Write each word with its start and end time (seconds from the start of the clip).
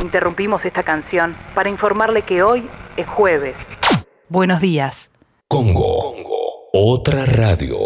Interrumpimos 0.00 0.64
esta 0.64 0.82
canción 0.82 1.36
para 1.54 1.68
informarle 1.68 2.22
que 2.22 2.42
hoy 2.42 2.66
es 2.96 3.06
jueves. 3.06 3.56
Buenos 4.28 4.60
días. 4.60 5.10
Congo. 5.46 6.14
Otra 6.72 7.26
radio. 7.26 7.76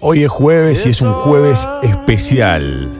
Hoy 0.00 0.22
es 0.22 0.30
jueves 0.30 0.86
y 0.86 0.90
es 0.90 1.02
un 1.02 1.12
jueves 1.12 1.68
especial. 1.82 2.90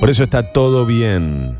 Por 0.00 0.10
eso 0.10 0.22
está 0.22 0.52
todo 0.52 0.86
bien. 0.86 1.58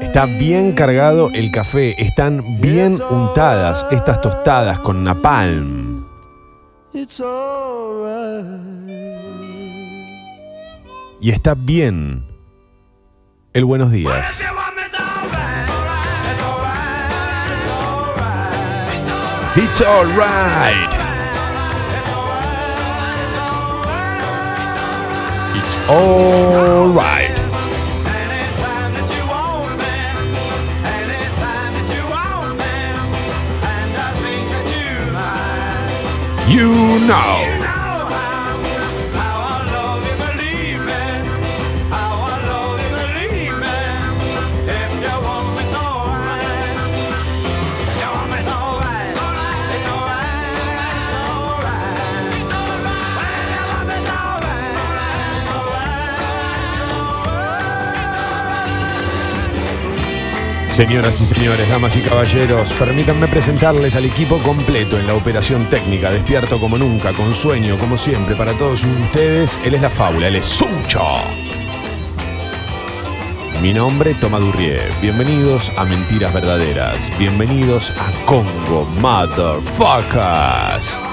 Está 0.00 0.26
bien 0.26 0.72
cargado 0.72 1.30
el 1.32 1.50
café, 1.50 1.94
están 2.02 2.60
bien 2.60 2.96
untadas 3.10 3.86
estas 3.90 4.20
tostadas 4.20 4.78
con 4.80 5.04
napalm. 5.04 6.06
Y 11.20 11.30
está 11.30 11.54
bien 11.54 12.24
el 13.52 13.64
buenos 13.64 13.90
días. 13.90 14.40
It's 19.56 19.80
alright. 19.80 20.92
It's 25.54 25.76
alright. 25.88 27.35
you 36.48 36.70
now. 37.06 37.55
Señoras 60.76 61.20
y 61.22 61.26
señores, 61.26 61.66
damas 61.70 61.96
y 61.96 62.02
caballeros, 62.02 62.70
permítanme 62.74 63.28
presentarles 63.28 63.96
al 63.96 64.04
equipo 64.04 64.36
completo 64.40 64.98
en 64.98 65.06
la 65.06 65.14
operación 65.14 65.64
técnica, 65.70 66.10
despierto 66.10 66.60
como 66.60 66.76
nunca, 66.76 67.14
con 67.14 67.34
sueño 67.34 67.78
como 67.78 67.96
siempre 67.96 68.36
para 68.36 68.52
todos 68.52 68.84
ustedes. 68.84 69.58
Él 69.64 69.72
es 69.72 69.80
la 69.80 69.88
fábula, 69.88 70.28
él 70.28 70.36
es 70.36 70.44
Sucho. 70.44 71.00
Mi 73.62 73.72
nombre, 73.72 74.12
Toma 74.20 74.38
Durrié. 74.38 74.82
Bienvenidos 75.00 75.72
a 75.78 75.86
Mentiras 75.86 76.34
Verdaderas. 76.34 77.10
Bienvenidos 77.18 77.90
a 77.98 78.10
Congo 78.26 78.84
Motherfuckers. 79.00 81.05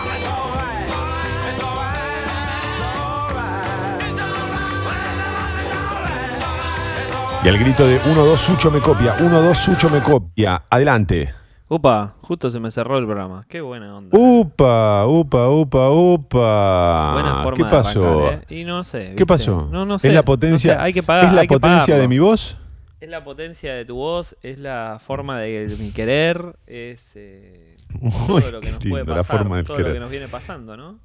Y 7.43 7.49
al 7.49 7.57
grito 7.57 7.85
de 7.85 7.99
1-2 8.01 8.37
Sucho 8.37 8.71
me 8.71 8.79
copia, 8.79 9.17
1-2 9.17 9.53
Sucho 9.55 9.89
me 9.89 9.99
copia. 9.99 10.63
Adelante. 10.69 11.33
Upa, 11.67 12.15
justo 12.21 12.49
se 12.51 12.59
me 12.59 12.71
cerró 12.71 12.97
el 12.99 13.05
programa. 13.05 13.45
Qué 13.49 13.59
buena 13.59 13.97
onda. 13.97 14.17
Upa, 14.17 15.05
upa, 15.07 15.49
upa, 15.49 15.89
upa. 15.89 17.11
Buena 17.13 17.43
forma 17.43 17.53
¿Qué 17.57 17.63
de 17.63 17.69
pasó? 17.69 18.27
arrancar, 18.27 18.45
¿eh? 18.49 18.59
Y 18.59 18.63
no 18.63 18.83
sé. 18.83 18.99
¿Qué 18.99 19.07
¿viste? 19.09 19.25
pasó? 19.25 19.67
No, 19.71 19.85
no 19.85 19.99
sé. 19.99 20.09
¿Es 20.09 20.13
la 20.13 20.23
potencia, 20.23 20.73
no 20.75 20.79
sé, 20.79 20.85
hay 20.85 20.93
que 20.93 21.03
pagar. 21.03 21.25
¿es 21.25 21.33
la 21.33 21.41
hay 21.41 21.47
que 21.47 21.55
potencia 21.55 21.95
de 21.95 22.01
pagarlo. 22.01 22.09
mi 22.09 22.19
voz? 22.19 22.57
Es 23.01 23.09
la 23.09 23.23
potencia 23.23 23.73
de 23.73 23.83
tu 23.85 23.95
voz, 23.95 24.37
es 24.41 24.59
la 24.59 24.99
forma 25.05 25.39
de 25.39 25.75
mi 25.79 25.91
querer, 25.91 26.55
es 26.67 27.11
eh, 27.15 27.75
todo 28.27 28.35
Uy, 28.35 28.43
lo 28.51 28.61
que 28.61 28.67
qué 28.67 28.71
nos 28.71 28.83
lindo, 28.85 29.03
puede 29.03 29.05
la 29.05 29.23
pasar, 29.23 29.37
forma 29.39 29.57
de 29.57 29.63
todo 29.63 29.75
querer. 29.77 29.89
lo 29.89 29.93
que 29.95 29.99
nos 29.99 30.09
viene 30.11 30.27
pasando, 30.29 30.77
¿no? 30.77 30.99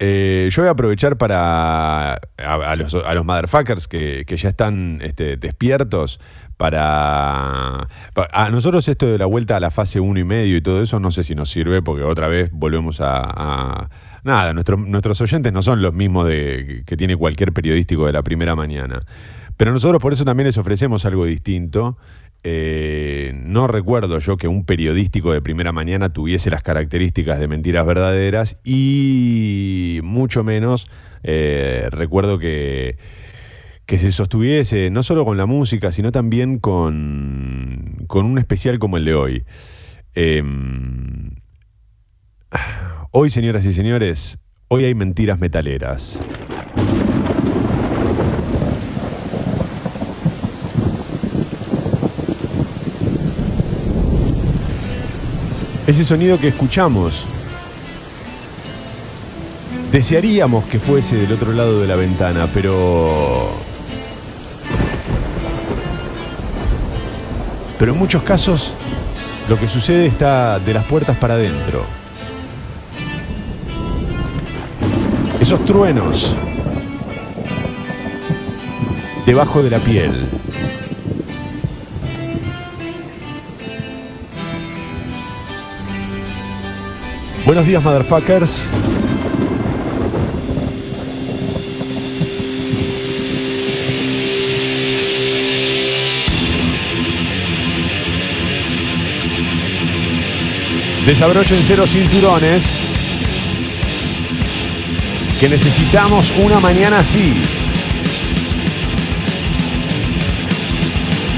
Eh, 0.00 0.48
yo 0.52 0.62
voy 0.62 0.68
a 0.68 0.72
aprovechar 0.72 1.16
para 1.18 2.12
a, 2.14 2.18
a 2.38 2.76
los, 2.76 2.94
a 2.94 3.14
los 3.14 3.24
motherfuckers 3.24 3.88
que, 3.88 4.24
que 4.26 4.36
ya 4.36 4.48
están 4.50 5.00
este, 5.02 5.36
despiertos 5.36 6.20
para, 6.56 7.88
pa- 8.14 8.28
A 8.32 8.50
nosotros 8.50 8.86
esto 8.88 9.06
de 9.06 9.18
la 9.18 9.26
vuelta 9.26 9.56
a 9.56 9.60
la 9.60 9.70
fase 9.70 9.98
1 10.00 10.20
y 10.20 10.24
medio 10.24 10.56
y 10.56 10.60
todo 10.60 10.82
eso 10.82 11.00
no 11.00 11.10
sé 11.10 11.24
si 11.24 11.34
nos 11.34 11.50
sirve 11.50 11.82
porque 11.82 12.02
otra 12.04 12.28
vez 12.28 12.50
volvemos 12.52 13.00
a... 13.00 13.22
a- 13.24 13.88
nada, 14.24 14.52
nuestro- 14.52 14.76
nuestros 14.76 15.20
oyentes 15.20 15.52
no 15.52 15.62
son 15.62 15.82
los 15.82 15.94
mismos 15.94 16.28
de, 16.28 16.82
que 16.86 16.96
tiene 16.96 17.16
cualquier 17.16 17.52
periodístico 17.52 18.06
de 18.06 18.12
la 18.12 18.22
primera 18.22 18.54
mañana. 18.54 19.02
Pero 19.56 19.72
nosotros 19.72 20.00
por 20.00 20.12
eso 20.12 20.24
también 20.24 20.46
les 20.46 20.58
ofrecemos 20.58 21.04
algo 21.06 21.24
distinto. 21.24 21.98
Eh, 22.44 23.32
no 23.34 23.66
recuerdo 23.66 24.18
yo 24.20 24.36
que 24.36 24.46
un 24.46 24.64
periodístico 24.64 25.32
de 25.32 25.42
primera 25.42 25.72
mañana 25.72 26.12
tuviese 26.12 26.50
las 26.50 26.62
características 26.62 27.40
de 27.40 27.48
mentiras 27.48 27.84
verdaderas 27.84 28.58
y 28.64 30.00
mucho 30.04 30.44
menos 30.44 30.88
eh, 31.24 31.88
recuerdo 31.90 32.38
que, 32.38 32.96
que 33.86 33.98
se 33.98 34.12
sostuviese 34.12 34.90
no 34.90 35.02
solo 35.02 35.24
con 35.24 35.36
la 35.36 35.46
música, 35.46 35.90
sino 35.90 36.12
también 36.12 36.58
con, 36.58 38.04
con 38.06 38.24
un 38.24 38.38
especial 38.38 38.78
como 38.78 38.98
el 38.98 39.04
de 39.04 39.14
hoy. 39.14 39.44
Eh, 40.14 40.42
hoy, 43.10 43.30
señoras 43.30 43.66
y 43.66 43.72
señores, 43.72 44.38
hoy 44.68 44.84
hay 44.84 44.94
mentiras 44.94 45.40
metaleras. 45.40 46.22
Ese 55.88 56.04
sonido 56.04 56.38
que 56.38 56.48
escuchamos, 56.48 57.24
desearíamos 59.90 60.66
que 60.66 60.78
fuese 60.78 61.16
del 61.16 61.32
otro 61.32 61.54
lado 61.54 61.80
de 61.80 61.86
la 61.86 61.96
ventana, 61.96 62.46
pero... 62.52 63.50
Pero 67.78 67.92
en 67.94 67.98
muchos 67.98 68.22
casos 68.22 68.74
lo 69.48 69.58
que 69.58 69.66
sucede 69.66 70.04
está 70.04 70.58
de 70.58 70.74
las 70.74 70.84
puertas 70.84 71.16
para 71.16 71.34
adentro. 71.34 71.86
Esos 75.40 75.64
truenos 75.64 76.36
debajo 79.24 79.62
de 79.62 79.70
la 79.70 79.78
piel. 79.78 80.12
Buenos 87.48 87.66
días, 87.66 87.82
motherfuckers. 87.82 88.66
Desabrochen 101.06 101.56
cero 101.64 101.86
cinturones. 101.86 102.66
Que 105.40 105.48
necesitamos 105.48 106.34
una 106.36 106.60
mañana 106.60 106.98
así. 106.98 107.32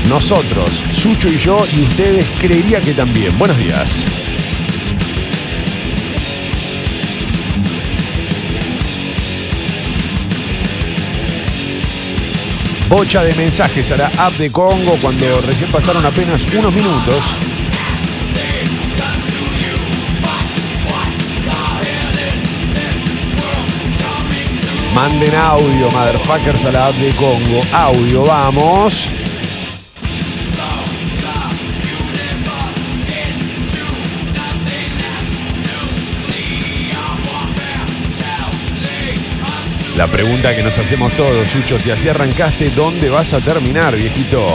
Nosotros, 0.09 0.84
Sucho 0.91 1.28
y 1.28 1.38
yo, 1.38 1.56
y 1.72 1.82
ustedes 1.82 2.27
creería 2.41 2.81
que 2.81 2.94
también. 2.94 3.38
Buenos 3.38 3.56
días. 3.56 4.20
Bocha 12.91 13.22
de 13.22 13.33
mensajes 13.37 13.89
a 13.92 13.97
la 13.97 14.07
app 14.19 14.33
de 14.33 14.51
Congo 14.51 14.97
cuando 15.01 15.41
recién 15.42 15.71
pasaron 15.71 16.04
apenas 16.04 16.45
unos 16.53 16.75
minutos. 16.75 17.25
Manden 24.92 25.34
audio, 25.37 25.89
motherfuckers, 25.92 26.65
a 26.65 26.72
la 26.72 26.89
app 26.89 26.97
de 26.97 27.15
Congo. 27.15 27.63
Audio, 27.72 28.25
vamos. 28.25 29.09
La 40.01 40.07
pregunta 40.07 40.57
que 40.57 40.63
nos 40.63 40.79
hacemos 40.79 41.13
todos, 41.13 41.47
Sucho, 41.47 41.79
si 41.79 41.91
así 41.91 42.09
arrancaste, 42.09 42.71
¿dónde 42.71 43.11
vas 43.11 43.35
a 43.35 43.41
terminar, 43.41 43.95
viejito? 43.95 44.47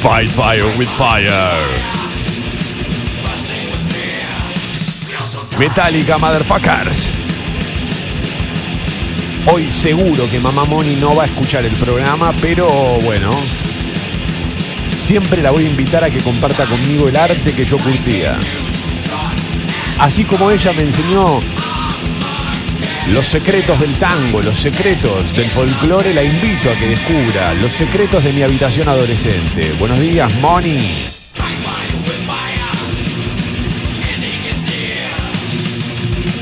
Fight 0.00 0.30
Fire 0.30 0.66
with 0.78 0.86
Fire. 0.96 1.66
Metallica, 5.58 6.18
motherfuckers. 6.18 7.10
Hoy 9.46 9.72
seguro 9.72 10.30
que 10.30 10.38
Mamá 10.38 10.66
Moni 10.66 10.94
no 10.94 11.16
va 11.16 11.24
a 11.24 11.26
escuchar 11.26 11.64
el 11.64 11.74
programa, 11.74 12.32
pero 12.40 12.68
bueno. 13.00 13.32
Siempre 15.04 15.42
la 15.42 15.50
voy 15.50 15.64
a 15.64 15.68
invitar 15.68 16.04
a 16.04 16.10
que 16.10 16.20
comparta 16.20 16.64
conmigo 16.64 17.08
el 17.08 17.16
arte 17.16 17.52
que 17.52 17.64
yo 17.64 17.76
curtía. 17.78 18.38
Así 19.98 20.24
como 20.24 20.50
ella 20.50 20.72
me 20.72 20.82
enseñó 20.82 21.40
los 23.08 23.26
secretos 23.26 23.78
del 23.80 23.94
tango, 23.96 24.40
los 24.42 24.58
secretos 24.58 25.34
del 25.34 25.50
folclore, 25.50 26.14
la 26.14 26.22
invito 26.22 26.70
a 26.70 26.74
que 26.74 26.88
descubra 26.88 27.54
los 27.54 27.72
secretos 27.72 28.24
de 28.24 28.32
mi 28.32 28.42
habitación 28.42 28.88
adolescente. 28.88 29.72
Buenos 29.78 30.00
días, 30.00 30.32
Moni. 30.40 31.12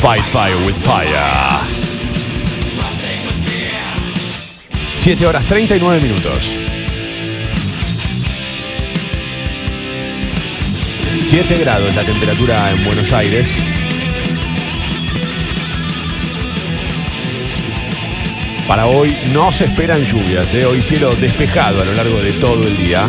Fight 0.00 0.25
Fire 0.32 0.56
with 0.66 0.75
Fire. 0.82 1.72
7 4.98 5.26
horas 5.26 5.44
39 5.46 6.00
minutos. 6.00 6.61
7 11.32 11.56
grados 11.61 11.96
la 11.96 12.05
temperatura 12.05 12.70
en 12.73 12.84
Buenos 12.84 13.11
Aires. 13.11 13.49
Para 18.69 18.84
hoy 18.84 19.17
no 19.32 19.50
se 19.50 19.64
esperan 19.64 20.05
lluvias, 20.05 20.52
¿eh? 20.52 20.67
hoy 20.67 20.82
cielo 20.82 21.14
despejado 21.14 21.81
a 21.81 21.87
lo 21.87 21.94
largo 21.94 22.20
de 22.20 22.32
todo 22.32 22.69
el 22.69 22.76
día. 22.76 23.08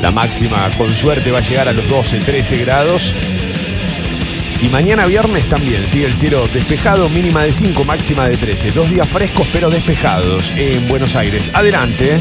La 0.00 0.10
máxima 0.10 0.70
con 0.78 0.88
suerte 0.88 1.30
va 1.30 1.40
a 1.40 1.42
llegar 1.42 1.68
a 1.68 1.74
los 1.74 1.86
12, 1.90 2.20
13 2.20 2.56
grados. 2.64 3.14
Y 4.62 4.68
mañana 4.68 5.04
viernes 5.04 5.46
también 5.50 5.86
sigue 5.86 6.06
el 6.06 6.16
cielo 6.16 6.48
despejado, 6.48 7.10
mínima 7.10 7.42
de 7.42 7.52
5, 7.52 7.84
máxima 7.84 8.26
de 8.26 8.38
13. 8.38 8.70
Dos 8.70 8.88
días 8.88 9.06
frescos 9.06 9.46
pero 9.52 9.68
despejados 9.68 10.54
en 10.56 10.88
Buenos 10.88 11.14
Aires. 11.14 11.50
Adelante. 11.52 12.18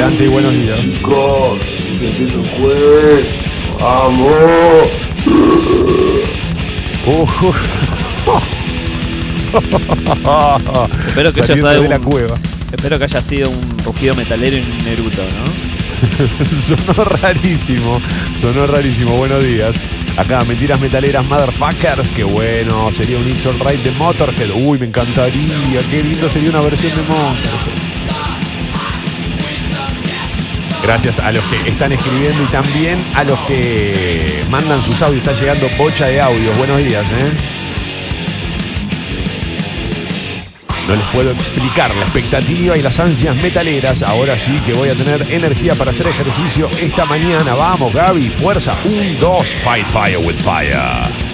Adelante 0.00 0.24
y 0.24 0.28
buenos 0.28 0.52
días. 0.54 0.80
Chicos, 0.80 1.58
que 1.98 2.08
empieza 2.08 2.34
el 2.34 2.48
jueves. 2.48 3.26
¡Vamos! 3.78 4.88
Uf, 7.06 7.42
uf. 7.42 7.56
Espero 11.06 11.32
que, 11.34 11.42
haya 11.42 11.54
sido 11.54 11.68
de 11.68 11.88
la 11.88 11.98
un, 11.98 12.04
cueva. 12.04 12.38
espero 12.72 12.98
que 12.98 13.04
haya 13.04 13.20
sido 13.20 13.50
un 13.50 13.78
rugido 13.84 14.14
metalero 14.14 14.56
y 14.56 14.60
un 14.60 14.78
Neruto, 14.86 15.22
¿no? 15.22 16.60
Sonó 16.62 17.04
rarísimo, 17.04 18.00
sonó 18.40 18.66
rarísimo. 18.68 19.18
Buenos 19.18 19.44
días. 19.44 19.74
Acá, 20.16 20.42
mentiras 20.44 20.80
metaleras, 20.80 21.26
motherfuckers. 21.26 22.10
Qué 22.12 22.24
bueno, 22.24 22.90
sería 22.90 23.18
un 23.18 23.28
It's 23.28 23.44
Alright 23.44 23.82
de 23.82 23.90
Motorhead. 23.90 24.48
Uy, 24.64 24.78
me 24.78 24.86
encantaría. 24.86 25.82
Qué 25.90 26.02
lindo 26.02 26.30
sería 26.30 26.48
una 26.48 26.60
versión 26.62 26.96
de 26.96 27.02
Motorhead. 27.02 27.89
Gracias 30.82 31.18
a 31.18 31.30
los 31.30 31.44
que 31.44 31.68
están 31.68 31.92
escribiendo 31.92 32.42
y 32.42 32.46
también 32.46 32.98
a 33.14 33.24
los 33.24 33.38
que 33.40 34.44
mandan 34.48 34.82
sus 34.82 35.00
audios. 35.02 35.26
Está 35.26 35.38
llegando 35.38 35.68
bocha 35.76 36.06
de 36.06 36.20
audios. 36.20 36.56
Buenos 36.58 36.78
días, 36.78 37.04
¿eh? 37.04 37.32
No 40.88 40.96
les 40.96 41.04
puedo 41.06 41.30
explicar 41.30 41.94
la 41.94 42.02
expectativa 42.02 42.76
y 42.76 42.82
las 42.82 42.98
ansias 42.98 43.36
metaleras. 43.36 44.02
Ahora 44.02 44.38
sí 44.38 44.58
que 44.66 44.72
voy 44.72 44.88
a 44.88 44.94
tener 44.94 45.24
energía 45.30 45.74
para 45.74 45.92
hacer 45.92 46.08
ejercicio 46.08 46.68
esta 46.80 47.04
mañana. 47.04 47.54
Vamos, 47.54 47.94
Gaby, 47.94 48.28
fuerza. 48.30 48.74
Un, 48.84 49.20
dos, 49.20 49.54
fight 49.62 49.86
fire 49.86 50.18
with 50.18 50.36
fire. 50.36 51.29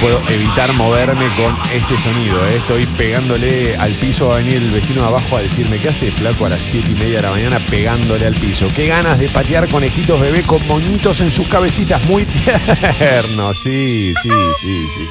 Puedo 0.00 0.20
evitar 0.30 0.72
moverme 0.72 1.28
con 1.36 1.54
este 1.72 1.98
sonido. 1.98 2.36
¿eh? 2.48 2.56
Estoy 2.56 2.86
pegándole 2.86 3.76
al 3.76 3.92
piso. 3.92 4.28
Va 4.28 4.36
a 4.36 4.38
venir 4.38 4.56
el 4.56 4.70
vecino 4.70 5.02
de 5.02 5.08
abajo 5.08 5.36
a 5.36 5.42
decirme, 5.42 5.78
¿qué 5.78 5.90
hace 5.90 6.10
flaco 6.10 6.46
a 6.46 6.48
las 6.48 6.60
7 6.60 6.90
y 6.90 6.94
media 6.94 7.16
de 7.16 7.22
la 7.22 7.30
mañana 7.30 7.58
pegándole 7.70 8.26
al 8.26 8.34
piso? 8.34 8.66
Qué 8.74 8.86
ganas 8.86 9.18
de 9.18 9.28
patear 9.28 9.68
conejitos 9.68 10.20
bebé 10.20 10.42
con 10.42 10.66
moñitos 10.66 11.20
en 11.20 11.30
sus 11.30 11.46
cabecitas. 11.48 12.02
Muy 12.06 12.24
tierno. 12.98 13.52
Sí, 13.54 14.14
sí, 14.22 14.30
sí, 14.60 14.86
sí. 14.94 15.08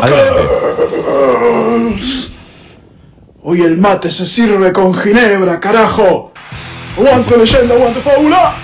Adelante. 0.00 0.40
Hoy 3.42 3.62
el 3.62 3.76
mate 3.78 4.10
se 4.10 4.26
sirve 4.26 4.72
con 4.72 4.98
ginebra, 5.00 5.60
carajo. 5.60 6.32
¡Aguante 6.96 7.36
leyenda, 7.36 7.74
aguante 7.74 8.00
fábula! 8.00 8.54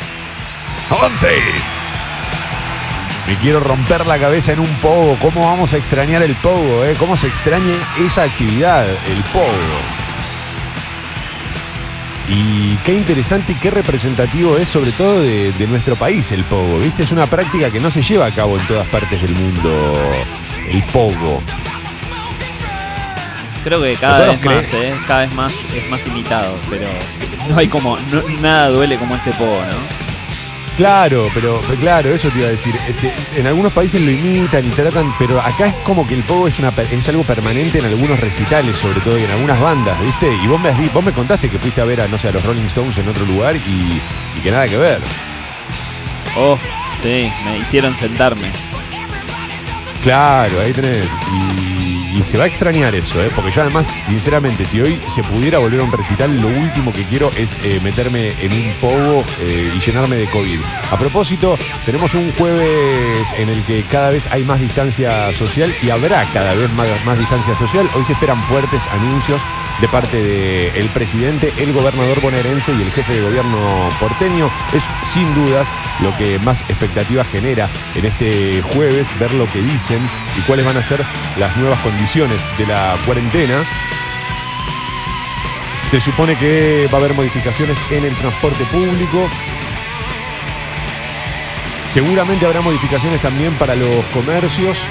¡Adelante! 0.90 1.73
Me 3.26 3.36
quiero 3.36 3.58
romper 3.60 4.06
la 4.06 4.18
cabeza 4.18 4.52
en 4.52 4.60
un 4.60 4.68
pogo. 4.82 5.16
¿Cómo 5.20 5.46
vamos 5.46 5.72
a 5.72 5.78
extrañar 5.78 6.22
el 6.22 6.34
pogo? 6.36 6.84
Eh? 6.84 6.94
¿Cómo 6.98 7.16
se 7.16 7.26
extraña 7.26 7.72
esa 7.98 8.24
actividad, 8.24 8.86
el 8.86 9.22
pogo? 9.32 9.48
Y 12.28 12.76
qué 12.84 12.94
interesante 12.94 13.52
y 13.52 13.54
qué 13.56 13.70
representativo 13.70 14.56
es 14.56 14.68
sobre 14.68 14.92
todo 14.92 15.20
de, 15.20 15.52
de 15.52 15.66
nuestro 15.66 15.96
país 15.96 16.32
el 16.32 16.44
pogo. 16.44 16.78
¿Viste? 16.78 17.02
Es 17.02 17.12
una 17.12 17.26
práctica 17.26 17.70
que 17.70 17.80
no 17.80 17.90
se 17.90 18.02
lleva 18.02 18.26
a 18.26 18.30
cabo 18.30 18.58
en 18.58 18.66
todas 18.66 18.86
partes 18.88 19.20
del 19.22 19.34
mundo. 19.34 20.10
El 20.68 20.82
pogo. 20.84 21.42
Creo 23.62 23.82
que 23.82 23.94
cada 23.96 24.18
vez 24.26 24.44
más, 24.44 24.64
¿eh? 24.74 24.94
Cada 25.06 25.20
vez 25.20 25.32
más 25.32 25.52
es 25.74 25.88
más 25.90 26.06
imitado, 26.06 26.58
pero 26.68 26.88
no 27.48 27.56
hay 27.56 27.68
como, 27.68 27.96
no- 27.98 28.22
nada 28.42 28.68
duele 28.68 28.98
como 28.98 29.16
este 29.16 29.32
pogo, 29.32 29.58
¿no? 29.62 30.03
Claro, 30.76 31.28
pero 31.32 31.60
pero 31.68 31.78
claro, 31.78 32.12
eso 32.14 32.30
te 32.30 32.38
iba 32.38 32.48
a 32.48 32.50
decir. 32.50 32.74
Es- 32.88 33.06
en 33.38 33.46
algunos 33.46 33.72
países 33.72 34.00
lo 34.02 34.10
imitan 34.10 34.64
y 34.66 34.70
tratan, 34.70 35.12
pero 35.20 35.40
acá 35.40 35.68
es 35.68 35.74
como 35.84 36.04
que 36.06 36.14
el 36.14 36.22
pogo 36.24 36.48
es, 36.48 36.58
una, 36.58 36.72
es 36.90 37.08
algo 37.08 37.22
permanente 37.22 37.78
en 37.78 37.84
algunos 37.84 38.18
recitales, 38.18 38.76
sobre 38.76 39.00
todo, 39.00 39.16
y 39.18 39.22
en 39.22 39.30
algunas 39.30 39.60
bandas, 39.60 40.00
¿viste? 40.02 40.34
Y 40.34 40.46
vos 40.48 40.60
me, 40.60 40.72
vos 40.88 41.04
me 41.04 41.12
contaste 41.12 41.48
que 41.48 41.60
fuiste 41.60 41.80
a 41.80 41.84
ver 41.84 42.00
a, 42.00 42.08
no 42.08 42.18
sé, 42.18 42.28
a 42.28 42.32
los 42.32 42.44
Rolling 42.44 42.64
Stones 42.66 42.98
en 42.98 43.08
otro 43.08 43.24
lugar 43.24 43.54
y, 43.54 44.00
y 44.36 44.40
que 44.42 44.50
nada 44.50 44.66
que 44.66 44.76
ver. 44.76 44.98
Oh, 46.36 46.58
sí, 47.02 47.30
me 47.44 47.58
hicieron 47.58 47.96
sentarme. 47.96 48.50
Claro, 50.02 50.60
ahí 50.60 50.72
tenés. 50.72 51.04
Y, 51.32 51.73
y 52.14 52.22
se 52.22 52.38
va 52.38 52.44
a 52.44 52.46
extrañar 52.46 52.94
eso, 52.94 53.22
¿eh? 53.22 53.28
Porque 53.34 53.50
yo 53.50 53.62
además, 53.62 53.86
sinceramente, 54.04 54.64
si 54.64 54.80
hoy 54.80 55.00
se 55.08 55.22
pudiera 55.24 55.58
volver 55.58 55.80
a 55.80 55.84
un 55.84 55.92
recital, 55.92 56.40
lo 56.40 56.48
último 56.48 56.92
que 56.92 57.02
quiero 57.04 57.30
es 57.36 57.56
eh, 57.64 57.80
meterme 57.82 58.34
en 58.40 58.52
un 58.52 58.72
pogo 58.80 59.24
eh, 59.40 59.72
y 59.74 59.80
llenarme 59.80 60.16
de 60.16 60.26
COVID. 60.26 60.60
A 60.92 60.96
propósito, 60.98 61.58
tenemos 61.84 62.14
un 62.14 62.30
jueves 62.32 63.26
en 63.36 63.48
el 63.48 63.60
que 63.64 63.82
cada 63.82 64.10
vez 64.10 64.30
hay 64.30 64.44
más 64.44 64.60
distancia 64.60 65.32
social 65.32 65.74
y 65.82 65.90
habrá 65.90 66.24
cada 66.32 66.54
vez 66.54 66.72
más, 66.74 66.86
más 67.04 67.18
distancia 67.18 67.54
social. 67.56 67.88
Hoy 67.94 68.04
se 68.04 68.12
esperan 68.12 68.40
fuertes 68.44 68.86
anuncios 68.88 69.40
de 69.80 69.88
parte 69.88 70.22
del 70.22 70.88
presidente, 70.90 71.52
el 71.58 71.72
gobernador 71.72 72.20
bonaerense 72.20 72.72
y 72.74 72.82
el 72.82 72.92
jefe 72.92 73.14
de 73.14 73.22
gobierno 73.22 73.90
porteño. 73.98 74.48
Es 74.72 74.84
sin 75.08 75.34
dudas 75.34 75.66
lo 76.00 76.16
que 76.16 76.38
más 76.40 76.60
expectativas 76.70 77.26
genera 77.28 77.68
en 77.96 78.04
este 78.04 78.62
jueves, 78.62 79.08
ver 79.18 79.32
lo 79.32 79.46
que 79.50 79.60
dicen 79.62 80.00
y 80.38 80.40
cuáles 80.42 80.64
van 80.64 80.76
a 80.76 80.82
ser 80.82 81.04
las 81.38 81.56
nuevas 81.56 81.80
condiciones 81.80 82.03
de 82.04 82.66
la 82.66 82.96
cuarentena. 83.06 83.64
Se 85.90 86.02
supone 86.02 86.36
que 86.36 86.86
va 86.92 86.98
a 86.98 87.00
haber 87.00 87.14
modificaciones 87.14 87.78
en 87.90 88.04
el 88.04 88.14
transporte 88.14 88.62
público. 88.66 89.30
Seguramente 91.88 92.44
habrá 92.44 92.60
modificaciones 92.60 93.22
también 93.22 93.54
para 93.54 93.74
los 93.74 94.04
comercios. 94.12 94.86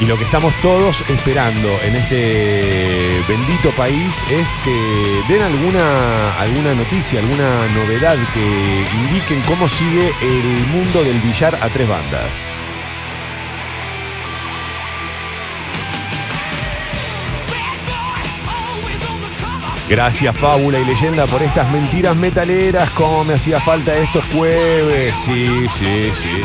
Y 0.00 0.06
lo 0.06 0.18
que 0.18 0.24
estamos 0.24 0.52
todos 0.60 1.04
esperando 1.08 1.70
en 1.84 1.94
este 1.94 3.22
bendito 3.28 3.70
país 3.70 4.16
es 4.28 4.48
que 4.64 5.22
den 5.28 5.42
alguna, 5.42 6.40
alguna 6.40 6.74
noticia, 6.74 7.20
alguna 7.20 7.68
novedad 7.68 8.18
que 8.34 8.84
indiquen 9.04 9.40
cómo 9.42 9.68
sigue 9.68 10.12
el 10.20 10.66
mundo 10.66 11.04
del 11.04 11.20
billar 11.20 11.56
a 11.62 11.68
tres 11.68 11.88
bandas. 11.88 12.65
Gracias 19.88 20.36
Fábula 20.36 20.80
y 20.80 20.84
Leyenda 20.84 21.26
por 21.26 21.42
estas 21.42 21.70
mentiras 21.70 22.16
metaleras. 22.16 22.90
Cómo 22.90 23.24
me 23.24 23.34
hacía 23.34 23.60
falta 23.60 23.94
estos 23.96 24.24
jueves. 24.26 25.14
Sí, 25.16 25.46
sí, 25.78 26.10
sí. 26.12 26.42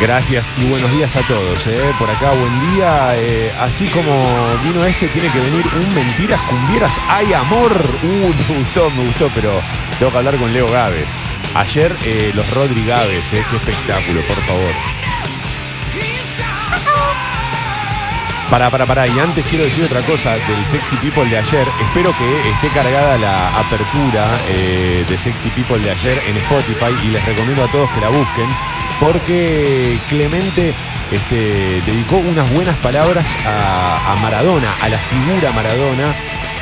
Gracias 0.00 0.44
y 0.58 0.64
buenos 0.64 0.90
días 0.92 1.14
a 1.14 1.20
todos. 1.22 1.64
eh. 1.68 1.92
Por 1.98 2.10
acá, 2.10 2.32
buen 2.32 2.74
día. 2.74 3.14
Eh, 3.16 3.52
así 3.60 3.86
como 3.88 4.12
vino 4.64 4.84
este, 4.84 5.06
tiene 5.08 5.28
que 5.28 5.38
venir 5.38 5.64
un 5.76 5.94
Mentiras 5.94 6.40
Cumbieras. 6.42 7.00
¡Ay, 7.08 7.32
amor! 7.32 7.70
Uh, 8.02 8.28
me 8.52 8.58
gustó, 8.58 8.90
me 8.90 9.04
gustó, 9.04 9.30
pero 9.34 9.52
tengo 9.98 10.10
que 10.10 10.18
hablar 10.18 10.36
con 10.36 10.52
Leo 10.52 10.68
Gávez. 10.70 11.08
Ayer 11.54 11.94
eh, 12.04 12.32
los 12.34 12.50
Rodri 12.52 12.84
Gávez, 12.84 13.28
qué 13.30 13.38
espectáculo, 13.56 14.22
por 14.22 14.38
favor. 14.42 14.91
Para, 18.52 18.68
para, 18.68 18.84
para. 18.84 19.06
Y 19.08 19.18
antes 19.18 19.46
quiero 19.46 19.64
decir 19.64 19.82
otra 19.82 20.02
cosa 20.02 20.32
del 20.32 20.66
Sexy 20.66 20.98
People 20.98 21.24
de 21.24 21.38
ayer. 21.38 21.66
Espero 21.86 22.14
que 22.18 22.50
esté 22.50 22.68
cargada 22.68 23.16
la 23.16 23.48
apertura 23.58 24.28
eh, 24.46 25.06
de 25.08 25.16
Sexy 25.16 25.48
People 25.48 25.78
de 25.78 25.90
ayer 25.90 26.22
en 26.28 26.36
Spotify 26.36 26.94
y 27.02 27.06
les 27.12 27.24
recomiendo 27.24 27.64
a 27.64 27.68
todos 27.68 27.88
que 27.92 28.00
la 28.02 28.10
busquen 28.10 28.46
porque 29.00 29.98
Clemente 30.10 30.74
este, 31.10 31.80
dedicó 31.86 32.18
unas 32.18 32.48
buenas 32.52 32.76
palabras 32.76 33.24
a, 33.46 34.12
a 34.12 34.16
Maradona, 34.16 34.74
a 34.82 34.88
la 34.90 34.98
figura 34.98 35.50
Maradona. 35.52 36.14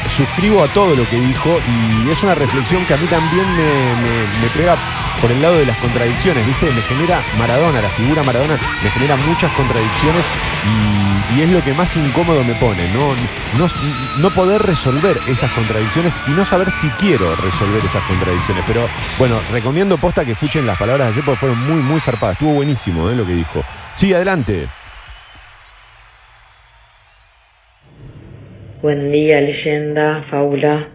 Suscribo 0.09 0.63
a 0.63 0.69
todo 0.69 0.97
lo 0.97 1.09
que 1.09 1.21
dijo 1.21 1.59
y 1.69 2.11
es 2.11 2.23
una 2.23 2.35
reflexión 2.35 2.85
que 2.85 2.95
a 2.95 2.97
mí 2.97 3.07
también 3.07 3.47
me, 3.57 4.49
pega 4.57 4.77
por 5.21 5.31
el 5.31 5.41
lado 5.41 5.59
de 5.59 5.67
las 5.67 5.77
contradicciones, 5.79 6.47
¿viste? 6.47 6.71
Me 6.71 6.83
genera 6.83 7.23
Maradona, 7.39 7.81
la 7.81 7.89
figura 7.91 8.23
Maradona, 8.23 8.59
me 8.83 8.91
genera 8.91 9.17
muchas 9.17 9.53
contradicciones 9.53 10.25
y, 10.67 11.37
y 11.37 11.43
es 11.43 11.51
lo 11.51 11.63
que 11.63 11.75
más 11.75 11.97
incómodo 11.97 12.43
me 12.45 12.55
pone, 12.55 12.89
¿no? 12.93 13.15
No, 13.59 13.71
no 14.19 14.31
poder 14.31 14.63
resolver 14.63 15.21
esas 15.29 15.53
contradicciones 15.53 16.15
y 16.27 16.31
no 16.31 16.45
saber 16.45 16.71
si 16.71 16.89
quiero 16.91 17.37
resolver 17.37 17.85
esas 17.85 18.03
contradicciones. 18.05 18.65
Pero 18.67 18.89
bueno, 19.19 19.39
recomiendo 19.53 19.99
posta 19.99 20.25
que 20.25 20.33
escuchen 20.33 20.67
las 20.67 20.79
palabras 20.79 21.09
de 21.09 21.13
ayer 21.13 21.25
porque 21.25 21.41
fueron 21.41 21.59
muy, 21.67 21.83
muy 21.83 22.01
zarpadas. 22.01 22.35
Estuvo 22.35 22.55
buenísimo 22.55 23.11
¿eh? 23.11 23.15
lo 23.15 23.27
que 23.27 23.35
dijo. 23.35 23.63
Sí, 23.95 24.13
adelante. 24.15 24.69
Buen 28.83 29.13
día, 29.13 29.43
leyenda, 29.43 30.25
fábula. 30.31 30.89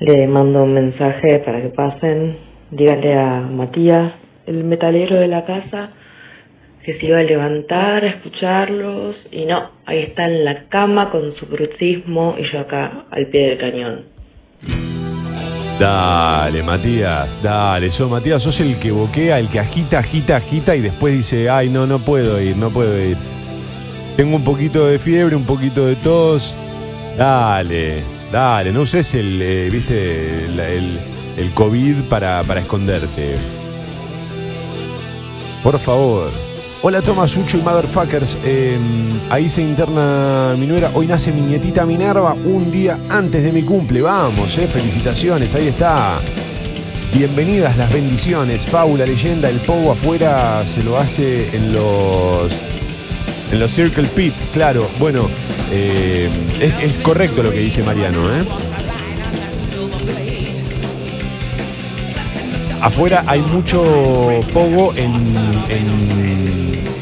Le 0.00 0.26
mando 0.26 0.64
un 0.64 0.74
mensaje 0.74 1.38
para 1.46 1.62
que 1.62 1.68
pasen. 1.68 2.36
Dígale 2.72 3.14
a 3.14 3.40
Matías, 3.40 4.14
el 4.46 4.64
metalero 4.64 5.20
de 5.20 5.28
la 5.28 5.44
casa, 5.44 5.90
que 6.82 6.98
se 6.98 7.06
iba 7.06 7.18
a 7.18 7.22
levantar 7.22 8.04
a 8.04 8.08
escucharlos. 8.08 9.14
Y 9.30 9.44
no, 9.44 9.70
ahí 9.86 10.00
está 10.00 10.24
en 10.24 10.44
la 10.44 10.64
cama 10.64 11.12
con 11.12 11.36
su 11.36 11.46
brucismo 11.46 12.34
y 12.36 12.52
yo 12.52 12.58
acá 12.58 13.04
al 13.12 13.28
pie 13.28 13.50
del 13.50 13.58
cañón. 13.58 14.02
Dale, 15.78 16.64
Matías, 16.64 17.40
dale. 17.40 17.90
Sos, 17.90 18.10
Matías, 18.10 18.42
sos 18.42 18.60
el 18.60 18.74
que 18.80 18.90
boquea, 18.90 19.38
el 19.38 19.48
que 19.48 19.60
agita, 19.60 20.00
agita, 20.00 20.34
agita 20.38 20.74
y 20.74 20.80
después 20.80 21.14
dice, 21.14 21.48
ay, 21.48 21.68
no, 21.68 21.86
no 21.86 22.00
puedo 22.00 22.42
ir, 22.42 22.56
no 22.56 22.70
puedo 22.70 23.00
ir. 23.00 23.16
Tengo 24.16 24.34
un 24.34 24.44
poquito 24.44 24.88
de 24.88 24.98
fiebre, 24.98 25.36
un 25.36 25.46
poquito 25.46 25.86
de 25.86 25.94
tos. 25.94 26.56
Dale, 27.16 28.02
dale, 28.32 28.72
no 28.72 28.80
uses 28.82 29.14
el, 29.14 29.40
eh, 29.40 29.68
viste, 29.70 30.44
el, 30.46 30.60
el- 30.60 31.00
COVID 31.54 32.02
para, 32.08 32.42
para 32.44 32.60
esconderte. 32.60 33.34
Por 35.62 35.78
favor. 35.78 36.30
Hola 36.82 37.00
Tomás 37.00 37.36
Ucho 37.36 37.56
y 37.58 37.62
Motherfuckers. 37.62 38.38
Eh, 38.44 38.78
ahí 39.30 39.48
se 39.48 39.62
interna 39.62 40.54
mi 40.58 40.66
nuera. 40.66 40.90
Hoy 40.94 41.06
nace 41.06 41.32
mi 41.32 41.40
nietita 41.40 41.86
Minerva 41.86 42.34
un 42.34 42.70
día 42.70 42.98
antes 43.10 43.42
de 43.42 43.52
mi 43.52 43.62
cumple. 43.62 44.02
Vamos, 44.02 44.58
eh. 44.58 44.66
Felicitaciones. 44.66 45.54
Ahí 45.54 45.68
está. 45.68 46.18
Bienvenidas 47.14 47.76
las 47.78 47.92
bendiciones. 47.92 48.66
Fábula, 48.66 49.06
leyenda. 49.06 49.48
El 49.48 49.56
pogo 49.60 49.92
afuera 49.92 50.62
se 50.64 50.82
lo 50.84 50.98
hace 50.98 51.56
en 51.56 51.72
los. 51.72 52.52
En 53.50 53.60
los 53.60 53.72
Circle 53.72 54.06
Pit, 54.08 54.34
claro. 54.52 54.86
Bueno, 54.98 55.28
eh, 55.72 56.28
es, 56.60 56.74
es 56.90 56.96
correcto 56.98 57.42
lo 57.42 57.50
que 57.50 57.58
dice 57.58 57.82
Mariano, 57.82 58.20
¿eh? 58.36 58.44
Afuera 62.80 63.24
hay 63.26 63.40
mucho 63.40 63.82
pogo 64.52 64.92
en, 64.96 65.14
en- 65.70 66.44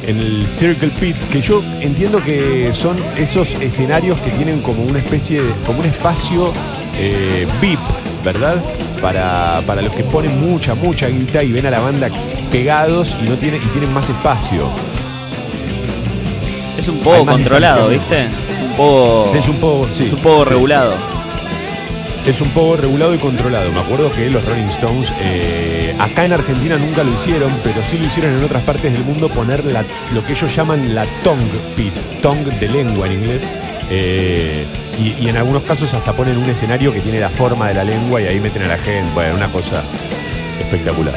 en 0.05 0.19
el 0.19 0.47
Circle 0.49 0.89
Pit, 1.01 1.17
que 1.31 1.41
yo 1.41 1.63
entiendo 1.81 2.21
que 2.23 2.71
son 2.73 2.97
esos 3.17 3.55
escenarios 3.55 4.19
que 4.21 4.31
tienen 4.33 4.61
como 4.61 4.83
una 4.85 4.99
especie, 4.99 5.43
de- 5.43 5.53
como 5.65 5.79
un 5.81 5.87
espacio 5.87 6.53
eh, 6.99 7.47
VIP, 7.61 7.79
¿verdad? 8.25 8.57
Para, 9.01 9.61
para 9.67 9.81
los 9.83 9.93
que 9.93 10.03
ponen 10.05 10.41
mucha, 10.41 10.75
mucha 10.75 11.09
guita 11.09 11.43
y 11.45 11.53
ven 11.53 11.67
a 11.67 11.71
la 11.71 11.81
banda 11.81 12.09
pegados 12.51 13.17
y 13.25 13.29
no 13.29 13.35
tienen, 13.37 13.61
y 13.63 13.67
tienen 13.67 13.93
más 13.93 14.09
espacio. 14.09 14.69
Es 16.79 16.89
un 16.89 16.99
poco 16.99 17.17
controlado. 17.27 17.89
¿viste? 17.89 18.29
Es 18.73 18.79
un 18.79 18.87
poco. 18.87 19.33
Es 19.37 19.49
un 19.49 19.57
poco, 19.57 19.89
sí. 19.93 20.05
es 20.07 20.13
un 20.13 20.21
poco 20.21 20.45
sí. 20.45 20.51
regulado. 20.51 20.95
Es 22.27 22.41
un 22.41 22.49
poco 22.51 22.77
regulado 22.77 23.15
y 23.15 23.19
controlado. 23.19 23.73
Me 23.73 23.81
acuerdo 23.81 24.13
que 24.13 24.31
los 24.31 24.45
Rolling 24.45 24.69
Stones 24.69 25.13
eh, 25.21 25.93
acá 25.99 26.25
en 26.25 26.33
Argentina 26.33 26.77
nunca 26.77 27.03
lo 27.03 27.13
hicieron, 27.13 27.51
pero 27.65 27.85
sí 27.85 27.99
lo 27.99 28.07
hicieron 28.07 28.39
en 28.39 28.45
otras 28.45 28.63
partes 28.63 28.93
del 28.93 29.03
mundo 29.05 29.29
poner 29.29 29.65
la- 29.65 29.85
lo 30.15 30.25
que 30.25 30.33
ellos 30.35 30.55
llaman 30.55 30.95
la 30.95 31.05
tongue 31.25 31.59
pit, 31.77 31.93
tongue 32.23 32.51
de 32.61 32.69
lengua 32.69 33.07
en 33.07 33.13
inglés. 33.15 33.43
eh, 33.91 34.65
y, 34.99 35.25
y 35.25 35.29
en 35.29 35.37
algunos 35.37 35.63
casos 35.65 35.93
hasta 35.95 36.13
ponen 36.13 36.37
un 36.39 36.49
escenario 36.49 36.93
que 36.93 37.01
tiene 37.01 37.19
la 37.19 37.29
forma 37.31 37.67
de 37.69 37.75
la 37.75 37.83
lengua 37.83 38.21
y 38.23 38.27
ahí 38.27 38.39
meten 38.41 38.63
a 38.63 38.69
la 38.69 38.79
gente. 38.79 39.11
Bueno, 39.15 39.35
una 39.35 39.49
cosa 39.49 39.83
espectacular. 40.61 41.15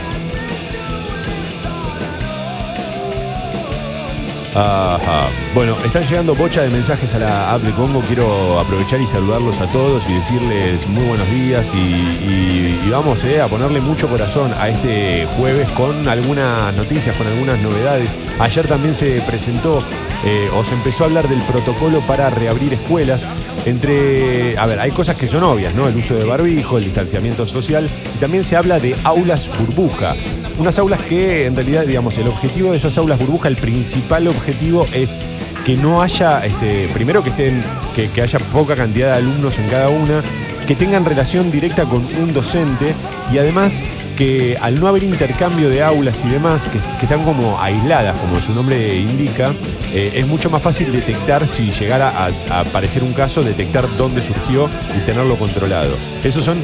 Bueno, 5.54 5.76
están 5.86 6.08
llegando 6.08 6.36
bocha 6.36 6.62
de 6.62 6.70
mensajes 6.70 7.14
a 7.14 7.20
la 7.20 7.54
app 7.54 7.62
de 7.62 7.72
Congo. 7.72 8.02
Quiero 8.02 8.60
aprovechar 8.60 9.02
y 9.02 9.08
saludarlos 9.08 9.60
a 9.60 9.68
todos 9.68 10.10
y 10.10 10.14
decirles 10.14 10.88
muy 10.88 11.04
buenos 11.04 11.30
días 11.30 11.72
y 11.76 12.90
vamos 12.90 13.26
eh, 13.26 13.42
a 13.42 13.48
ponerle 13.50 13.82
mucho 13.82 14.08
corazón 14.08 14.54
a 14.58 14.70
este 14.70 15.26
jueves 15.36 15.68
con 15.72 16.08
algunas 16.08 16.74
noticias, 16.76 17.18
con 17.18 17.28
algunas 17.28 17.60
novedades. 17.60 18.16
Ayer 18.40 18.66
también 18.68 18.94
se 18.94 19.20
presentó 19.22 19.84
eh, 20.24 20.50
o 20.56 20.64
se 20.64 20.76
empezó 20.76 21.04
a 21.04 21.08
hablar 21.08 21.28
del 21.28 21.42
protocolo 21.42 22.00
para 22.02 22.30
reabrir 22.30 22.74
escuelas. 22.74 23.26
Entre, 23.66 24.58
a 24.58 24.66
ver, 24.66 24.80
hay 24.80 24.92
cosas 24.92 25.18
que 25.18 25.28
son 25.28 25.44
obvias, 25.44 25.74
¿no? 25.74 25.90
El 25.90 25.98
uso 25.98 26.16
de 26.16 26.24
barbijo, 26.24 26.78
el 26.78 26.86
distanciamiento 26.86 27.46
social 27.46 27.90
y 28.16 28.18
también 28.20 28.46
se 28.46 28.56
habla 28.56 28.80
de 28.80 28.96
aulas 29.04 29.50
burbuja. 29.60 30.16
Unas 30.58 30.80
aulas 30.80 31.02
que 31.04 31.46
en 31.46 31.56
realidad, 31.56 31.86
digamos, 31.86 32.18
el 32.18 32.28
objetivo 32.28 32.72
de 32.72 32.78
esas 32.78 32.98
aulas 32.98 33.20
burbuja, 33.20 33.50
el 33.50 33.58
principal 33.58 34.28
objetivo 34.28 34.86
es 34.94 35.18
que 35.66 35.76
no 35.76 36.02
haya, 36.02 36.46
este, 36.46 36.88
primero 36.94 37.24
que 37.24 37.30
estén, 37.30 37.62
que, 37.94 38.10
que 38.10 38.22
haya 38.22 38.40
poca 38.40 38.76
cantidad 38.76 39.12
de 39.12 39.18
alumnos 39.18 39.58
en 39.60 39.68
cada 39.68 39.90
una, 39.90 40.24
que 40.66 40.76
tengan 40.76 41.04
relación 41.04 41.52
directa 41.52 41.84
con 41.84 42.04
un 42.06 42.34
docente 42.34 42.94
y 43.34 43.38
además 43.38 43.84
que 44.16 44.58
al 44.62 44.80
no 44.80 44.88
haber 44.88 45.04
intercambio 45.04 45.70
de 45.70 45.84
aulas 45.84 46.24
y 46.24 46.30
demás, 46.30 46.68
que, 46.68 46.80
que 47.00 47.06
están 47.06 47.24
como 47.24 47.60
aisladas, 47.60 48.18
como 48.18 48.40
su 48.40 48.54
nombre 48.54 48.96
indica, 48.96 49.54
eh, 49.94 50.14
es 50.16 50.26
mucho 50.26 50.50
más 50.50 50.62
fácil 50.62 50.92
detectar 50.92 51.48
si 51.48 51.70
llegara 51.72 52.10
a, 52.10 52.30
a 52.50 52.60
aparecer 52.62 53.04
un 53.04 53.12
caso, 53.12 53.44
detectar 53.44 53.86
dónde 53.98 54.22
surgió 54.22 54.70
y 54.96 55.06
tenerlo 55.06 55.36
controlado. 55.36 55.96
Esos 56.24 56.46
son, 56.46 56.58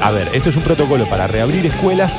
a 0.00 0.10
ver, 0.12 0.30
esto 0.32 0.48
es 0.48 0.56
un 0.56 0.62
protocolo 0.62 1.06
para 1.06 1.26
reabrir 1.26 1.66
escuelas 1.66 2.12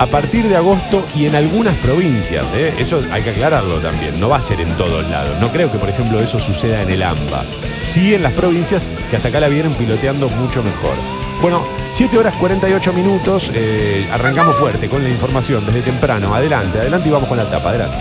a 0.00 0.06
partir 0.06 0.48
de 0.48 0.56
agosto 0.56 1.06
y 1.14 1.26
en 1.26 1.34
algunas 1.36 1.76
provincias. 1.76 2.46
¿eh? 2.54 2.72
Eso 2.78 3.02
hay 3.12 3.22
que 3.22 3.30
aclararlo 3.30 3.80
también. 3.80 4.18
No 4.18 4.30
va 4.30 4.38
a 4.38 4.40
ser 4.40 4.58
en 4.62 4.70
todos 4.70 5.06
lados. 5.10 5.38
No 5.42 5.48
creo 5.48 5.70
que, 5.70 5.76
por 5.76 5.90
ejemplo, 5.90 6.18
eso 6.20 6.40
suceda 6.40 6.80
en 6.80 6.90
el 6.90 7.02
AMBA. 7.02 7.44
Sí 7.82 8.14
en 8.14 8.22
las 8.22 8.32
provincias 8.32 8.88
que 9.10 9.16
hasta 9.16 9.28
acá 9.28 9.40
la 9.40 9.48
vienen 9.48 9.74
piloteando 9.74 10.30
mucho 10.30 10.62
mejor. 10.62 10.94
Bueno, 11.42 11.66
7 11.92 12.16
horas 12.16 12.34
48 12.36 12.94
minutos. 12.94 13.52
eh, 13.54 14.08
arrancamos 14.10 14.56
fuerte 14.56 14.88
con 14.88 15.02
la 15.02 15.10
información 15.10 15.66
desde 15.66 15.82
temprano. 15.82 16.34
Adelante, 16.34 16.78
adelante 16.78 17.10
y 17.10 17.12
vamos 17.12 17.28
con 17.28 17.36
la 17.36 17.44
tapa. 17.44 17.68
Adelante. 17.68 17.98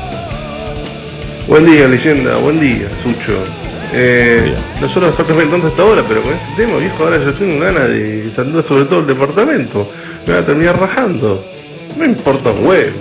Buen 1.49 1.65
día, 1.65 1.85
leyenda, 1.85 2.37
buen 2.37 2.61
día, 2.61 2.87
Sucho. 3.03 3.43
Eh, 3.91 4.55
nosotros 4.79 5.19
estamos 5.19 5.49
tanto 5.49 5.67
hasta 5.67 5.81
ahora, 5.81 6.03
pero 6.07 6.21
con 6.21 6.31
este 6.31 6.63
tema, 6.63 6.77
viejo, 6.77 7.03
ahora 7.03 7.17
yo 7.17 7.33
tengo 7.33 7.59
ganas 7.59 7.89
de 7.89 8.31
saludar 8.37 8.65
sobre 8.69 8.85
todo 8.85 8.99
el 8.99 9.07
departamento. 9.07 9.91
Me 10.25 10.33
voy 10.33 10.43
a 10.43 10.45
terminar 10.45 10.79
rajando. 10.79 11.58
No 11.97 12.05
importa 12.05 12.51
un. 12.51 12.93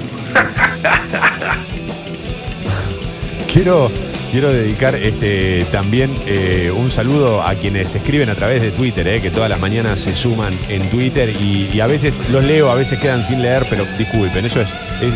Quiero, 3.53 3.91
quiero 4.31 4.53
dedicar 4.53 4.95
este, 4.95 5.65
también 5.73 6.11
eh, 6.27 6.71
un 6.77 6.91
saludo 6.91 7.43
a 7.43 7.55
quienes 7.55 7.95
escriben 7.95 8.29
a 8.29 8.35
través 8.35 8.63
de 8.63 8.71
Twitter, 8.71 9.09
eh, 9.09 9.21
que 9.21 9.31
todas 9.31 9.49
las 9.49 9.59
mañanas 9.59 9.99
se 9.99 10.15
suman 10.15 10.57
en 10.69 10.89
Twitter 10.91 11.31
y, 11.31 11.81
a 11.81 11.87
veces 11.87 12.13
los 12.31 12.45
leo, 12.45 12.71
a 12.71 12.75
veces 12.75 12.99
quedan 12.99 13.25
sin 13.25 13.41
leer, 13.43 13.67
pero 13.71 13.85
disculpen, 13.97 14.45
eso 14.45 14.61
es, 14.61 14.69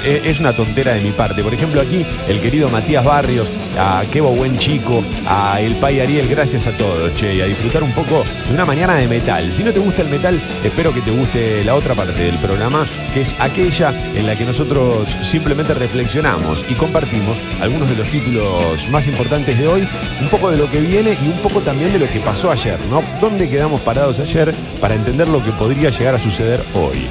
es, 0.04 0.24
es 0.24 0.40
una 0.40 0.52
tontera 0.54 0.94
de 0.94 1.02
mi 1.02 1.10
parte. 1.10 1.42
Por 1.42 1.52
ejemplo, 1.52 1.80
aquí 1.80 2.04
el 2.28 2.40
querido 2.40 2.68
Matías 2.70 3.04
Barrios, 3.04 3.48
a 3.78 4.04
Kevo 4.10 4.30
Buen 4.30 4.58
Chico, 4.58 5.02
a 5.26 5.60
El 5.60 5.76
Pai 5.76 6.00
Ariel, 6.00 6.28
gracias 6.28 6.66
a 6.66 6.72
todos, 6.72 7.14
che, 7.14 7.34
y 7.34 7.40
a 7.40 7.46
disfrutar 7.46 7.82
un 7.82 7.92
poco 7.92 8.24
de 8.48 8.54
una 8.54 8.64
mañana 8.64 8.94
de 8.94 9.08
metal. 9.08 9.52
Si 9.52 9.62
no 9.62 9.72
te 9.72 9.78
gusta 9.78 10.02
el 10.02 10.08
metal, 10.08 10.40
espero 10.64 10.92
que 10.92 11.00
te 11.00 11.10
guste 11.10 11.64
la 11.64 11.74
otra 11.74 11.94
parte 11.94 12.22
del 12.22 12.38
programa, 12.38 12.86
que 13.12 13.22
es 13.22 13.36
aquella 13.38 13.92
en 14.14 14.26
la 14.26 14.36
que 14.36 14.44
nosotros 14.44 15.16
simplemente 15.22 15.74
reflexionamos 15.74 16.64
y 16.68 16.74
compartimos 16.74 17.36
algunos 17.60 17.88
de 17.90 17.96
los 17.96 18.08
títulos 18.08 18.88
más 18.90 19.06
importantes 19.06 19.58
de 19.58 19.66
hoy, 19.66 19.88
un 20.20 20.28
poco 20.28 20.50
de 20.50 20.56
lo 20.56 20.70
que 20.70 20.80
viene 20.80 21.16
y 21.22 21.28
un 21.28 21.38
poco 21.38 21.60
también 21.60 21.92
de 21.92 21.98
lo 21.98 22.08
que 22.08 22.20
pasó 22.20 22.50
ayer, 22.50 22.78
¿no? 22.90 23.02
¿Dónde 23.20 23.48
quedamos 23.48 23.80
parados 23.80 24.18
ayer 24.18 24.54
para 24.80 24.94
entender 24.94 25.28
lo 25.28 25.44
que 25.44 25.52
podría 25.52 25.90
llegar 25.90 26.14
a 26.14 26.18
suceder 26.18 26.62
hoy? 26.74 27.06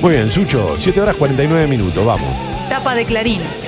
Muy 0.00 0.12
bien, 0.12 0.30
Sucho, 0.30 0.74
7 0.76 1.00
horas 1.00 1.16
49 1.16 1.66
minutos, 1.66 2.04
vamos. 2.04 2.28
Tapa 2.68 2.94
de 2.94 3.04
Clarín. 3.04 3.65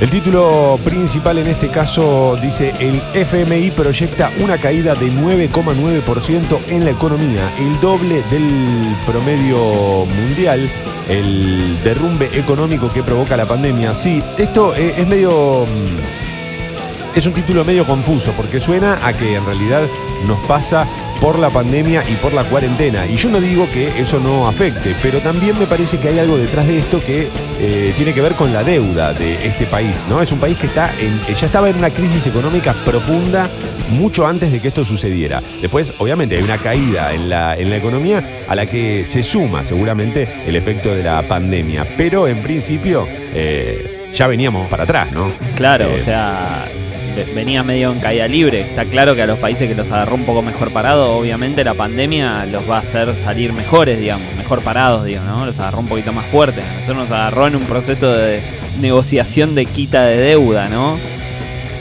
El 0.00 0.08
título 0.08 0.78
principal 0.82 1.36
en 1.38 1.48
este 1.48 1.68
caso 1.68 2.38
dice 2.40 2.72
el 2.80 3.02
FMI 3.12 3.70
proyecta 3.72 4.30
una 4.40 4.56
caída 4.56 4.94
de 4.94 5.12
9,9% 5.12 6.58
en 6.68 6.86
la 6.86 6.90
economía, 6.90 7.50
el 7.58 7.78
doble 7.82 8.22
del 8.30 8.96
promedio 9.06 9.58
mundial, 10.06 10.70
el 11.06 11.78
derrumbe 11.84 12.30
económico 12.32 12.90
que 12.90 13.02
provoca 13.02 13.36
la 13.36 13.44
pandemia. 13.44 13.92
Sí, 13.94 14.22
esto 14.38 14.74
eh, 14.74 14.94
es 14.96 15.06
medio... 15.06 15.66
mm, 15.66 17.16
Es 17.18 17.26
un 17.26 17.34
título 17.34 17.62
medio 17.64 17.84
confuso 17.84 18.32
porque 18.32 18.58
suena 18.58 19.06
a 19.06 19.12
que 19.12 19.34
en 19.34 19.44
realidad 19.44 19.82
nos 20.26 20.38
pasa 20.46 20.86
por 21.20 21.38
la 21.38 21.50
pandemia 21.50 22.02
y 22.08 22.14
por 22.16 22.32
la 22.32 22.44
cuarentena. 22.44 23.06
Y 23.06 23.16
yo 23.16 23.28
no 23.30 23.40
digo 23.40 23.68
que 23.72 24.00
eso 24.00 24.18
no 24.20 24.48
afecte, 24.48 24.94
pero 25.02 25.18
también 25.20 25.58
me 25.58 25.66
parece 25.66 25.98
que 25.98 26.08
hay 26.08 26.18
algo 26.18 26.38
detrás 26.38 26.66
de 26.66 26.78
esto 26.78 27.02
que 27.04 27.28
eh, 27.60 27.92
tiene 27.96 28.14
que 28.14 28.20
ver 28.22 28.32
con 28.32 28.52
la 28.52 28.64
deuda 28.64 29.12
de 29.12 29.46
este 29.46 29.66
país. 29.66 30.04
¿no? 30.08 30.22
Es 30.22 30.32
un 30.32 30.38
país 30.40 30.56
que 30.56 30.66
está 30.66 30.90
en- 30.98 31.34
ya 31.34 31.46
estaba 31.46 31.68
en 31.68 31.76
una 31.76 31.90
crisis 31.90 32.26
económica 32.26 32.72
profunda 32.84 33.50
mucho 33.90 34.26
antes 34.26 34.50
de 34.50 34.60
que 34.60 34.68
esto 34.68 34.84
sucediera. 34.84 35.42
Después, 35.60 35.92
obviamente, 35.98 36.36
hay 36.36 36.42
una 36.42 36.58
caída 36.58 37.12
en 37.12 37.28
la, 37.28 37.56
en 37.56 37.68
la 37.70 37.76
economía 37.76 38.24
a 38.48 38.54
la 38.54 38.64
que 38.66 39.04
se 39.04 39.22
suma 39.22 39.64
seguramente 39.64 40.26
el 40.46 40.56
efecto 40.56 40.94
de 40.94 41.02
la 41.02 41.22
pandemia. 41.28 41.84
Pero 41.96 42.28
en 42.28 42.38
principio 42.40 43.06
eh, 43.34 44.08
ya 44.14 44.26
veníamos 44.26 44.70
para 44.70 44.84
atrás, 44.84 45.12
¿no? 45.12 45.30
Claro, 45.56 45.84
Eh, 45.86 45.98
o 46.00 46.04
sea, 46.04 46.64
venía 47.34 47.62
medio 47.62 47.92
en 47.92 48.00
caída 48.00 48.28
libre. 48.28 48.60
Está 48.60 48.84
claro 48.84 49.14
que 49.14 49.22
a 49.22 49.26
los 49.26 49.38
países 49.38 49.68
que 49.68 49.74
los 49.74 49.90
agarró 49.90 50.14
un 50.14 50.24
poco 50.24 50.42
mejor 50.42 50.70
parados, 50.70 51.08
obviamente 51.10 51.64
la 51.64 51.74
pandemia 51.74 52.46
los 52.46 52.68
va 52.68 52.76
a 52.76 52.80
hacer 52.80 53.14
salir 53.22 53.52
mejores, 53.52 53.98
digamos, 54.00 54.26
mejor 54.36 54.62
parados, 54.62 55.04
digamos, 55.04 55.30
¿no? 55.30 55.46
Los 55.46 55.58
agarró 55.58 55.80
un 55.80 55.88
poquito 55.88 56.12
más 56.12 56.26
fuertes. 56.26 56.64
A 56.64 56.72
nosotros 56.74 56.96
nos 56.96 57.10
agarró 57.10 57.46
en 57.46 57.56
un 57.56 57.64
proceso 57.64 58.12
de 58.12 58.40
negociación 58.80 59.54
de 59.54 59.66
quita 59.66 60.04
de 60.04 60.16
deuda, 60.16 60.68
¿no? 60.68 60.98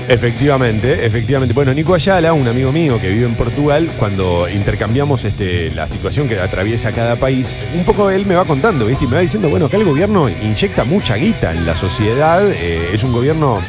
Efectivamente, 0.09 1.05
efectivamente. 1.05 1.53
Bueno, 1.53 1.71
Nico 1.71 1.93
Ayala, 1.93 2.33
un 2.33 2.48
amigo 2.48 2.71
mío 2.71 3.00
que 3.00 3.09
vive 3.09 3.27
en 3.27 3.36
Portugal, 3.36 3.88
cuando 4.00 4.50
intercambiamos 4.50 5.24
este, 5.24 5.69
la 5.69 5.88
situación 5.88 6.27
que 6.27 6.39
atraviesa 6.39 6.91
cada 6.91 7.15
país, 7.15 7.55
un 7.75 7.83
poco 7.83 8.09
él 8.09 8.25
me 8.25 8.33
va 8.33 8.45
contando, 8.45 8.88
¿viste? 8.88 9.05
Y 9.05 9.07
me 9.07 9.17
va 9.17 9.21
diciendo, 9.21 9.50
bueno, 9.50 9.69
que 9.69 9.77
el 9.77 9.86
gobierno 9.86 10.27
inyecta 10.27 10.83
mucha 10.83 11.15
guita 11.15 11.51
en 11.51 11.63
la 11.63 11.75
sociedad, 11.75 12.41
eh, 12.43 12.89
es 12.91 13.03
un 13.03 13.13
gobierno, 13.13 13.62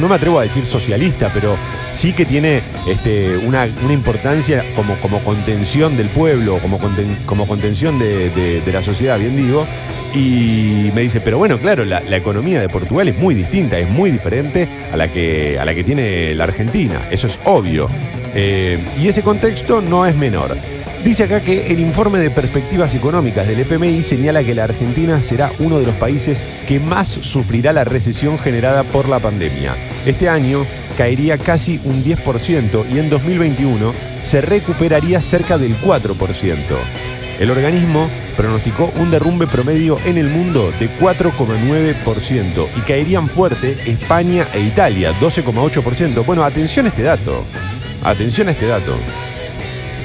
no 0.00 0.08
me 0.08 0.14
atrevo 0.14 0.38
a 0.38 0.42
decir 0.42 0.64
socialista, 0.66 1.30
pero 1.34 1.56
sí 1.92 2.12
que 2.12 2.24
tiene 2.24 2.60
este, 2.88 3.36
una, 3.38 3.68
una 3.84 3.92
importancia 3.92 4.64
como, 4.76 4.94
como 4.96 5.18
contención 5.20 5.96
del 5.96 6.08
pueblo, 6.08 6.58
como, 6.58 6.78
como 7.26 7.46
contención 7.46 7.98
de, 7.98 8.30
de- 8.30 8.72
la 8.72 8.82
sociedad, 8.82 9.18
bien 9.18 9.36
digo. 9.36 9.66
Y 10.14 10.90
me 10.94 11.02
dice, 11.02 11.20
pero 11.20 11.38
bueno, 11.38 11.58
claro, 11.58 11.84
la, 11.84 12.00
la 12.00 12.16
economía 12.16 12.60
de 12.60 12.68
Portugal 12.68 13.08
es 13.08 13.16
muy 13.18 13.34
distinta, 13.34 13.78
es 13.78 13.88
muy 13.88 14.10
diferente 14.10 14.68
a 14.92 14.96
la 14.96 15.08
que, 15.08 15.58
a 15.58 15.64
la 15.64 15.72
que 15.74 15.84
tiene 15.84 16.34
la 16.34 16.44
Argentina, 16.44 17.00
eso 17.10 17.26
es 17.28 17.38
obvio. 17.44 17.88
Eh, 18.34 18.78
y 19.00 19.08
ese 19.08 19.22
contexto 19.22 19.80
no 19.80 20.06
es 20.06 20.16
menor. 20.16 20.56
Dice 21.04 21.24
acá 21.24 21.40
que 21.40 21.72
el 21.72 21.80
informe 21.80 22.18
de 22.18 22.30
perspectivas 22.30 22.94
económicas 22.94 23.46
del 23.46 23.60
FMI 23.60 24.02
señala 24.02 24.44
que 24.44 24.54
la 24.54 24.64
Argentina 24.64 25.22
será 25.22 25.50
uno 25.58 25.78
de 25.78 25.86
los 25.86 25.94
países 25.94 26.42
que 26.68 26.78
más 26.78 27.08
sufrirá 27.08 27.72
la 27.72 27.84
recesión 27.84 28.38
generada 28.38 28.84
por 28.84 29.08
la 29.08 29.18
pandemia. 29.18 29.74
Este 30.04 30.28
año 30.28 30.66
caería 30.98 31.38
casi 31.38 31.80
un 31.84 32.04
10% 32.04 32.84
y 32.92 32.98
en 32.98 33.08
2021 33.08 33.94
se 34.20 34.42
recuperaría 34.42 35.22
cerca 35.22 35.56
del 35.56 35.74
4%. 35.80 36.58
El 37.38 37.50
organismo 37.50 38.06
pronosticó 38.36 38.92
un 38.96 39.10
derrumbe 39.10 39.46
promedio 39.46 39.96
en 40.04 40.18
el 40.18 40.28
mundo 40.28 40.70
de 40.78 40.90
4,9% 41.00 42.66
y 42.76 42.80
caerían 42.82 43.30
fuerte 43.30 43.74
España 43.86 44.46
e 44.52 44.60
Italia, 44.60 45.14
12,8%. 45.18 46.26
Bueno, 46.26 46.44
atención 46.44 46.84
a 46.84 46.88
este 46.90 47.02
dato. 47.04 47.42
Atención 48.02 48.48
a 48.48 48.50
este 48.50 48.66
dato. 48.66 48.94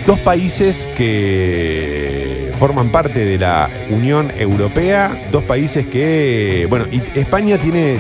Dos 0.05 0.19
países 0.19 0.87
que 0.95 2.51
forman 2.59 2.89
parte 2.89 3.25
de 3.25 3.39
la 3.39 3.69
Unión 3.89 4.31
Europea, 4.37 5.11
dos 5.31 5.43
países 5.43 5.87
que, 5.87 6.67
bueno, 6.69 6.85
España 7.15 7.57
tiene, 7.57 7.97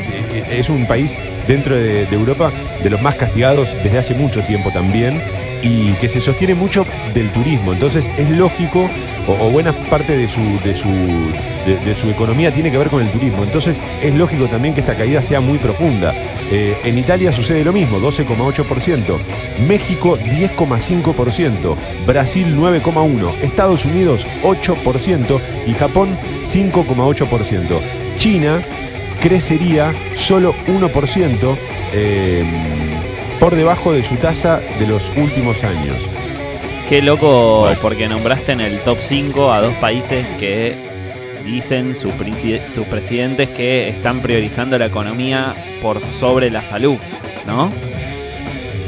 es 0.51 0.69
un 0.69 0.85
país 0.85 1.15
dentro 1.47 1.75
de, 1.75 2.05
de 2.05 2.15
Europa 2.15 2.51
de 2.83 2.89
los 2.89 3.01
más 3.01 3.15
castigados 3.15 3.69
desde 3.83 3.97
hace 3.97 4.13
mucho 4.13 4.41
tiempo 4.43 4.71
también 4.71 5.19
y 5.65 5.93
que 5.93 6.07
se 6.07 6.21
sostiene 6.21 6.53
mucho 6.53 6.85
del 7.13 7.29
turismo. 7.31 7.73
Entonces 7.73 8.11
es 8.17 8.29
lógico, 8.29 8.87
o, 9.27 9.31
o 9.31 9.49
buena 9.49 9.73
parte 9.73 10.15
de 10.15 10.29
su, 10.29 10.41
de, 10.63 10.75
su, 10.75 10.87
de, 10.87 11.95
su 11.95 12.09
economía 12.09 12.51
tiene 12.51 12.69
que 12.71 12.77
ver 12.77 12.89
con 12.89 13.01
el 13.01 13.09
turismo. 13.09 13.43
Entonces 13.43 13.81
es 14.03 14.13
lógico 14.13 14.45
también 14.45 14.75
que 14.75 14.81
esta 14.81 14.95
caída 14.95 15.21
sea 15.21 15.41
muy 15.41 15.57
profunda. 15.57 16.13
Eh, 16.51 16.77
en 16.83 16.97
Italia 16.99 17.31
sucede 17.31 17.65
lo 17.65 17.73
mismo, 17.73 17.99
12,8%. 17.99 19.17
México 19.67 20.17
10,5%. 20.19 21.75
Brasil 22.05 22.55
9,1%. 22.55 23.31
Estados 23.41 23.85
Unidos 23.85 24.25
8% 24.43 25.39
y 25.65 25.73
Japón 25.73 26.09
5,8%. 26.43 27.79
China 28.17 28.61
crecería 29.19 29.91
solo 30.15 30.53
1%. 30.67 31.57
eh, 31.93 32.84
por 33.39 33.55
debajo 33.55 33.91
de 33.93 34.03
su 34.03 34.15
tasa 34.15 34.59
de 34.79 34.87
los 34.87 35.11
últimos 35.15 35.63
años. 35.63 35.97
Qué 36.89 37.01
loco, 37.01 37.61
Bueno. 37.61 37.79
porque 37.81 38.07
nombraste 38.07 38.51
en 38.51 38.61
el 38.61 38.77
top 38.79 38.97
5 39.01 39.51
a 39.51 39.61
dos 39.61 39.73
países 39.75 40.25
que 40.39 40.75
dicen 41.43 41.95
sus 41.95 42.11
presidentes 42.85 43.49
que 43.49 43.89
están 43.89 44.21
priorizando 44.21 44.77
la 44.77 44.85
economía 44.87 45.53
por 45.81 45.99
sobre 46.19 46.49
la 46.49 46.63
salud, 46.63 46.97
¿no? 47.47 47.71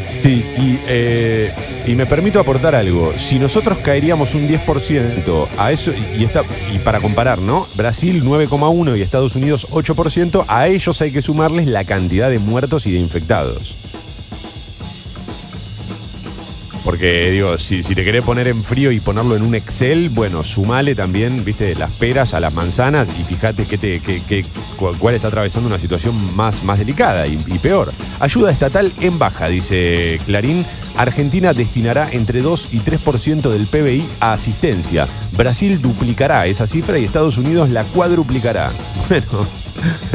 Sí, 0.08 0.44
y, 0.58 0.80
eh, 0.88 1.52
y 1.86 1.94
me 1.96 2.06
permito 2.06 2.40
aportar 2.40 2.74
algo. 2.76 3.14
Si 3.18 3.40
nosotros 3.40 3.78
caeríamos 3.80 4.36
un 4.36 4.48
10% 4.48 5.48
a 5.58 5.72
eso, 5.72 5.92
y, 6.18 6.24
está, 6.24 6.44
y 6.74 6.78
para 6.80 7.02
comparar, 7.02 7.40
¿no? 7.40 7.68
Brasil 7.76 8.24
9,1 8.24 8.96
y 8.98 9.02
Estados 9.02 9.36
Unidos 9.36 9.68
8%, 9.72 10.46
a 10.48 10.68
ellos 10.68 11.02
hay 11.02 11.12
que 11.12 11.22
sumarles 11.22 11.68
la 11.68 11.84
cantidad 11.84 12.30
de 12.30 12.40
muertos 12.40 12.88
y 12.88 12.92
de 12.94 13.00
infectados. 13.00 13.76
Porque, 16.88 17.32
digo, 17.32 17.58
si, 17.58 17.84
te 17.84 18.06
querés 18.06 18.24
poner 18.24 18.48
en 18.48 18.64
frío 18.64 18.94
y 18.94 19.02
ponerlo 19.02 19.36
en 19.36 19.42
un 19.42 19.56
Excel, 19.56 20.08
bueno, 20.08 20.42
sumale 20.46 20.96
también, 20.96 21.44
viste, 21.44 21.76
las 21.76 21.92
peras 21.92 22.34
a 22.34 22.40
las 22.40 22.54
manzanas 22.54 23.10
y 23.20 23.24
fíjate 23.26 23.66
qué 23.66 23.78
te, 23.78 24.46
cuál 24.98 25.14
está 25.14 25.28
atravesando 25.28 25.68
una 25.68 25.80
situación 25.80 26.16
más, 26.38 26.64
más 26.64 26.80
delicada 26.80 27.28
y, 27.28 27.44
y 27.46 27.58
peor. 27.60 27.92
Ayuda 28.22 28.52
estatal 28.52 28.94
en 29.02 29.20
baja, 29.20 29.50
dice 29.50 30.18
Clarín. 30.26 30.66
Argentina 30.96 31.52
destinará 31.52 32.08
entre 32.10 32.42
2 32.42 32.70
y 32.72 32.80
3% 32.80 33.50
del 33.50 33.68
PBI 33.68 34.06
a 34.22 34.32
asistencia. 34.32 35.10
Brasil 35.34 35.82
duplicará 35.82 36.48
esa 36.48 36.68
cifra 36.68 36.98
y 36.98 37.04
Estados 37.04 37.38
Unidos 37.38 37.70
la 37.70 37.84
cuadruplicará. 37.84 38.72
Bueno, 39.10 39.46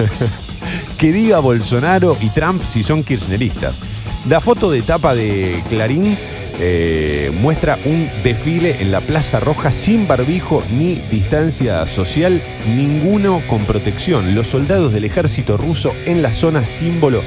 que 0.98 1.12
diga 1.12 1.38
Bolsonaro 1.40 2.16
y 2.22 2.30
Trump 2.30 2.62
si 2.66 2.82
son 2.82 3.04
kirchneristas. 3.04 3.78
La 4.26 4.40
foto 4.40 4.70
de 4.70 4.80
tapa 4.80 5.14
de 5.14 5.62
Clarín 5.68 6.16
eh, 6.64 7.32
muestra 7.40 7.76
un 7.84 8.08
desfile 8.22 8.76
en 8.80 8.92
la 8.92 9.00
Plaza 9.00 9.40
Roja 9.40 9.72
sin 9.72 10.06
barbijo 10.06 10.62
ni 10.78 10.94
distancia 11.10 11.84
social, 11.88 12.40
ninguno 12.76 13.42
con 13.48 13.64
protección. 13.64 14.36
Los 14.36 14.46
soldados 14.46 14.92
del 14.92 15.04
ejército 15.04 15.56
ruso 15.56 15.92
en 16.06 16.22
la 16.22 16.32
zona 16.32 16.64
símbolo 16.64 17.20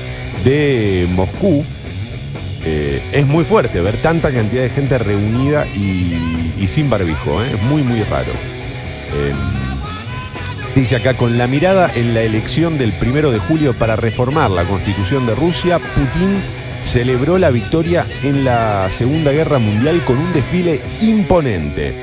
de 0.45 1.05
Moscú. 1.13 1.65
Eh, 2.63 3.01
es 3.11 3.27
muy 3.27 3.43
fuerte 3.43 3.81
ver 3.81 3.97
tanta 3.97 4.31
cantidad 4.31 4.63
de 4.63 4.69
gente 4.69 4.97
reunida 4.97 5.67
y, 5.67 6.65
sin 6.67 6.89
barbijo, 6.89 7.43
¿eh? 7.43 7.51
es 7.55 7.61
muy 7.63 7.83
muy 7.83 8.03
raro. 8.03 8.31
Eh, 9.13 9.33
Dice 10.75 10.97
acá, 10.97 11.13
con 11.13 11.37
la 11.37 11.47
mirada 11.47 11.89
en 11.95 12.13
la 12.13 12.21
elección 12.21 12.77
del 12.77 12.91
primero 12.91 13.31
de 13.31 13.39
julio 13.39 13.73
para 13.73 13.95
reformar 13.95 14.51
la 14.51 14.65
constitución 14.65 15.25
de 15.25 15.33
Rusia, 15.33 15.79
Putin 15.79 16.37
celebró 16.85 17.37
la 17.37 17.49
victoria 17.49 18.05
en 18.23 18.45
la 18.45 18.89
Segunda 18.89 19.31
Guerra 19.31 19.59
Mundial 19.59 20.01
con 20.05 20.17
un 20.17 20.31
desfile 20.31 20.79
imponente. 21.01 21.93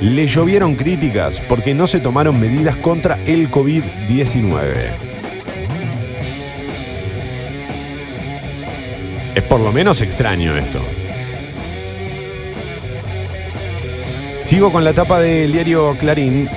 Le 0.00 0.26
llovieron 0.26 0.74
críticas 0.74 1.40
porque 1.48 1.74
no 1.74 1.86
se 1.86 2.00
tomaron 2.00 2.38
medidas 2.38 2.76
contra 2.76 3.18
el 3.24 3.48
COVID-19. 3.50 4.74
Es 9.34 9.42
por 9.44 9.60
lo 9.60 9.72
menos 9.72 10.00
extraño 10.00 10.56
esto. 10.56 10.80
Sigo 14.44 14.70
con 14.70 14.84
la 14.84 14.92
tapa 14.92 15.20
del 15.20 15.52
diario 15.52 15.96
Clarín. 15.98 16.48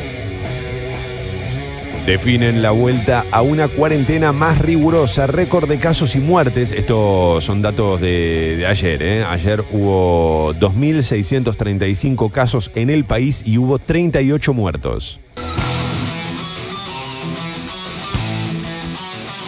Definen 2.05 2.61
la 2.61 2.69
vuelta 2.69 3.25
a 3.31 3.41
una 3.41 3.67
cuarentena 3.67 4.31
más 4.31 4.59
rigurosa, 4.59 5.25
récord 5.25 5.67
de 5.67 5.79
casos 5.79 6.15
y 6.15 6.19
muertes. 6.19 6.71
Estos 6.71 7.43
son 7.43 7.63
datos 7.63 7.99
de, 7.99 8.63
ayer. 8.69 9.01
¿eh? 9.01 9.25
Ayer 9.27 9.63
hubo 9.71 10.53
2.635 10.59 12.29
casos 12.29 12.69
en 12.75 12.91
el 12.91 13.05
país 13.05 13.41
y 13.47 13.57
hubo 13.57 13.79
38 13.79 14.53
muertos. 14.53 15.19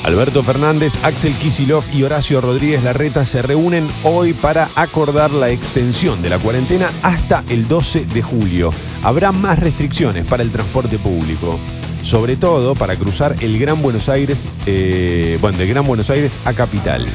Alberto 0.07 0.41
Fernández, 0.41 0.93
Axel 1.03 1.33
Kisilov 1.33 1.83
y 1.93 2.03
Horacio 2.03 2.39
Rodríguez 2.39 2.81
Larreta 2.81 3.25
se 3.25 3.41
reúnen 3.41 3.89
hoy 4.03 4.33
para 4.33 4.69
acordar 4.75 5.31
la 5.31 5.49
extensión 5.49 6.21
de 6.21 6.29
la 6.29 6.39
cuarentena 6.39 6.89
hasta 7.03 7.43
el 7.49 7.67
12 7.67 8.05
de 8.05 8.21
julio. 8.21 8.71
Habrá 9.03 9.31
más 9.31 9.59
restricciones 9.59 10.25
para 10.25 10.43
el 10.43 10.51
transporte 10.51 10.97
público, 10.97 11.59
sobre 12.01 12.35
todo 12.35 12.75
para 12.75 12.95
cruzar 12.95 13.35
el 13.41 13.59
Gran 13.59 13.81
Buenos 13.81 14.09
Aires, 14.09 14.47
eh, 14.65 15.37
bueno, 15.41 15.57
de 15.57 15.67
Gran 15.67 15.85
Buenos 15.85 16.09
Aires 16.09 16.37
a 16.45 16.53
Capital. 16.53 17.05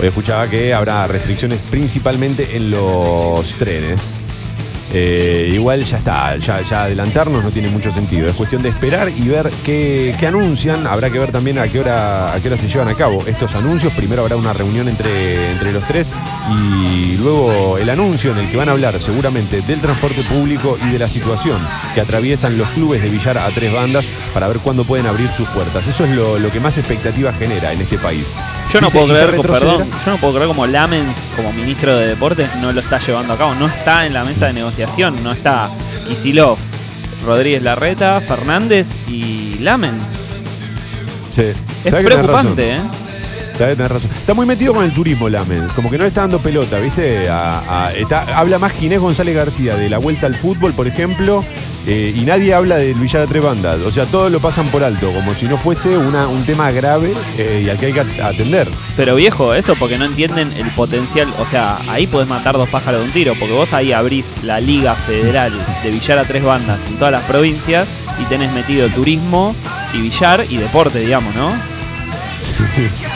Hoy 0.00 0.08
escuchaba 0.08 0.48
que 0.48 0.74
habrá 0.74 1.06
restricciones 1.06 1.60
principalmente 1.70 2.56
en 2.56 2.70
los 2.70 3.54
trenes. 3.54 4.23
Eh, 4.96 5.50
igual 5.52 5.84
ya 5.84 5.98
está, 5.98 6.36
ya, 6.36 6.62
ya 6.62 6.84
adelantarnos 6.84 7.42
no 7.42 7.50
tiene 7.50 7.68
mucho 7.68 7.90
sentido. 7.90 8.28
Es 8.28 8.36
cuestión 8.36 8.62
de 8.62 8.68
esperar 8.68 9.08
y 9.08 9.26
ver 9.26 9.50
qué, 9.64 10.14
qué 10.20 10.28
anuncian. 10.28 10.86
Habrá 10.86 11.10
que 11.10 11.18
ver 11.18 11.32
también 11.32 11.58
a 11.58 11.66
qué, 11.66 11.80
hora, 11.80 12.32
a 12.32 12.40
qué 12.40 12.46
hora 12.46 12.56
se 12.56 12.68
llevan 12.68 12.86
a 12.88 12.94
cabo 12.94 13.24
estos 13.26 13.56
anuncios. 13.56 13.92
Primero 13.94 14.22
habrá 14.22 14.36
una 14.36 14.52
reunión 14.52 14.88
entre, 14.88 15.50
entre 15.50 15.72
los 15.72 15.84
tres 15.88 16.12
y 16.48 17.16
luego 17.16 17.76
el 17.78 17.90
anuncio 17.90 18.30
en 18.30 18.38
el 18.38 18.48
que 18.48 18.56
van 18.56 18.68
a 18.68 18.72
hablar 18.72 19.00
seguramente 19.00 19.62
del 19.62 19.80
transporte 19.80 20.22
público 20.22 20.78
y 20.86 20.90
de 20.90 20.98
la 21.00 21.08
situación 21.08 21.58
que 21.94 22.00
atraviesan 22.00 22.56
los 22.56 22.68
clubes 22.68 23.02
de 23.02 23.08
billar 23.10 23.36
a 23.38 23.48
tres 23.48 23.72
bandas 23.72 24.06
para 24.32 24.46
ver 24.46 24.58
cuándo 24.58 24.84
pueden 24.84 25.06
abrir 25.06 25.30
sus 25.32 25.48
puertas. 25.48 25.88
Eso 25.88 26.04
es 26.04 26.10
lo, 26.10 26.38
lo 26.38 26.52
que 26.52 26.60
más 26.60 26.78
expectativa 26.78 27.32
genera 27.32 27.72
en 27.72 27.80
este 27.80 27.98
país. 27.98 28.34
Yo 28.72 28.80
no 28.80 28.86
Dice, 28.86 28.98
puedo 28.98 29.12
creer, 29.12 29.40
perdón, 29.40 29.90
yo 30.04 30.12
no 30.12 30.18
puedo 30.18 30.34
creer 30.34 30.48
como 30.48 30.66
Lamens, 30.66 31.16
como 31.36 31.52
ministro 31.52 31.96
de 31.96 32.08
deportes, 32.08 32.48
no 32.60 32.72
lo 32.72 32.80
está 32.80 32.98
llevando 32.98 33.32
a 33.32 33.38
cabo. 33.38 33.54
No 33.54 33.66
está 33.66 34.06
en 34.06 34.12
la 34.12 34.24
mesa 34.24 34.46
de 34.46 34.54
negociación, 34.54 34.83
no 35.22 35.32
está 35.32 35.70
Kisilov, 36.06 36.58
Rodríguez 37.24 37.62
Larreta, 37.62 38.20
Fernández 38.20 38.94
y 39.08 39.58
Lamens. 39.60 40.02
Sí. 41.30 41.42
Es 41.84 41.90
¿Sabés 41.90 42.04
que 42.04 42.10
tenés 42.10 42.24
preocupante, 42.26 42.70
¿eh? 42.76 42.80
Razón. 43.88 44.10
Está 44.18 44.34
muy 44.34 44.46
metido 44.46 44.74
con 44.74 44.84
el 44.84 44.92
turismo 44.92 45.28
Lamens, 45.28 45.70
como 45.72 45.88
que 45.90 45.96
no 45.96 46.02
le 46.04 46.08
está 46.08 46.22
dando 46.22 46.38
pelota, 46.40 46.78
¿viste? 46.80 47.28
A- 47.28 47.84
a- 47.86 47.92
está- 47.94 48.36
habla 48.36 48.58
más 48.58 48.72
Ginés 48.72 48.98
González 49.00 49.34
García 49.34 49.76
de 49.76 49.88
la 49.88 49.98
vuelta 49.98 50.26
al 50.26 50.34
fútbol, 50.34 50.72
por 50.72 50.86
ejemplo, 50.88 51.44
eh, 51.86 52.12
y 52.14 52.20
nadie 52.22 52.54
habla 52.54 52.76
del 52.76 52.94
Villar 52.94 53.22
a 53.22 53.26
tres 53.26 53.42
bandas. 53.42 53.80
O 53.80 53.90
sea, 53.90 54.06
todos 54.06 54.30
lo 54.32 54.40
pasan 54.40 54.68
por 54.68 54.82
alto, 54.84 55.12
como 55.12 55.34
si 55.34 55.46
no 55.46 55.58
fuese 55.58 55.96
una- 55.96 56.26
un 56.28 56.44
tema 56.44 56.70
grave 56.70 57.12
eh, 57.38 57.62
y 57.66 57.68
al 57.68 57.78
que 57.78 57.86
hay 57.86 57.92
que 57.92 58.00
at- 58.00 58.20
atender. 58.20 58.68
Pero 58.96 59.14
viejo, 59.16 59.54
eso 59.54 59.74
porque 59.76 59.98
no 59.98 60.04
entienden 60.06 60.52
el 60.56 60.70
potencial. 60.70 61.28
O 61.38 61.46
sea, 61.46 61.78
ahí 61.88 62.06
podés 62.06 62.28
matar 62.28 62.54
dos 62.54 62.68
pájaros 62.68 63.00
de 63.00 63.06
un 63.06 63.12
tiro. 63.12 63.34
Porque 63.38 63.52
vos 63.54 63.72
ahí 63.72 63.92
abrís 63.92 64.26
la 64.42 64.60
Liga 64.60 64.94
Federal 64.94 65.52
de 65.82 65.90
billar 65.90 66.18
a 66.18 66.24
tres 66.24 66.42
bandas 66.42 66.78
en 66.88 66.96
todas 66.96 67.12
las 67.12 67.22
provincias 67.24 67.88
y 68.20 68.24
tenés 68.24 68.50
metido 68.52 68.88
turismo 68.88 69.54
y 69.92 69.98
billar 69.98 70.46
y 70.48 70.56
deporte, 70.56 71.00
digamos, 71.00 71.34
¿no? 71.34 71.52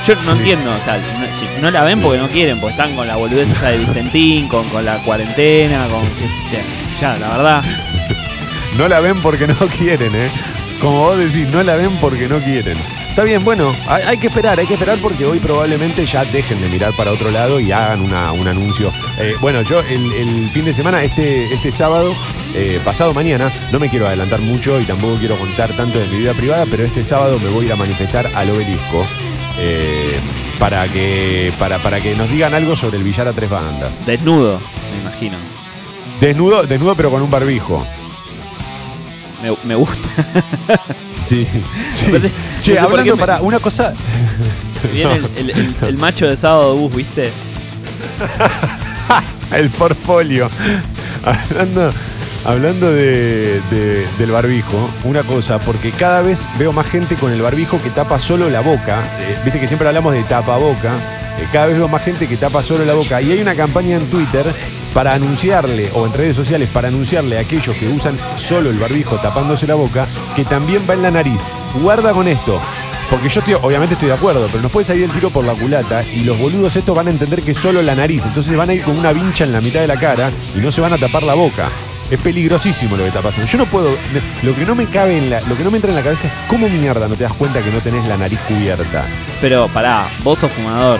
Yo 0.07 0.15
no 0.25 0.33
entiendo, 0.33 0.71
o 0.75 0.81
sea, 0.85 0.97
no, 0.97 1.27
si 1.35 1.45
no 1.61 1.71
la 1.71 1.85
ven 1.85 2.01
porque 2.01 2.19
no 2.19 2.29
quieren, 2.29 2.59
porque 2.61 2.73
están 2.77 2.95
con 2.97 3.07
la 3.07 3.17
boludez 3.17 3.49
de 3.61 3.79
Vicentín, 3.79 4.49
con, 4.49 4.67
con 4.69 4.85
la 4.85 4.99
cuarentena, 4.99 5.87
con. 5.89 6.03
Ya, 7.01 7.17
la 7.19 7.29
verdad. 7.29 7.65
No 8.77 8.89
la 8.89 9.01
ven 9.01 9.21
porque 9.23 9.47
no 9.47 9.55
quieren, 9.79 10.15
¿eh? 10.15 10.31
Como 10.81 10.99
vos 11.09 11.19
decís, 11.19 11.49
no 11.49 11.63
la 11.63 11.77
ven 11.77 11.97
porque 12.01 12.29
no 12.29 12.39
quieren. 12.39 12.79
Está 13.11 13.25
bien, 13.25 13.45
bueno, 13.45 13.75
hay, 13.89 14.03
hay 14.05 14.19
que 14.19 14.29
esperar, 14.29 14.61
hay 14.61 14.67
que 14.67 14.75
esperar 14.75 14.97
porque 15.03 15.25
hoy 15.27 15.41
probablemente 15.41 16.07
ya 16.07 16.25
dejen 16.25 16.61
de 16.61 16.69
mirar 16.69 16.93
para 16.97 17.11
otro 17.11 17.33
lado 17.33 17.59
y 17.59 17.73
hagan 17.73 18.01
una- 18.03 18.31
un 18.31 18.47
anuncio. 18.47 18.93
Eh, 19.19 19.35
bueno, 19.41 19.63
yo 19.63 19.81
el, 19.81 20.13
el 20.13 20.49
fin 20.51 20.65
de 20.65 20.73
semana, 20.73 21.03
este, 21.03 21.53
este 21.53 21.73
sábado, 21.73 22.15
eh, 22.55 22.81
pasado 22.85 23.13
mañana, 23.13 23.51
no 23.73 23.81
me 23.81 23.89
quiero 23.91 24.07
adelantar 24.07 24.41
mucho 24.41 24.81
y 24.81 24.85
tampoco 24.85 25.17
quiero 25.19 25.37
contar 25.37 25.73
tanto 25.73 25.99
de 25.99 26.07
mi 26.07 26.19
vida 26.19 26.33
privada, 26.35 26.65
pero 26.71 26.85
este 26.85 27.03
sábado 27.03 27.41
me 27.41 27.49
voy 27.49 27.65
a 27.65 27.67
ir 27.69 27.73
a 27.73 27.77
manifestar 27.77 28.31
al 28.35 28.51
obelisco. 28.51 29.05
eh, 29.61 30.21
para 30.61 30.89
que, 30.89 31.53
para, 31.59 31.79
para 31.79 32.01
que 32.01 32.15
nos 32.17 32.29
digan 32.31 32.53
algo 32.55 32.75
sobre 32.77 32.97
el 32.99 33.05
billar 33.05 33.27
a 33.29 33.33
tres 33.33 33.49
bandas. 33.51 33.91
Desnudo, 34.07 34.61
me 34.93 35.01
imagino. 35.09 35.37
Desnudo, 36.21 36.65
desnudo 36.65 36.95
pero 36.97 37.11
con 37.11 37.23
un 37.23 37.31
barbijo. 37.31 37.85
Me, 39.43 39.57
me 39.65 39.75
gusta. 39.75 40.09
Sí, 41.27 41.47
sí. 41.91 42.07
Aparte, 42.09 42.31
Che, 42.63 42.75
no 42.75 42.81
sé 42.81 42.81
por 42.81 42.91
hablando 42.93 43.17
me- 43.17 43.21
para 43.21 43.41
una 43.43 43.59
cosa. 43.59 43.93
Viene 44.95 45.17
el, 45.17 45.25
el- 45.37 45.51
el- 45.51 45.77
el 45.83 45.97
macho 45.99 46.27
de 46.27 46.37
sábado 46.39 46.75
bus, 46.77 46.95
¿viste? 46.95 47.31
El 49.53 49.69
portfolio. 49.71 50.51
Hablando, 51.25 51.93
hablando 52.45 52.91
de- 52.93 53.61
de- 53.71 54.07
del 54.19 54.31
barbijo, 54.31 54.89
una 55.05 55.23
cosa, 55.23 55.59
porque 55.59 55.91
cada 55.91 56.21
vez 56.23 56.47
veo 56.59 56.73
más 56.73 56.87
gente 56.87 57.17
con 57.17 57.33
el 57.33 57.43
barbijo 57.43 57.81
que 57.83 57.91
tapa 57.91 58.19
solo 58.21 58.49
la 58.51 58.61
boca. 58.61 59.03
Eh, 59.21 59.39
Viste 59.45 59.61
que 59.61 59.67
siempre 59.67 59.89
hablamos 59.89 60.15
de 60.15 60.23
tapa 60.25 60.57
boca. 60.57 60.93
cada 61.53 61.67
vez 61.67 61.77
veo 61.79 61.89
más 61.89 62.03
gente 62.05 62.27
que 62.27 62.37
tapa 62.37 62.63
solo 62.63 62.85
la 62.85 62.95
boca. 62.95 63.21
Y 63.21 63.33
hay 63.33 63.41
una 63.41 63.55
campaña 63.55 63.97
en 63.97 64.07
Twitter 64.07 64.55
para 64.99 65.15
anunciarle, 65.15 65.93
o 65.95 66.07
en 66.07 66.13
redes 66.13 66.35
sociales, 66.35 66.69
para 66.73 66.89
anunciarle 66.89 67.39
a 67.39 67.43
aquellos 67.43 67.77
que 67.77 67.87
usan 67.87 68.19
solo 68.35 68.69
el 68.69 68.81
barbijo 68.81 69.15
tapándose 69.21 69.65
la 69.65 69.77
boca, 69.77 70.09
que 70.35 70.45
también 70.45 70.83
va 70.91 70.95
en 70.95 71.03
la 71.03 71.13
nariz. 71.13 71.43
Guarda 71.81 72.13
con 72.13 72.27
esto. 72.27 72.61
Porque 73.09 73.29
yo 73.29 73.41
obviamente 73.63 73.95
estoy 73.95 74.09
de 74.09 74.17
acuerdo, 74.17 74.49
pero 74.51 74.61
nos 74.61 74.73
puede 74.73 74.87
salir 74.87 75.05
el 75.05 75.13
tiro 75.13 75.31
por 75.31 75.45
la 75.45 75.55
culata 75.55 76.03
y 76.03 76.25
los 76.25 76.37
boludos 76.37 76.75
estos 76.75 76.97
van 76.97 77.07
a 77.07 77.11
entender 77.11 77.43
que 77.43 77.55
solo 77.55 77.81
la 77.81 77.95
nariz. 77.95 78.25
Entonces 78.27 78.57
van 78.57 78.71
a 78.71 78.75
ir 78.75 78.83
con 78.83 78.99
una 78.99 79.13
vincha 79.13 79.45
en 79.45 79.53
la 79.53 79.61
mitad 79.61 79.79
de 79.79 79.87
la 79.87 80.01
cara 80.01 80.33
y 80.57 80.59
no 80.59 80.73
se 80.73 80.81
van 80.81 80.93
a 80.93 80.99
tapar 80.99 81.23
la 81.23 81.35
boca. 81.35 81.69
Es 82.11 82.21
peligrosísimo 82.21 82.97
lo 82.97 83.05
que 83.05 83.11
está 83.11 83.21
pasando. 83.21 83.49
Yo 83.49 83.57
no 83.57 83.67
puedo. 83.67 83.97
Lo 84.43 84.57
que 84.57 84.67
no 84.67 84.75
me 84.75 84.87
cabe 84.87 85.17
en 85.17 85.31
la. 85.31 85.41
Lo 85.43 85.57
que 85.57 85.63
no 85.63 85.71
me 85.71 85.77
entra 85.77 85.91
en 85.91 85.97
la 85.97 86.03
cabeza 86.03 86.27
es 86.27 86.33
cómo 86.49 86.69
mierda 86.69 87.07
no 87.07 87.15
te 87.15 87.23
das 87.23 87.35
cuenta 87.35 87.63
que 87.63 87.71
no 87.71 87.79
tenés 87.79 88.05
la 88.07 88.17
nariz 88.17 88.41
cubierta. 88.49 89.05
Pero 89.41 89.69
pará, 89.69 90.09
vos 90.25 90.41
sos 90.41 90.51
fumador. 90.51 90.99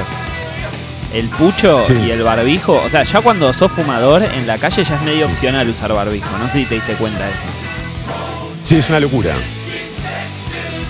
El 1.13 1.27
pucho 1.29 1.83
Sí. 1.83 1.95
y 2.07 2.11
el 2.11 2.23
barbijo, 2.23 2.83
o 2.85 2.91
sea, 2.91 3.03
ya 3.03 3.21
cuando 3.23 3.53
sos 3.55 3.73
fumador 3.73 4.23
en 4.23 4.47
la 4.47 4.59
calle 4.59 4.85
ya 4.85 4.95
es 4.97 5.03
medio 5.03 5.27
opcional 5.27 5.69
usar 5.69 5.93
barbijo. 5.93 6.29
No 6.39 6.47
sé 6.47 6.61
si 6.61 6.65
te 6.67 6.75
diste 6.77 6.93
cuenta 6.95 7.21
de 7.25 7.31
eso. 7.31 7.41
Sí, 8.63 8.77
es 8.77 8.91
una 8.91 9.01
locura. 9.01 9.31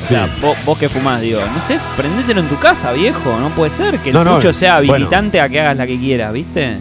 O 0.04 0.09
sea, 0.09 0.28
vos, 0.40 0.57
vos 0.64 0.78
que 0.78 0.88
fumás, 0.88 1.20
digo, 1.20 1.40
no 1.40 1.62
sé, 1.62 1.78
prendételo 1.96 2.40
en 2.40 2.48
tu 2.48 2.59
casa, 2.59 2.92
viejo. 2.92 3.38
No 3.38 3.50
puede 3.50 3.70
ser 3.70 3.98
que 3.98 4.09
el 4.09 4.14
No, 4.14 4.24
no, 4.24 4.37
pucho 4.37 4.52
sea 4.52 4.78
bueno. 4.78 4.94
habilitante 4.94 5.40
a 5.40 5.48
que 5.48 5.61
hagas 5.61 5.76
la 5.76 5.87
que 5.87 5.98
quieras, 5.98 6.33
¿viste? 6.33 6.78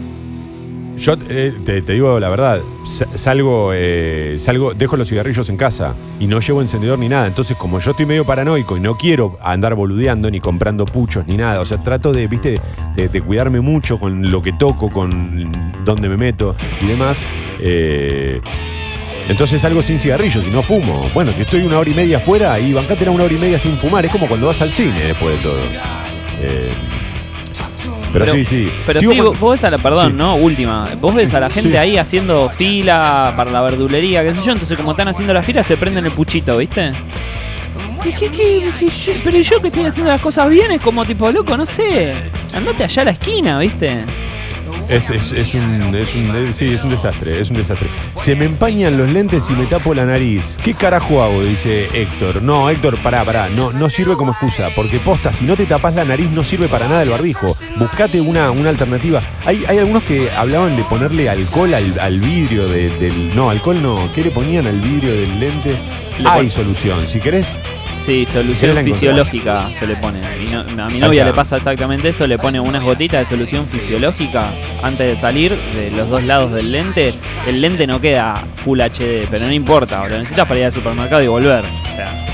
Yo 0.98 1.14
eh, 1.28 1.54
te, 1.64 1.80
digo 1.80 2.18
la 2.20 2.28
verdad, 2.28 2.60
sa- 2.84 3.06
salgo, 3.16 3.70
eh, 3.74 4.36
salgo, 4.38 4.74
dejo 4.74 4.96
los 4.96 5.08
cigarrillos 5.08 5.48
en 5.48 5.56
casa 5.56 5.94
y 6.18 6.26
no 6.26 6.40
llevo 6.40 6.60
encendedor 6.60 6.98
ni 6.98 7.08
nada. 7.08 7.26
Entonces, 7.26 7.56
como 7.56 7.78
yo 7.80 7.92
estoy 7.92 8.04
medio 8.06 8.24
paranoico 8.24 8.76
y 8.76 8.80
no 8.80 8.96
quiero 8.96 9.38
andar 9.42 9.74
boludeando 9.74 10.30
ni 10.30 10.40
comprando 10.40 10.84
puchos 10.84 11.26
ni 11.26 11.36
nada, 11.36 11.60
o 11.60 11.64
sea, 11.64 11.78
trato 11.78 12.12
de, 12.12 12.26
viste, 12.26 12.60
de, 12.96 13.08
de 13.08 13.22
cuidarme 13.22 13.60
mucho 13.60 13.98
con 13.98 14.30
lo 14.30 14.42
que 14.42 14.52
toco, 14.52 14.90
con 14.90 15.50
dónde 15.84 16.08
me 16.08 16.16
meto 16.16 16.54
y 16.80 16.86
demás. 16.86 17.22
eh, 17.60 18.40
entonces 19.28 19.60
salgo 19.60 19.82
sin 19.82 19.98
cigarrillos 19.98 20.42
y 20.46 20.50
no 20.50 20.62
fumo. 20.62 21.04
Bueno, 21.12 21.32
si 21.34 21.42
estoy 21.42 21.60
una 21.62 21.78
hora 21.78 21.90
y 21.90 21.94
media 21.94 22.16
afuera 22.16 22.58
y 22.58 22.72
bancátela 22.72 23.10
una 23.10 23.24
hora 23.24 23.34
y 23.34 23.38
media 23.38 23.58
sin 23.58 23.76
fumar, 23.76 24.04
es 24.06 24.10
como 24.10 24.26
cuando 24.26 24.46
vas 24.46 24.62
al 24.62 24.70
cine 24.70 25.02
después 25.04 25.36
de 25.36 25.42
todo. 25.42 25.58
Eh, 28.08 28.10
pero, 28.12 28.26
sí, 28.32 28.44
sí. 28.44 28.70
Pero 28.86 29.00
Sigo 29.00 29.12
sí, 29.12 29.18
con- 29.18 29.26
vos- 29.28 29.40
vos 29.40 29.52
ves 29.52 29.64
a 29.64 29.70
la, 29.70 29.78
perdón, 29.78 30.12
Sí. 30.12 30.16
¿no? 30.18 30.36
Última. 30.36 30.90
Vos 31.00 31.14
ves 31.14 31.32
a 31.34 31.40
la 31.40 31.50
gente 31.50 31.70
Sí. 31.70 31.76
ahí 31.76 31.96
haciendo 31.98 32.48
fila 32.50 33.34
para 33.36 33.50
la 33.50 33.60
verdulería, 33.62 34.22
qué 34.24 34.34
sé 34.34 34.40
yo. 34.44 34.52
Entonces, 34.52 34.76
como 34.76 34.92
están 34.92 35.08
haciendo 35.08 35.32
la 35.34 35.42
fila, 35.42 35.62
se 35.62 35.76
prenden 35.76 36.06
el 36.06 36.12
puchito, 36.12 36.56
¿viste? 36.56 36.92
¿Y 38.04 38.12
qué- 38.12 38.30
qué- 38.30 38.70
qué- 38.78 38.86
yo- 38.88 39.12
pero 39.24 39.38
yo 39.40 39.60
que 39.60 39.68
estoy 39.68 39.84
haciendo 39.84 40.10
las 40.12 40.20
cosas 40.20 40.48
bien 40.48 40.70
es 40.70 40.80
como 40.80 41.04
tipo, 41.04 41.30
loco, 41.30 41.56
no 41.56 41.66
sé. 41.66 42.14
Andate 42.54 42.84
allá 42.84 43.02
a 43.02 43.04
la 43.06 43.10
esquina, 43.10 43.58
¿viste? 43.58 44.04
Es, 44.88 45.10
es- 45.10 45.32
es 45.32 45.54
un, 45.54 45.94
es 45.94 46.14
un- 46.14 46.52
sí, 46.54 46.72
es 46.74 46.82
un 46.82 46.90
desastre, 46.90 47.40
es 47.40 47.50
un 47.50 47.56
desastre. 47.58 47.90
Se 48.14 48.34
me 48.34 48.46
empañan 48.46 48.96
los 48.96 49.10
lentes 49.10 49.48
y 49.50 49.52
me 49.52 49.66
tapo 49.66 49.92
la 49.92 50.06
nariz. 50.06 50.56
¿Qué 50.62 50.72
carajo 50.74 51.22
hago? 51.22 51.42
Dice 51.42 51.88
Héctor. 51.92 52.42
No, 52.42 52.70
Héctor, 52.70 52.98
pará, 53.02 53.22
pará. 53.24 53.48
No, 53.50 53.70
no 53.72 53.90
sirve 53.90 54.14
como 54.16 54.32
excusa. 54.32 54.68
Porque 54.74 54.98
posta, 54.98 55.32
si 55.34 55.44
no 55.44 55.56
te 55.56 55.66
tapas 55.66 55.94
la 55.94 56.04
nariz, 56.06 56.30
no 56.30 56.42
sirve 56.42 56.68
para 56.68 56.88
nada 56.88 57.02
el 57.02 57.10
barbijo. 57.10 57.54
Buscate 57.76 58.20
una, 58.22 58.50
una 58.50 58.70
alternativa. 58.70 59.20
Hay, 59.44 59.62
hay 59.68 59.76
algunos 59.78 60.04
que 60.04 60.30
hablaban 60.30 60.74
de 60.76 60.84
ponerle 60.84 61.28
alcohol 61.28 61.74
al, 61.74 61.98
al 62.00 62.18
vidrio 62.20 62.66
de- 62.66 62.88
del. 62.96 63.36
No, 63.36 63.50
alcohol 63.50 63.82
no. 63.82 64.10
¿Qué 64.14 64.22
le 64.24 64.30
ponían 64.30 64.66
al 64.66 64.80
vidrio 64.80 65.12
del 65.12 65.38
lente? 65.38 65.76
Le 66.18 66.28
Hay 66.28 66.50
solución. 66.50 67.06
Si 67.06 67.20
querés, 67.20 67.60
Sí, 68.08 68.24
¿Querés 68.24 68.30
solución 68.30 68.84
fisiológica 68.84 69.68
se 69.78 69.86
le 69.86 69.96
pone. 69.96 70.18
Mi 70.38 70.46
no- 70.46 70.60
a 70.84 70.88
mi 70.88 70.98
novia 70.98 71.24
le 71.26 71.32
pasa 71.34 71.58
exactamente 71.58 72.08
eso, 72.08 72.26
le 72.26 72.38
pone 72.38 72.58
unas 72.58 72.82
gotitas 72.82 73.20
de 73.20 73.26
solución 73.26 73.66
fisiológica 73.66 74.50
antes 74.82 75.06
de 75.14 75.20
salir 75.20 75.54
de 75.74 75.90
los 75.90 76.08
dos 76.08 76.22
lados 76.22 76.52
del 76.52 76.72
lente. 76.72 77.12
El 77.46 77.60
lente 77.60 77.86
no 77.86 78.00
queda 78.00 78.34
Full 78.64 78.80
HD, 78.80 79.26
pero 79.30 79.44
no 79.44 79.52
importa, 79.52 80.08
lo 80.08 80.16
necesitas 80.16 80.48
para 80.48 80.58
ir 80.60 80.66
al 80.66 80.72
supermercado 80.72 81.22
y 81.22 81.26
volver. 81.26 81.64
O 81.66 81.92
sea, 81.94 82.26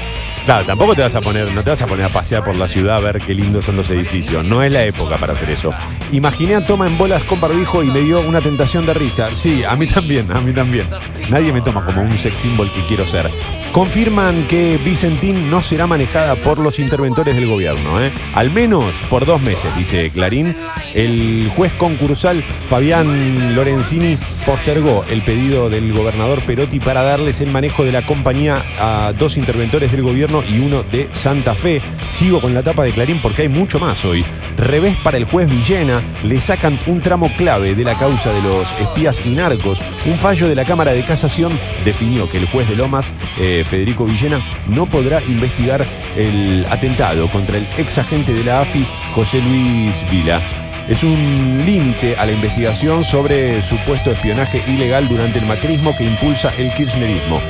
Claro, 0.45 0.67
tampoco 0.67 0.95
te 0.95 1.01
vas 1.01 1.15
a 1.15 1.23
poner, 1.23 1.51
no 1.55 1.65
te 1.65 1.71
vas 1.71 1.81
a 1.81 1.87
poner 1.87 2.05
a 2.05 2.11
pasear 2.11 2.45
por 2.45 2.55
la 2.59 2.69
ciudad 2.69 2.97
a 2.97 3.01
ver 3.01 3.19
qué 3.19 3.33
lindos 3.33 3.65
son 3.65 3.77
los 3.77 3.89
edificios. 3.89 4.45
No 4.45 4.63
es 4.63 4.71
la 4.71 4.85
época 4.85 5.17
para 5.17 5.33
hacer 5.33 5.49
eso. 5.49 5.73
Imaginé 6.13 6.57
a 6.57 6.67
Toma 6.67 6.87
en 6.87 6.99
bolas 6.99 7.25
con 7.25 7.41
barbijo 7.41 7.83
y 7.83 7.87
me 7.87 8.01
dio 8.01 8.21
una 8.21 8.43
tentación 8.43 8.85
de 8.85 8.93
risa. 8.93 9.35
Sí, 9.35 9.65
a 9.65 9.75
mí 9.75 9.87
también, 9.87 10.31
a 10.31 10.43
mí 10.43 10.53
también. 10.53 10.87
Nadie 11.31 11.51
me 11.51 11.63
toma 11.63 11.83
como 11.87 12.03
un 12.03 12.19
sex 12.19 12.43
symbol 12.43 12.71
que 12.73 12.85
quiero 12.85 13.07
ser. 13.07 13.31
Confirman 13.73 14.47
que 14.47 14.79
Vicentín 14.85 15.51
no 15.51 15.63
será 15.63 15.87
manejada 15.87 16.37
por 16.37 16.59
los 16.59 16.79
interventores 16.79 17.35
del 17.35 17.49
gobierno, 17.49 18.01
¿eh? 18.01 18.13
Al 18.35 18.51
menos 18.51 18.97
por 19.09 19.25
dos 19.25 19.41
meses, 19.41 19.75
dice 19.77 20.11
Clarín. 20.11 20.55
El 20.93 21.51
juez 21.57 21.73
concursal 21.73 22.45
Fabián 22.69 23.57
Lorenzini 23.57 24.17
postergó 24.47 25.05
el 25.11 25.23
pedido 25.23 25.71
del 25.71 25.93
gobernador 25.93 26.43
Perotti 26.43 26.79
para 26.79 27.03
darles 27.03 27.41
el 27.41 27.51
manejo 27.51 27.85
de 27.85 27.93
la 27.93 28.07
compañía 28.07 28.63
a 28.79 29.13
dos 29.19 29.37
interventores 29.37 29.91
del 29.91 30.03
gobierno 30.03 30.34
y 30.43 30.59
uno 30.59 30.83
de 30.83 31.09
Santa 31.13 31.55
Fe. 31.55 31.81
Sigo 32.09 32.41
con 32.41 32.55
la 32.55 32.63
tapa 32.63 32.85
de 32.85 32.93
Clarín 32.93 33.21
porque 33.23 33.43
hay 33.43 33.49
mucho 33.49 33.79
más 33.79 34.05
hoy. 34.05 34.25
Revés 34.57 34.97
para 35.05 35.17
el 35.17 35.25
juez 35.25 35.49
Villena, 35.49 36.01
le 36.23 36.41
sacan 36.41 36.79
un 36.87 37.01
tramo 37.01 37.31
clave 37.37 37.75
de 37.75 37.85
la 37.85 37.97
causa 37.97 38.33
de 38.33 38.43
los 38.43 38.73
espías 38.81 39.21
y 39.25 39.31
narcos. 39.31 39.81
Un 40.07 40.19
fallo 40.19 40.49
de 40.49 40.55
la 40.55 40.65
Cámara 40.65 40.93
de 40.93 41.05
Casación 41.05 41.53
definió 41.85 42.29
que 42.29 42.39
el 42.39 42.47
juez 42.47 42.69
de 42.69 42.77
Lomas, 42.77 43.13
eh, 43.39 43.65
Federico 43.67 44.05
Villena, 44.05 44.41
no 44.69 44.87
podrá 44.87 45.23
investigar 45.23 45.85
el 46.17 46.67
atentado 46.71 47.29
contra 47.29 47.59
el 47.59 47.67
ex 47.77 47.99
agente 47.99 48.33
de 48.33 48.45
la 48.45 48.61
AFI, 48.61 48.87
José 49.15 49.41
Luis 49.41 50.05
Vila. 50.11 50.43
Es 50.89 51.03
un 51.03 51.63
límite 51.65 52.15
a 52.17 52.27
la 52.27 52.33
investigación 52.33 53.03
sobre 53.05 53.63
supuesto 53.63 54.11
espionaje 54.11 54.63
ilegal 54.67 55.09
durante 55.09 55.39
el 55.39 55.47
macrismo 55.47 55.97
que 55.97 56.05
impulsa 56.05 56.53
el 56.59 56.75
kirchnerismo. 56.75 57.41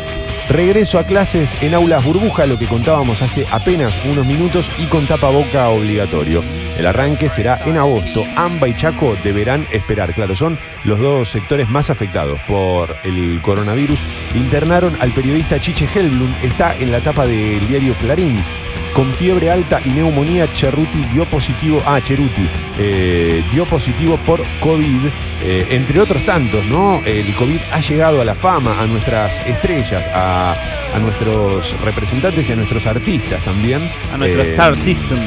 Regreso 0.49 0.99
a 0.99 1.07
clases 1.07 1.57
en 1.63 1.73
aulas 1.73 2.05
burbuja, 2.05 2.45
lo 2.47 2.59
que 2.59 2.69
contábamos 2.69 3.23
hace 3.23 3.47
apenas 3.51 3.99
unos 4.05 4.27
minutos 4.27 4.71
y 4.77 4.87
con 4.87 5.07
tapaboca 5.07 5.71
obligatorio. 5.71 6.45
El 6.77 6.87
arranque 6.87 7.31
será 7.31 7.59
en 7.65 7.79
agosto. 7.79 8.25
AMBA 8.37 8.69
y 8.69 8.77
Chaco 8.77 9.17
deberán 9.25 9.67
esperar. 9.73 10.15
Claro, 10.15 10.35
son 10.35 10.59
los 10.85 10.99
dos 10.99 11.31
sectores 11.31 11.69
más 11.71 11.89
afectados 11.89 12.39
por 12.47 12.95
el 13.05 13.41
coronavirus. 13.41 14.03
Internaron 14.35 14.97
al 15.01 15.13
periodista 15.13 15.59
Chiche 15.59 15.89
Helblum. 15.93 16.35
Está 16.43 16.77
en 16.77 16.93
la 16.93 17.03
tapa 17.03 17.27
del 17.27 17.67
diario 17.67 17.97
Clarín. 17.99 18.45
Con 18.93 19.13
fiebre 19.13 19.51
alta 19.51 19.81
y 19.85 19.89
neumonía, 19.89 20.47
Cerruti 20.55 21.03
dio 21.07 21.29
positivo, 21.29 21.83
ah, 21.85 22.01
Cheruti, 22.01 22.49
eh, 22.79 23.43
dio 23.51 23.67
positivo 23.67 24.17
por 24.19 24.41
COVID, 24.61 25.11
eh, 25.45 25.67
entre 25.71 26.01
otros 26.01 26.25
tantos, 26.25 26.65
¿no? 26.65 27.03
El 27.05 27.35
COVID 27.35 27.59
ha 27.73 27.81
llegado 27.81 28.21
a 28.23 28.25
la 28.25 28.35
fama, 28.35 28.81
a 28.81 28.87
nuestras 28.87 29.47
estrellas, 29.47 30.09
a, 30.13 30.55
a 30.95 30.99
nuestros 30.99 31.79
representantes 31.83 32.49
y 32.49 32.53
a 32.53 32.57
nuestros 32.57 32.87
artistas 32.87 33.45
también. 33.45 33.91
a 34.13 34.17
nuestro 34.17 34.43
Eh, 34.43 34.51
Star 34.51 34.77
System. 34.77 35.21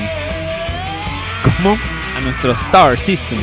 ¿Cómo? 1.44 1.78
A 2.18 2.22
nuestro 2.22 2.52
Star 2.54 2.98
System. 3.00 3.40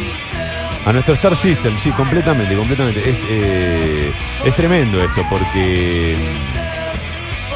A 0.86 0.92
nuestro 0.92 1.14
Star 1.14 1.34
System, 1.36 1.78
sí, 1.78 1.90
completamente, 1.92 2.54
completamente. 2.54 3.08
Es, 3.08 3.24
eh, 3.30 4.12
es 4.44 4.54
tremendo 4.54 5.02
esto 5.02 5.24
porque. 5.30 6.16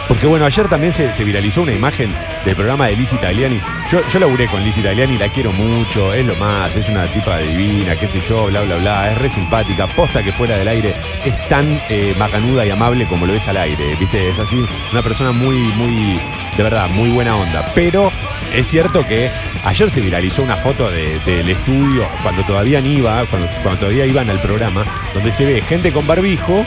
Porque 0.09 0.27
bueno, 0.27 0.47
ayer 0.47 0.67
también 0.69 0.93
se, 0.95 1.13
se 1.13 1.23
viralizó 1.23 1.61
una 1.63 1.73
imagen 1.75 2.11
del 2.47 2.57
programa 2.57 2.87
de 2.87 2.97
Lizzie 2.97 3.19
Tagliani. 3.19 3.61
Yo, 3.93 4.01
yo 4.09 4.19
laburé 4.19 4.47
con 4.49 4.65
Lizzie 4.65 4.83
Tagliani, 4.83 5.19
la 5.19 5.29
quiero 5.29 5.53
mucho, 5.53 6.15
es 6.15 6.25
lo 6.25 6.35
más, 6.37 6.75
es 6.75 6.89
una 6.89 7.05
tipa 7.05 7.37
divina, 7.39 7.95
qué 7.95 8.07
sé 8.09 8.19
yo, 8.21 8.47
bla, 8.47 8.63
bla, 8.63 8.77
bla, 8.77 9.13
es 9.13 9.19
re 9.19 9.29
simpática, 9.29 9.87
posta 9.87 10.23
que 10.23 10.33
fuera 10.33 10.57
del 10.57 10.67
aire 10.67 10.95
es 11.27 11.49
tan 11.49 11.81
eh, 11.91 12.15
macanuda 12.19 12.65
y 12.65 12.71
amable 12.71 13.07
como 13.07 13.27
lo 13.27 13.35
es 13.35 13.47
al 13.49 13.59
aire, 13.59 13.95
¿viste? 14.01 14.31
Es 14.31 14.39
así, 14.39 14.65
una 14.93 15.03
persona 15.03 15.31
muy, 15.33 15.59
muy, 15.59 16.19
de 16.57 16.63
verdad, 16.63 16.89
muy 16.89 17.11
buena 17.11 17.37
onda. 17.37 17.71
Pero 17.75 18.11
es 18.55 18.67
cierto 18.67 19.05
que 19.05 19.31
ayer 19.65 19.91
se 19.91 20.01
viralizó 20.01 20.43
una 20.43 20.57
foto 20.57 20.91
de- 20.91 21.19
del 21.27 21.51
estudio, 21.51 22.09
cuando 22.23 22.43
todavía 22.45 22.81
iba, 22.81 23.25
cuando 23.27 23.79
todavía 23.79 24.07
iban 24.07 24.31
al 24.31 24.41
programa, 24.41 24.85
donde 25.13 25.33
se 25.33 25.45
ve 25.45 25.61
gente 25.61 25.93
con 25.93 26.07
barbijo 26.07 26.65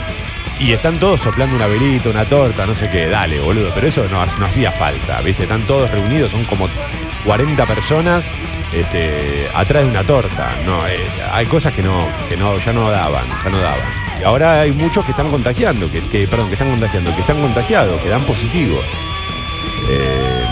y 0.60 0.71
están 0.73 0.99
todos 0.99 1.21
soplando 1.21 1.56
una 1.56 1.67
velita, 1.67 2.10
una 2.10 2.25
torta, 2.25 2.65
no 2.65 2.75
sé 2.75 2.89
qué, 2.89 3.08
dale, 3.08 3.39
boludo. 3.39 3.71
Pero 3.73 3.88
eso 3.88 4.06
no, 4.10 4.23
no 4.25 4.45
hacía 4.45 4.71
falta, 4.71 5.21
¿viste? 5.21 5.43
Están 5.43 5.62
todos 5.63 5.89
reunidos, 5.89 6.32
son 6.32 6.45
como 6.45 6.69
40 7.25 7.65
personas 7.65 8.23
este, 8.73 9.49
atrás 9.54 9.84
de 9.84 9.89
una 9.89 10.04
torta. 10.04 10.56
No, 10.65 10.88
eh, 10.88 11.06
hay 11.32 11.45
cosas 11.47 11.73
que 11.73 11.82
no, 11.82 12.08
que 12.30 12.38
no, 12.38 12.58
ya 12.58 12.73
no 12.73 12.89
daban, 12.91 13.25
ya 13.43 13.49
no 13.49 13.60
daban. 13.60 13.86
Y 14.19 14.23
ahora 14.23 14.62
hay 14.62 14.71
muchos 14.71 15.04
que 15.04 15.12
están 15.12 15.30
contagiando, 15.30 15.91
que, 15.91 16.01
que- 16.04 16.27
perdón, 16.27 16.47
que 16.47 16.54
están 16.54 16.69
contagiando, 16.69 17.13
que 17.15 17.21
están 17.21 17.41
contagiados, 17.41 17.99
que 18.01 18.10
dan 18.10 18.23
positivo. 18.23 18.80
Eh, 19.89 20.45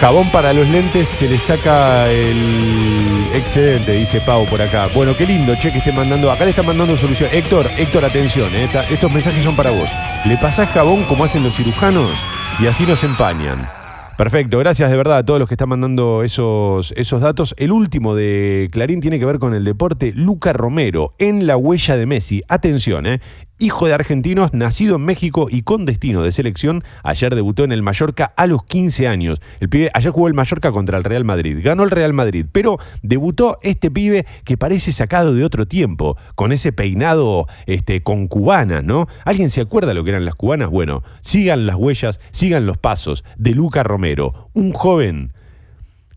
Jabón 0.00 0.30
para 0.30 0.52
los 0.52 0.68
lentes 0.68 1.08
se 1.08 1.28
le 1.28 1.38
saca 1.38 2.10
el 2.10 3.30
excedente, 3.32 3.92
dice 3.92 4.20
Pau 4.20 4.44
por 4.46 4.60
acá. 4.60 4.88
Bueno, 4.94 5.16
qué 5.16 5.26
lindo, 5.26 5.54
che, 5.56 5.70
que 5.70 5.78
esté 5.78 5.92
mandando. 5.92 6.30
Acá 6.30 6.44
le 6.44 6.50
están 6.50 6.66
mandando 6.66 6.96
solución. 6.96 7.30
Héctor, 7.32 7.70
Héctor, 7.76 8.04
atención, 8.04 8.54
eh, 8.54 8.68
estos 8.90 9.10
mensajes 9.10 9.42
son 9.42 9.56
para 9.56 9.70
vos. 9.70 9.90
Le 10.26 10.36
pasás 10.36 10.68
jabón 10.70 11.04
como 11.04 11.24
hacen 11.24 11.42
los 11.42 11.56
cirujanos 11.56 12.26
y 12.58 12.66
así 12.66 12.84
nos 12.84 13.02
empañan. 13.04 13.68
Perfecto, 14.16 14.58
gracias 14.58 14.90
de 14.90 14.96
verdad 14.96 15.18
a 15.18 15.24
todos 15.24 15.40
los 15.40 15.48
que 15.48 15.54
están 15.54 15.68
mandando 15.68 16.22
esos, 16.22 16.92
esos 16.96 17.20
datos. 17.20 17.52
El 17.58 17.72
último 17.72 18.14
de 18.14 18.68
Clarín 18.70 19.00
tiene 19.00 19.18
que 19.18 19.24
ver 19.24 19.40
con 19.40 19.54
el 19.54 19.64
deporte. 19.64 20.12
Luca 20.14 20.52
Romero, 20.52 21.14
en 21.18 21.48
la 21.48 21.56
huella 21.56 21.96
de 21.96 22.06
Messi. 22.06 22.42
Atención, 22.48 23.06
eh. 23.06 23.20
Hijo 23.60 23.86
de 23.86 23.94
argentinos, 23.94 24.52
nacido 24.52 24.96
en 24.96 25.04
México 25.04 25.46
y 25.48 25.62
con 25.62 25.86
destino 25.86 26.22
de 26.22 26.32
selección, 26.32 26.82
ayer 27.04 27.36
debutó 27.36 27.62
en 27.62 27.70
el 27.70 27.82
Mallorca 27.82 28.32
a 28.36 28.48
los 28.48 28.64
15 28.64 29.06
años. 29.06 29.40
El 29.60 29.68
pibe, 29.68 29.90
ayer 29.94 30.10
jugó 30.10 30.26
el 30.26 30.34
Mallorca 30.34 30.72
contra 30.72 30.98
el 30.98 31.04
Real 31.04 31.24
Madrid, 31.24 31.60
ganó 31.62 31.84
el 31.84 31.92
Real 31.92 32.12
Madrid, 32.12 32.46
pero 32.50 32.78
debutó 33.02 33.58
este 33.62 33.92
pibe 33.92 34.26
que 34.44 34.56
parece 34.56 34.90
sacado 34.90 35.34
de 35.34 35.44
otro 35.44 35.66
tiempo, 35.66 36.16
con 36.34 36.50
ese 36.50 36.72
peinado 36.72 37.46
este, 37.66 38.02
con 38.02 38.26
cubanas, 38.26 38.82
¿no? 38.82 39.06
¿Alguien 39.24 39.50
se 39.50 39.60
acuerda 39.60 39.94
lo 39.94 40.02
que 40.02 40.10
eran 40.10 40.24
las 40.24 40.34
cubanas? 40.34 40.68
Bueno, 40.70 41.04
sigan 41.20 41.64
las 41.64 41.76
huellas, 41.76 42.18
sigan 42.32 42.66
los 42.66 42.76
pasos 42.76 43.24
de 43.36 43.52
Luca 43.52 43.84
Romero, 43.84 44.50
un 44.52 44.72
joven 44.72 45.32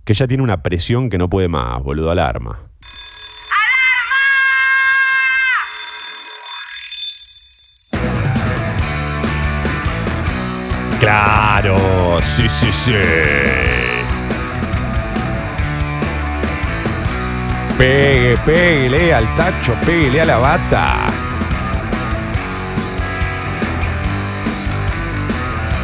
que 0.06 0.15
ya 0.15 0.28
tiene 0.28 0.41
una 0.41 0.63
presión 0.63 1.12
que 1.12 1.19
no 1.19 1.30
puede 1.30 1.50
más, 1.50 1.84
boludo, 1.84 2.10
alarma. 2.10 2.67
Claro, 11.08 12.17
sí, 12.22 12.50
sí, 12.50 12.67
sí. 12.70 12.91
Pegue, 17.78 18.36
péguele 18.46 19.13
al 19.13 19.26
tacho, 19.38 19.74
péguele 19.86 20.20
a 20.20 20.26
la 20.26 20.38
bata. 20.38 20.96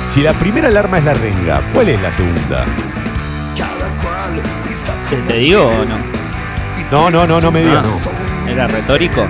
Si 0.09 0.21
la 0.21 0.33
primera 0.33 0.67
alarma 0.67 0.97
es 0.97 1.05
la 1.05 1.13
renga, 1.13 1.61
¿cuál 1.73 1.87
es 1.87 2.01
la 2.01 2.11
segunda? 2.11 2.65
¿Te 5.29 5.33
digo 5.37 5.67
o 5.67 5.85
no? 5.85 5.99
No, 6.91 7.09
no, 7.09 7.25
no, 7.25 7.39
no 7.39 7.49
me 7.49 7.63
digas, 7.63 7.85
Ah, 7.87 8.09
no. 8.45 8.51
¿Era 8.51 8.67
retórico? 8.67 9.25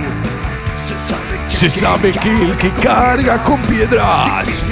Se 1.48 1.70
sabe 1.70 2.12
que 2.14 2.34
el 2.34 2.58
que 2.58 2.72
carga 2.72 3.44
con 3.44 3.60
piedras 3.62 4.64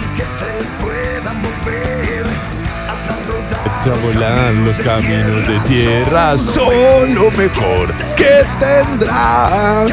volando 3.89 4.65
los 4.65 4.75
caminos 4.77 5.47
de 5.47 5.59
tierra. 5.61 6.37
Son 6.37 7.15
lo 7.15 7.31
mejor 7.31 7.93
que 8.15 8.45
tendrá. 8.59 9.85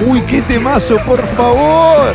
Uy, 0.00 0.20
qué 0.22 0.42
temazo, 0.42 0.96
por 0.98 1.24
favor. 1.26 2.14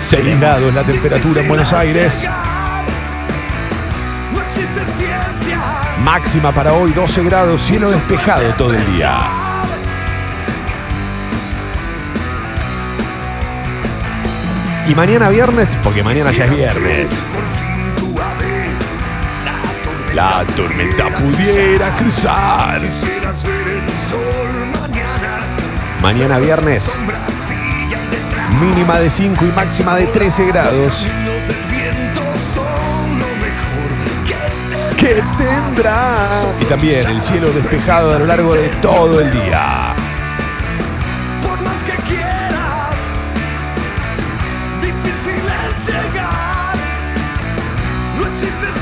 Seis 0.00 0.38
grados 0.40 0.74
la 0.74 0.82
temperatura 0.82 1.40
en 1.40 1.48
Buenos 1.48 1.72
Aires. 1.72 2.28
Máxima 6.04 6.52
para 6.52 6.72
hoy 6.72 6.92
12 6.92 7.22
grados, 7.24 7.62
cielo 7.62 7.90
despejado 7.90 8.52
todo 8.54 8.74
el 8.74 8.86
día. 8.94 9.41
Y 14.88 14.94
mañana 14.96 15.28
viernes, 15.28 15.78
porque 15.82 16.02
mañana 16.02 16.32
ya 16.32 16.44
es 16.44 16.50
viernes. 16.50 17.28
La 20.14 20.44
tormenta 20.56 21.08
pudiera 21.08 21.90
cruzar. 21.96 22.80
Mañana 26.02 26.38
viernes, 26.38 26.90
mínima 28.60 28.98
de 28.98 29.08
5 29.08 29.44
y 29.44 29.52
máxima 29.52 29.96
de 29.96 30.06
13 30.08 30.46
grados. 30.46 31.08
¿Qué 34.98 35.22
tendrá? 35.38 36.28
Y 36.60 36.64
también 36.64 37.08
el 37.08 37.20
cielo 37.20 37.50
despejado 37.52 38.16
a 38.16 38.18
lo 38.18 38.26
largo 38.26 38.54
de 38.54 38.68
todo 38.80 39.20
el 39.20 39.30
día. 39.30 39.91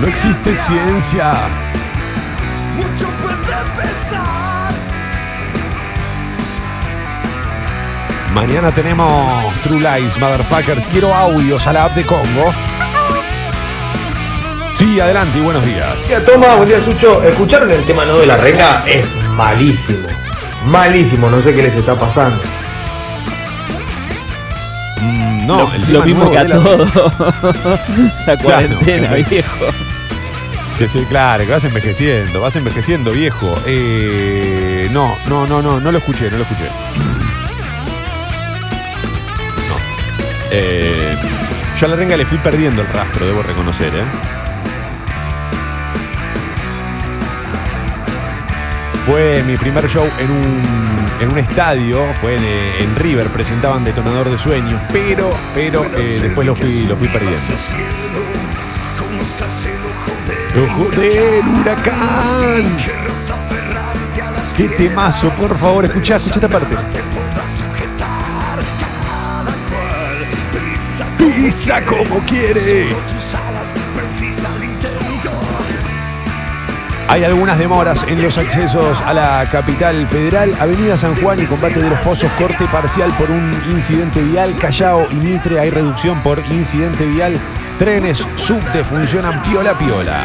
No 0.01 0.07
existe 0.07 0.55
ciencia. 0.55 1.33
Mucho 2.77 3.07
puede 3.23 3.83
pesar. 3.83 4.73
Mañana 8.35 8.71
tenemos 8.73 9.61
True 9.63 9.81
Lies, 9.81 10.19
Motherfuckers. 10.19 10.87
Quiero 10.87 11.15
audios 11.15 11.67
a 11.67 11.73
la 11.73 11.85
app 11.85 11.95
de 11.95 12.05
Congo. 12.07 12.53
Sí, 14.77 14.99
adelante 14.99 15.39
y 15.39 15.43
buenos 15.43 15.65
días. 15.67 16.07
día 16.09 16.25
Toma, 16.25 16.55
buen 16.55 16.69
día 16.69 16.81
Sucho. 16.83 17.23
¿Escucharon 17.23 17.71
el 17.71 17.85
tema 17.85 18.05
no 18.07 18.17
de 18.19 18.27
la 18.27 18.37
renga? 18.37 18.83
Es 18.87 19.07
malísimo. 19.37 20.09
Malísimo, 20.65 21.29
no 21.29 21.43
sé 21.43 21.55
qué 21.55 21.63
les 21.65 21.75
está 21.75 21.95
pasando. 21.95 22.41
Mm, 25.03 25.47
no, 25.47 25.59
lo, 25.59 25.75
el 25.75 25.81
lo 25.81 25.87
tema 25.87 26.05
mismo 26.05 26.31
que 26.31 26.39
a 26.39 26.45
la- 26.45 26.55
todo. 26.55 26.87
la 28.27 28.37
cuarentena, 28.39 29.09
viejo. 29.15 29.67
Que 30.81 30.89
sí, 30.89 31.05
claro, 31.05 31.45
que 31.45 31.51
vas 31.51 31.63
envejeciendo, 31.65 32.41
vas 32.41 32.57
envejeciendo, 32.57 33.11
viejo. 33.11 33.55
Eh, 33.67 34.89
no, 34.91 35.15
no, 35.29 35.47
no, 35.47 35.61
no, 35.61 35.79
no 35.79 35.93
lo 35.93 35.99
escuché, 35.99 36.31
no 36.31 36.39
lo 36.39 36.45
escuché. 36.45 36.71
No. 39.69 39.77
Eh, 40.51 41.19
yo 41.79 41.85
a 41.85 41.89
la 41.91 41.97
renga 41.97 42.17
le 42.17 42.25
fui 42.25 42.39
perdiendo 42.39 42.81
el 42.81 42.89
rastro, 42.89 43.27
debo 43.27 43.43
reconocer, 43.43 43.95
¿eh? 43.95 44.05
Fue 49.05 49.43
mi 49.47 49.59
primer 49.59 49.87
show 49.87 50.09
en 50.19 50.31
un, 50.31 51.07
en 51.21 51.31
un 51.31 51.39
estadio, 51.41 52.01
fue 52.23 52.37
en, 52.37 52.43
eh, 52.43 52.83
en 52.85 52.97
River, 52.97 53.27
presentaban 53.27 53.85
Detonador 53.85 54.31
de 54.31 54.39
Sueños, 54.39 54.81
pero, 54.91 55.29
pero 55.55 55.85
eh, 55.99 56.21
después 56.23 56.47
lo 56.47 56.57
fui, 56.57 56.85
lo 56.85 56.97
fui 56.97 57.09
perdiendo. 57.09 57.39
¡Ojo 60.63 60.91
del 60.91 61.47
huracán! 61.49 62.77
¡Qué 64.57 64.69
temazo, 64.69 65.31
por 65.31 65.57
favor! 65.57 65.87
Escuchá, 65.87 66.17
escuchá 66.17 66.35
esta 66.35 66.49
parte. 66.49 66.77
Pisa 71.17 71.85
como 71.87 72.19
quiere. 72.27 72.89
Hay 77.09 77.25
algunas 77.25 77.59
demoras 77.59 78.05
en 78.07 78.23
los 78.23 78.39
accesos 78.39 79.01
a 79.01 79.15
la 79.15 79.49
capital 79.51 80.07
federal, 80.09 80.55
Avenida 80.61 80.97
San 80.97 81.17
Juan 81.17 81.41
y 81.43 81.47
Combate 81.47 81.81
de 81.81 81.91
los 81.91 81.99
Pozos, 82.01 82.31
corte 82.39 82.67
parcial 82.67 83.11
por 83.19 83.31
un 83.31 83.53
incidente 83.73 84.23
vial, 84.23 84.55
Callao 84.57 85.09
y 85.11 85.17
Mitre, 85.17 85.59
hay 85.59 85.71
reducción 85.71 86.23
por 86.23 86.39
incidente 86.51 87.07
vial, 87.07 87.37
trenes 87.81 88.19
subte 88.37 88.85
funcionan 88.85 89.43
piola 89.43 89.73
piola. 89.73 90.21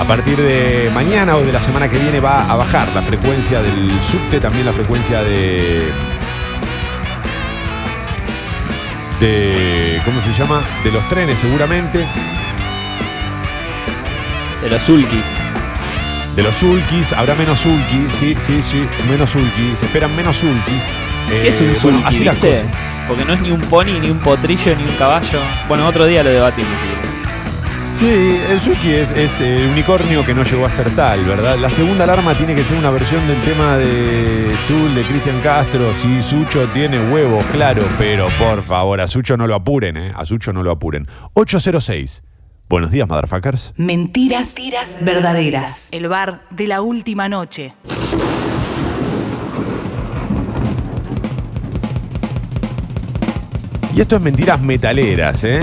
A 0.00 0.04
partir 0.04 0.36
de 0.36 0.90
mañana 0.92 1.36
o 1.36 1.44
de 1.44 1.52
la 1.52 1.62
semana 1.62 1.88
que 1.88 1.96
viene 2.00 2.18
va 2.18 2.50
a 2.50 2.56
bajar 2.56 2.88
la 2.92 3.02
frecuencia 3.02 3.62
del 3.62 3.92
subte, 4.02 4.40
también 4.40 4.66
la 4.66 4.72
frecuencia 4.72 5.22
de. 5.22 5.92
de. 9.20 10.02
¿cómo 10.04 10.20
se 10.22 10.32
llama? 10.32 10.60
De 10.82 10.90
los 10.90 11.08
trenes 11.08 11.38
seguramente. 11.38 12.04
De 14.60 14.70
los 14.70 14.82
Zulkis. 14.82 15.24
De 16.34 16.42
los 16.42 16.56
Zulkis, 16.56 17.12
habrá 17.12 17.36
menos 17.36 17.60
Zulkis, 17.60 18.12
sí, 18.18 18.36
sí, 18.40 18.60
sí, 18.60 18.88
menos 19.08 19.30
Zulkis, 19.30 19.78
se 19.78 19.84
esperan 19.84 20.16
menos 20.16 20.36
Zulkis. 20.40 20.82
¿Qué 21.28 21.48
es 21.48 21.60
un 21.60 21.68
Eh, 21.68 21.78
bueno, 21.80 22.02
así 22.04 22.24
las 22.24 22.36
cosas. 22.38 22.93
Porque 23.08 23.24
no 23.24 23.34
es 23.34 23.40
ni 23.42 23.50
un 23.50 23.60
pony, 23.60 23.98
ni 24.00 24.10
un 24.10 24.18
potrillo, 24.18 24.74
ni 24.76 24.82
un 24.82 24.96
caballo. 24.96 25.38
Bueno, 25.68 25.86
otro 25.86 26.06
día 26.06 26.22
lo 26.22 26.30
debatimos. 26.30 26.72
Sí, 27.98 28.40
el 28.50 28.60
Zulki 28.60 28.90
es, 28.90 29.12
es 29.12 29.40
el 29.40 29.66
unicornio 29.68 30.26
que 30.26 30.34
no 30.34 30.42
llegó 30.42 30.66
a 30.66 30.70
ser 30.70 30.90
tal, 30.96 31.24
¿verdad? 31.24 31.56
La 31.58 31.70
segunda 31.70 32.02
alarma 32.04 32.34
tiene 32.34 32.54
que 32.56 32.64
ser 32.64 32.76
una 32.76 32.90
versión 32.90 33.24
del 33.28 33.40
tema 33.42 33.76
de 33.76 34.52
Tool 34.66 34.94
de 34.96 35.02
Cristian 35.02 35.40
Castro. 35.42 35.94
Si 35.94 36.20
Sucho 36.20 36.66
tiene 36.72 36.98
huevos, 37.12 37.44
claro, 37.52 37.82
pero 37.96 38.26
por 38.38 38.62
favor, 38.62 39.00
a 39.00 39.06
Sucho 39.06 39.36
no 39.36 39.46
lo 39.46 39.54
apuren, 39.54 39.96
¿eh? 39.96 40.12
A 40.16 40.24
Sucho 40.24 40.52
no 40.52 40.64
lo 40.64 40.72
apuren. 40.72 41.06
806. 41.34 42.24
Buenos 42.68 42.90
días, 42.90 43.06
motherfuckers. 43.06 43.74
Mentiras 43.76 44.56
verdaderas. 45.00 45.88
El 45.92 46.08
bar 46.08 46.42
de 46.50 46.66
la 46.66 46.82
última 46.82 47.28
noche. 47.28 47.74
Y 53.94 54.00
esto 54.00 54.16
es 54.16 54.22
mentiras 54.22 54.60
metaleras, 54.60 55.44
¿eh? 55.44 55.60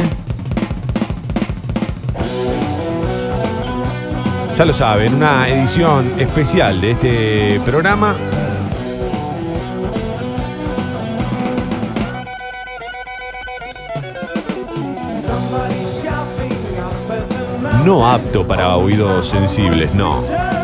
Ya 4.58 4.63
lo 4.63 4.74
saben, 4.74 5.15
una 5.15 5.50
edición 5.50 6.13
especial 6.17 6.80
de 6.80 6.91
este 6.91 7.60
programa. 7.65 8.15
No 17.84 18.08
apto 18.08 18.48
para 18.48 18.78
oídos 18.78 19.28
sensibles, 19.28 19.94
no. 19.94 20.61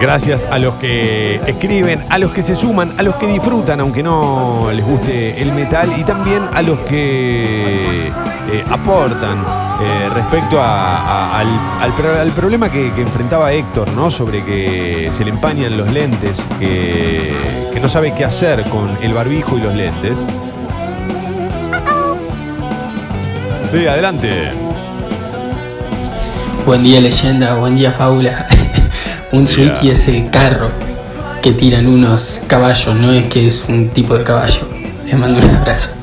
Gracias 0.00 0.46
a 0.50 0.58
los 0.58 0.74
que 0.74 1.36
escriben, 1.46 2.00
a 2.10 2.18
los 2.18 2.32
que 2.32 2.42
se 2.42 2.54
suman, 2.54 2.90
a 2.98 3.02
los 3.02 3.14
que 3.16 3.26
disfrutan, 3.26 3.80
aunque 3.80 4.02
no 4.02 4.68
les 4.72 4.84
guste 4.84 5.40
el 5.40 5.52
metal, 5.52 5.88
y 5.96 6.04
también 6.04 6.42
a 6.52 6.62
los 6.62 6.78
que 6.80 8.08
eh, 8.08 8.64
aportan 8.70 9.38
eh, 9.80 10.08
respecto 10.14 10.60
al, 10.60 11.46
al 11.80 12.30
problema 12.32 12.70
que, 12.70 12.92
que 12.92 13.00
enfrentaba 13.02 13.52
Héctor, 13.52 13.90
¿no? 13.92 14.10
Sobre 14.10 14.44
que 14.44 15.10
se 15.12 15.24
le 15.24 15.30
empañan 15.30 15.76
los 15.76 15.90
lentes, 15.92 16.44
que, 16.58 17.32
que 17.72 17.80
no 17.80 17.88
sabe 17.88 18.12
qué 18.14 18.24
hacer 18.24 18.62
con 18.64 18.90
el 19.02 19.14
barbijo 19.14 19.56
y 19.56 19.60
los 19.60 19.74
lentes. 19.74 20.24
Sí, 23.72 23.86
adelante. 23.86 24.52
Buen 26.66 26.84
día 26.84 27.00
leyenda, 27.00 27.56
buen 27.56 27.76
día 27.76 27.92
fábula. 27.92 28.46
un 29.34 29.48
sulky 29.48 29.90
es 29.90 30.06
el 30.06 30.30
carro 30.30 30.68
que 31.42 31.50
tiran 31.52 31.88
unos 31.88 32.38
caballos, 32.46 32.94
no 32.94 33.12
es 33.12 33.26
que 33.28 33.48
es 33.48 33.62
un 33.68 33.88
tipo 33.88 34.16
de 34.16 34.22
caballo. 34.24 34.60
Les 35.04 35.18
mando 35.18 35.38
un 35.38 35.56
abrazo. 35.56 35.88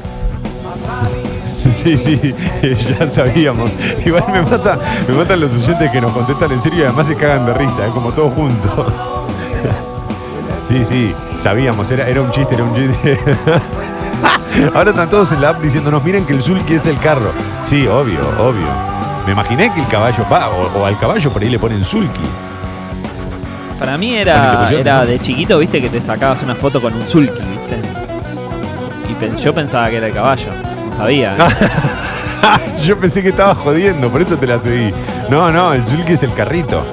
Sí, 1.61 1.95
sí, 1.95 2.33
ya 2.99 3.07
sabíamos. 3.07 3.71
Igual 4.03 4.23
me 4.33 4.41
mata, 4.41 4.79
me 5.07 5.13
matan 5.15 5.39
los 5.39 5.53
oyentes 5.53 5.91
que 5.91 6.01
nos 6.01 6.11
contestan 6.11 6.51
en 6.51 6.59
serio 6.59 6.79
y 6.79 6.83
además 6.83 7.05
se 7.05 7.15
cagan 7.15 7.45
de 7.45 7.53
risa, 7.53 7.85
como 7.93 8.11
todos 8.11 8.33
juntos. 8.33 8.71
Sí, 10.63 10.85
sí, 10.85 11.13
sabíamos, 11.39 11.89
era, 11.89 12.07
era 12.07 12.21
un 12.21 12.31
chiste, 12.31 12.53
era 12.53 12.63
un 12.63 12.73
chiste. 12.75 13.19
Ahora 14.75 14.91
están 14.91 15.09
todos 15.09 15.31
en 15.31 15.41
la 15.41 15.49
app 15.49 15.61
diciéndonos, 15.61 16.03
miren 16.03 16.25
que 16.25 16.33
el 16.33 16.41
Zulki 16.41 16.75
es 16.75 16.85
el 16.85 16.97
carro. 16.99 17.31
Sí, 17.63 17.87
obvio, 17.87 18.19
obvio. 18.39 18.67
Me 19.25 19.33
imaginé 19.33 19.73
que 19.73 19.81
el 19.81 19.87
caballo 19.87 20.23
va, 20.31 20.49
o, 20.49 20.79
o 20.79 20.85
al 20.85 20.97
caballo 20.99 21.31
por 21.31 21.41
ahí 21.41 21.49
le 21.49 21.59
ponen 21.59 21.83
Zulki. 21.83 22.21
Para 23.81 23.97
mí 23.97 24.13
era, 24.13 24.69
era 24.71 25.03
de 25.03 25.17
chiquito, 25.19 25.57
viste, 25.57 25.81
que 25.81 25.89
te 25.89 25.99
sacabas 25.99 26.43
una 26.43 26.53
foto 26.53 26.79
con 26.79 26.93
un 26.93 27.01
Zulki, 27.01 27.31
viste. 27.33 27.79
Y 29.09 29.41
yo 29.41 29.55
pensaba 29.55 29.89
que 29.89 29.97
era 29.97 30.05
el 30.05 30.13
caballo. 30.13 30.51
No 30.87 30.95
sabía. 30.95 31.35
Yo 32.85 32.95
pensé 32.99 33.23
que 33.23 33.29
estaba 33.29 33.55
jodiendo, 33.55 34.11
por 34.11 34.21
eso 34.21 34.37
te 34.37 34.45
la 34.45 34.59
seguí. 34.59 34.93
No, 35.29 35.51
no, 35.51 35.73
el 35.73 35.83
Zulki 35.83 36.13
es 36.13 36.21
el 36.21 36.31
carrito. 36.35 36.83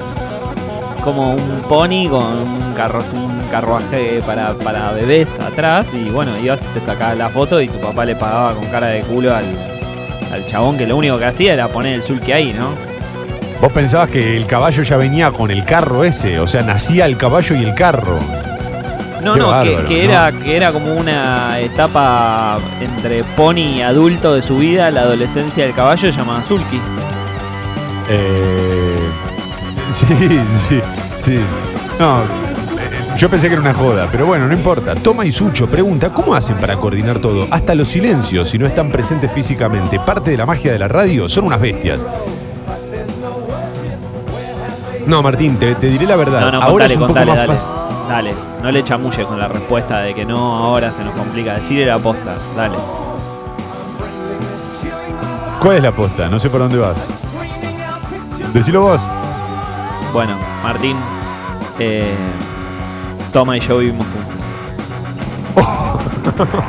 como 1.03 1.33
un 1.33 1.61
pony 1.69 2.09
con 2.09 2.23
un, 2.23 2.73
carro, 2.75 3.01
un 3.13 3.47
carruaje 3.51 4.23
para, 4.25 4.53
para 4.55 4.91
bebés 4.91 5.29
atrás 5.39 5.93
y 5.93 6.09
bueno, 6.09 6.31
ibas 6.39 6.59
y 6.61 6.79
te 6.79 6.83
sacabas 6.83 7.17
la 7.17 7.29
foto 7.29 7.61
y 7.61 7.67
tu 7.67 7.79
papá 7.79 8.03
le 8.03 8.15
pagaba 8.15 8.55
con 8.55 8.65
cara 8.65 8.87
de 8.87 9.01
culo 9.01 9.35
al, 9.35 9.45
al 10.33 10.45
chabón 10.47 10.75
que 10.77 10.87
lo 10.87 10.97
único 10.97 11.19
que 11.19 11.25
hacía 11.25 11.53
era 11.53 11.67
poner 11.67 11.93
el 11.93 12.03
sulky 12.03 12.31
ahí, 12.31 12.51
¿no? 12.51 12.88
Vos 13.61 13.71
pensabas 13.73 14.09
que 14.09 14.37
el 14.37 14.45
caballo 14.45 14.83
ya 14.83 14.95
venía 14.95 15.31
con 15.31 15.51
el 15.51 15.65
carro 15.65 16.05
ese, 16.05 16.39
o 16.39 16.47
sea, 16.47 16.61
nacía 16.61 17.05
el 17.05 17.17
caballo 17.17 17.55
y 17.57 17.63
el 17.63 17.75
carro. 17.75 18.17
No, 19.21 19.33
Qué 19.33 19.39
no, 19.39 19.45
que, 19.47 19.51
bárbaro, 19.51 19.87
que 19.87 20.03
¿no? 20.05 20.11
era, 20.11 20.31
que 20.31 20.55
era 20.55 20.71
como 20.71 20.93
una 20.93 21.59
etapa 21.59 22.57
entre 22.79 23.25
pony 23.35 23.75
y 23.77 23.81
adulto 23.81 24.33
de 24.33 24.41
su 24.41 24.55
vida, 24.55 24.89
la 24.91 25.01
adolescencia 25.01 25.65
del 25.65 25.73
caballo 25.73 26.09
llamada 26.09 26.41
sulky. 26.43 26.79
Eh, 28.09 28.97
sí, 29.91 30.05
sí, 30.07 30.81
sí. 31.25 31.39
No, 31.99 32.21
eh, 32.21 32.27
yo 33.17 33.29
pensé 33.29 33.47
que 33.47 33.55
era 33.55 33.61
una 33.61 33.73
joda, 33.73 34.07
pero 34.09 34.25
bueno, 34.25 34.47
no 34.47 34.53
importa. 34.53 34.95
Toma 34.95 35.25
y 35.25 35.33
Sucho 35.33 35.67
pregunta, 35.67 36.11
¿cómo 36.13 36.33
hacen 36.33 36.57
para 36.57 36.77
coordinar 36.77 37.19
todo? 37.19 37.45
Hasta 37.51 37.75
los 37.75 37.89
silencios, 37.89 38.49
si 38.49 38.57
no 38.57 38.65
están 38.65 38.89
presentes 38.89 39.29
físicamente. 39.33 39.99
Parte 39.99 40.31
de 40.31 40.37
la 40.37 40.45
magia 40.45 40.71
de 40.71 40.79
la 40.79 40.87
radio, 40.87 41.27
son 41.27 41.43
unas 41.47 41.59
bestias. 41.59 42.07
No, 45.09 45.23
Martín, 45.23 45.57
te, 45.57 45.73
te 45.73 45.87
diré 45.87 46.05
la 46.05 46.15
verdad. 46.15 46.39
No, 46.39 46.51
no, 46.51 46.61
Ahora 46.61 46.85
contale, 46.87 46.93
es 46.93 46.97
un 46.99 47.07
poco 47.07 47.13
contale, 47.19 47.31
más 47.31 47.47
dale. 47.47 47.59
fácil. 47.59 47.67
Dale, 48.07 48.33
no 48.61 48.71
le 48.71 48.83
chamulles 48.83 49.25
con 49.25 49.39
la 49.39 49.47
respuesta 49.47 50.01
de 50.01 50.13
que 50.13 50.23
no, 50.23 50.37
ahora 50.55 50.91
se 50.91 51.03
nos 51.03 51.15
complica. 51.15 51.55
Decirle 51.55 51.87
la 51.87 51.97
posta, 51.97 52.35
dale. 52.55 52.77
¿Cuál 55.59 55.77
es 55.77 55.83
la 55.83 55.91
posta? 55.91 56.29
No 56.29 56.37
sé 56.37 56.49
por 56.51 56.59
dónde 56.59 56.77
vas. 56.77 56.95
Decilo 58.53 58.81
vos. 58.81 59.01
Bueno, 60.13 60.35
Martín, 60.61 60.95
eh, 61.79 62.13
Toma 63.33 63.57
y 63.57 63.61
yo 63.61 63.79
vivimos 63.79 64.05
juntos. 64.05 64.35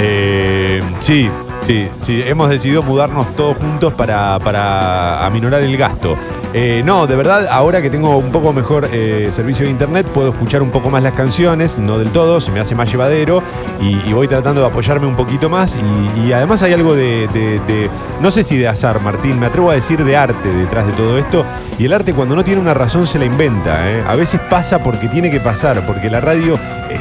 Eh, 0.00 0.80
sí, 1.00 1.28
sí, 1.60 1.88
sí. 2.00 2.22
Hemos 2.26 2.48
decidido 2.50 2.82
mudarnos 2.82 3.34
todos 3.36 3.56
juntos 3.58 3.92
para, 3.94 4.38
para 4.38 5.24
aminorar 5.26 5.62
el 5.62 5.76
gasto. 5.76 6.16
Eh, 6.54 6.82
no, 6.84 7.06
de 7.06 7.14
verdad, 7.14 7.46
ahora 7.50 7.82
que 7.82 7.90
tengo 7.90 8.16
un 8.16 8.32
poco 8.32 8.52
mejor 8.52 8.88
eh, 8.90 9.28
servicio 9.30 9.66
de 9.66 9.70
internet, 9.70 10.06
puedo 10.06 10.30
escuchar 10.30 10.62
un 10.62 10.70
poco 10.70 10.88
más 10.88 11.02
las 11.02 11.12
canciones, 11.12 11.76
no 11.78 11.98
del 11.98 12.10
todo, 12.10 12.40
se 12.40 12.50
me 12.52 12.60
hace 12.60 12.74
más 12.74 12.90
llevadero 12.90 13.42
y, 13.80 14.12
voy 14.12 14.26
tratando 14.26 14.62
de 14.62 14.66
apoyarme 14.66 15.06
un 15.06 15.14
poquito 15.14 15.48
más. 15.48 15.78
Y, 16.16 16.32
además 16.32 16.62
hay 16.62 16.72
algo 16.72 16.94
de, 16.94 17.90
no 18.20 18.30
sé 18.30 18.44
si 18.44 18.56
de 18.56 18.66
azar, 18.66 19.00
Martín, 19.00 19.38
me 19.38 19.46
atrevo 19.46 19.70
a 19.70 19.74
decir 19.74 20.04
de 20.04 20.16
arte 20.16 20.48
detrás 20.48 20.86
de 20.86 20.92
todo 20.92 21.18
esto. 21.18 21.44
Y 21.78 21.84
el 21.84 21.92
arte 21.92 22.14
cuando 22.14 22.34
no 22.34 22.42
tiene 22.42 22.60
una 22.60 22.74
razón 22.74 23.06
se 23.06 23.18
la 23.18 23.26
inventa. 23.26 23.88
¿eh? 23.90 24.02
A 24.06 24.16
veces 24.16 24.40
pasa 24.50 24.82
porque 24.82 25.08
tiene 25.08 25.30
que 25.30 25.40
pasar, 25.40 25.86
porque 25.86 26.10
la 26.10 26.20
radio 26.20 26.54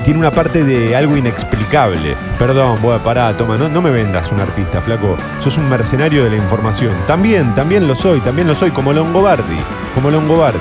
tiene 0.04 0.20
una 0.20 0.32
parte 0.32 0.64
de 0.64 0.96
algo 0.96 1.18
inexplicable. 1.18 2.16
Perdón, 2.38 2.78
bueno, 2.82 3.04
pará, 3.04 3.34
toma, 3.34 3.58
no, 3.58 3.82
me 3.82 3.90
vendas 3.90 4.32
un 4.32 4.40
artista, 4.40 4.82
flaco. 4.82 5.18
Sos 5.40 5.58
un 5.58 5.70
mercenario 5.70 6.24
de 6.24 6.30
la 6.30 6.36
información. 6.36 6.94
También, 7.08 7.56
también 7.56 7.88
lo 7.88 7.96
soy, 7.96 8.20
también 8.20 8.48
lo 8.48 8.56
soy, 8.56 8.72
como 8.72 8.94
Longobardi, 9.38 9.62
como 9.94 10.12
Longobardi. 10.12 10.60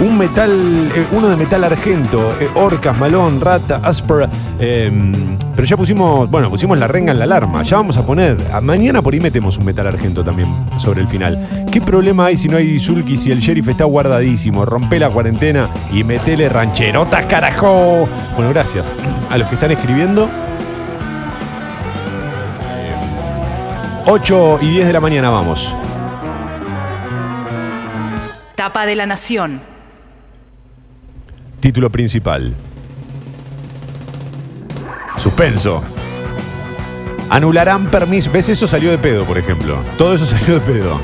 Un 0.00 0.16
metal, 0.16 0.50
eh, 0.94 1.06
uno 1.12 1.28
de 1.28 1.36
metal 1.36 1.64
argento, 1.64 2.32
eh, 2.40 2.48
Orcas, 2.54 2.96
Malón, 2.98 3.40
Rata, 3.40 3.80
Aspera. 3.82 4.28
eh, 4.60 5.12
pero 5.56 5.66
ya 5.66 5.76
pusimos, 5.76 6.30
bueno, 6.30 6.48
pusimos 6.50 6.78
la 6.78 6.86
renga 6.86 7.10
en 7.10 7.18
la 7.18 7.24
alarma. 7.24 7.64
Ya 7.64 7.78
vamos 7.78 7.96
a 7.96 8.06
poner, 8.06 8.36
mañana 8.62 9.02
por 9.02 9.12
ahí 9.12 9.18
metemos 9.18 9.58
un 9.58 9.64
metal 9.64 9.88
argento 9.88 10.22
también 10.22 10.48
sobre 10.76 11.00
el 11.00 11.08
final. 11.08 11.66
¿Qué 11.72 11.80
problema 11.80 12.26
hay 12.26 12.36
si 12.36 12.46
no 12.48 12.58
hay 12.58 12.78
Zulki, 12.78 13.16
si 13.16 13.32
el 13.32 13.40
sheriff 13.40 13.66
está 13.66 13.82
guardadísimo? 13.82 14.64
Rompe 14.64 15.00
la 15.00 15.10
cuarentena 15.10 15.68
y 15.92 16.04
metele 16.04 16.48
rancherotas, 16.48 17.26
carajo. 17.26 18.08
Bueno, 18.36 18.50
gracias 18.50 18.94
a 19.30 19.36
los 19.36 19.48
que 19.48 19.56
están 19.56 19.72
escribiendo. 19.72 20.28
8 24.06 24.58
y 24.62 24.70
10 24.70 24.86
de 24.86 24.92
la 24.92 25.00
mañana 25.00 25.30
vamos. 25.30 25.74
Tapa 28.58 28.86
de 28.86 28.96
la 28.96 29.06
Nación. 29.06 29.60
Título 31.60 31.90
principal. 31.90 32.56
Suspenso. 35.16 35.80
Anularán 37.30 37.88
permisos. 37.88 38.32
¿Ves? 38.32 38.48
Eso 38.48 38.66
salió 38.66 38.90
de 38.90 38.98
pedo, 38.98 39.24
por 39.24 39.38
ejemplo. 39.38 39.78
Todo 39.96 40.14
eso 40.14 40.26
salió 40.36 40.54
de 40.54 40.60
pedo. 40.60 41.00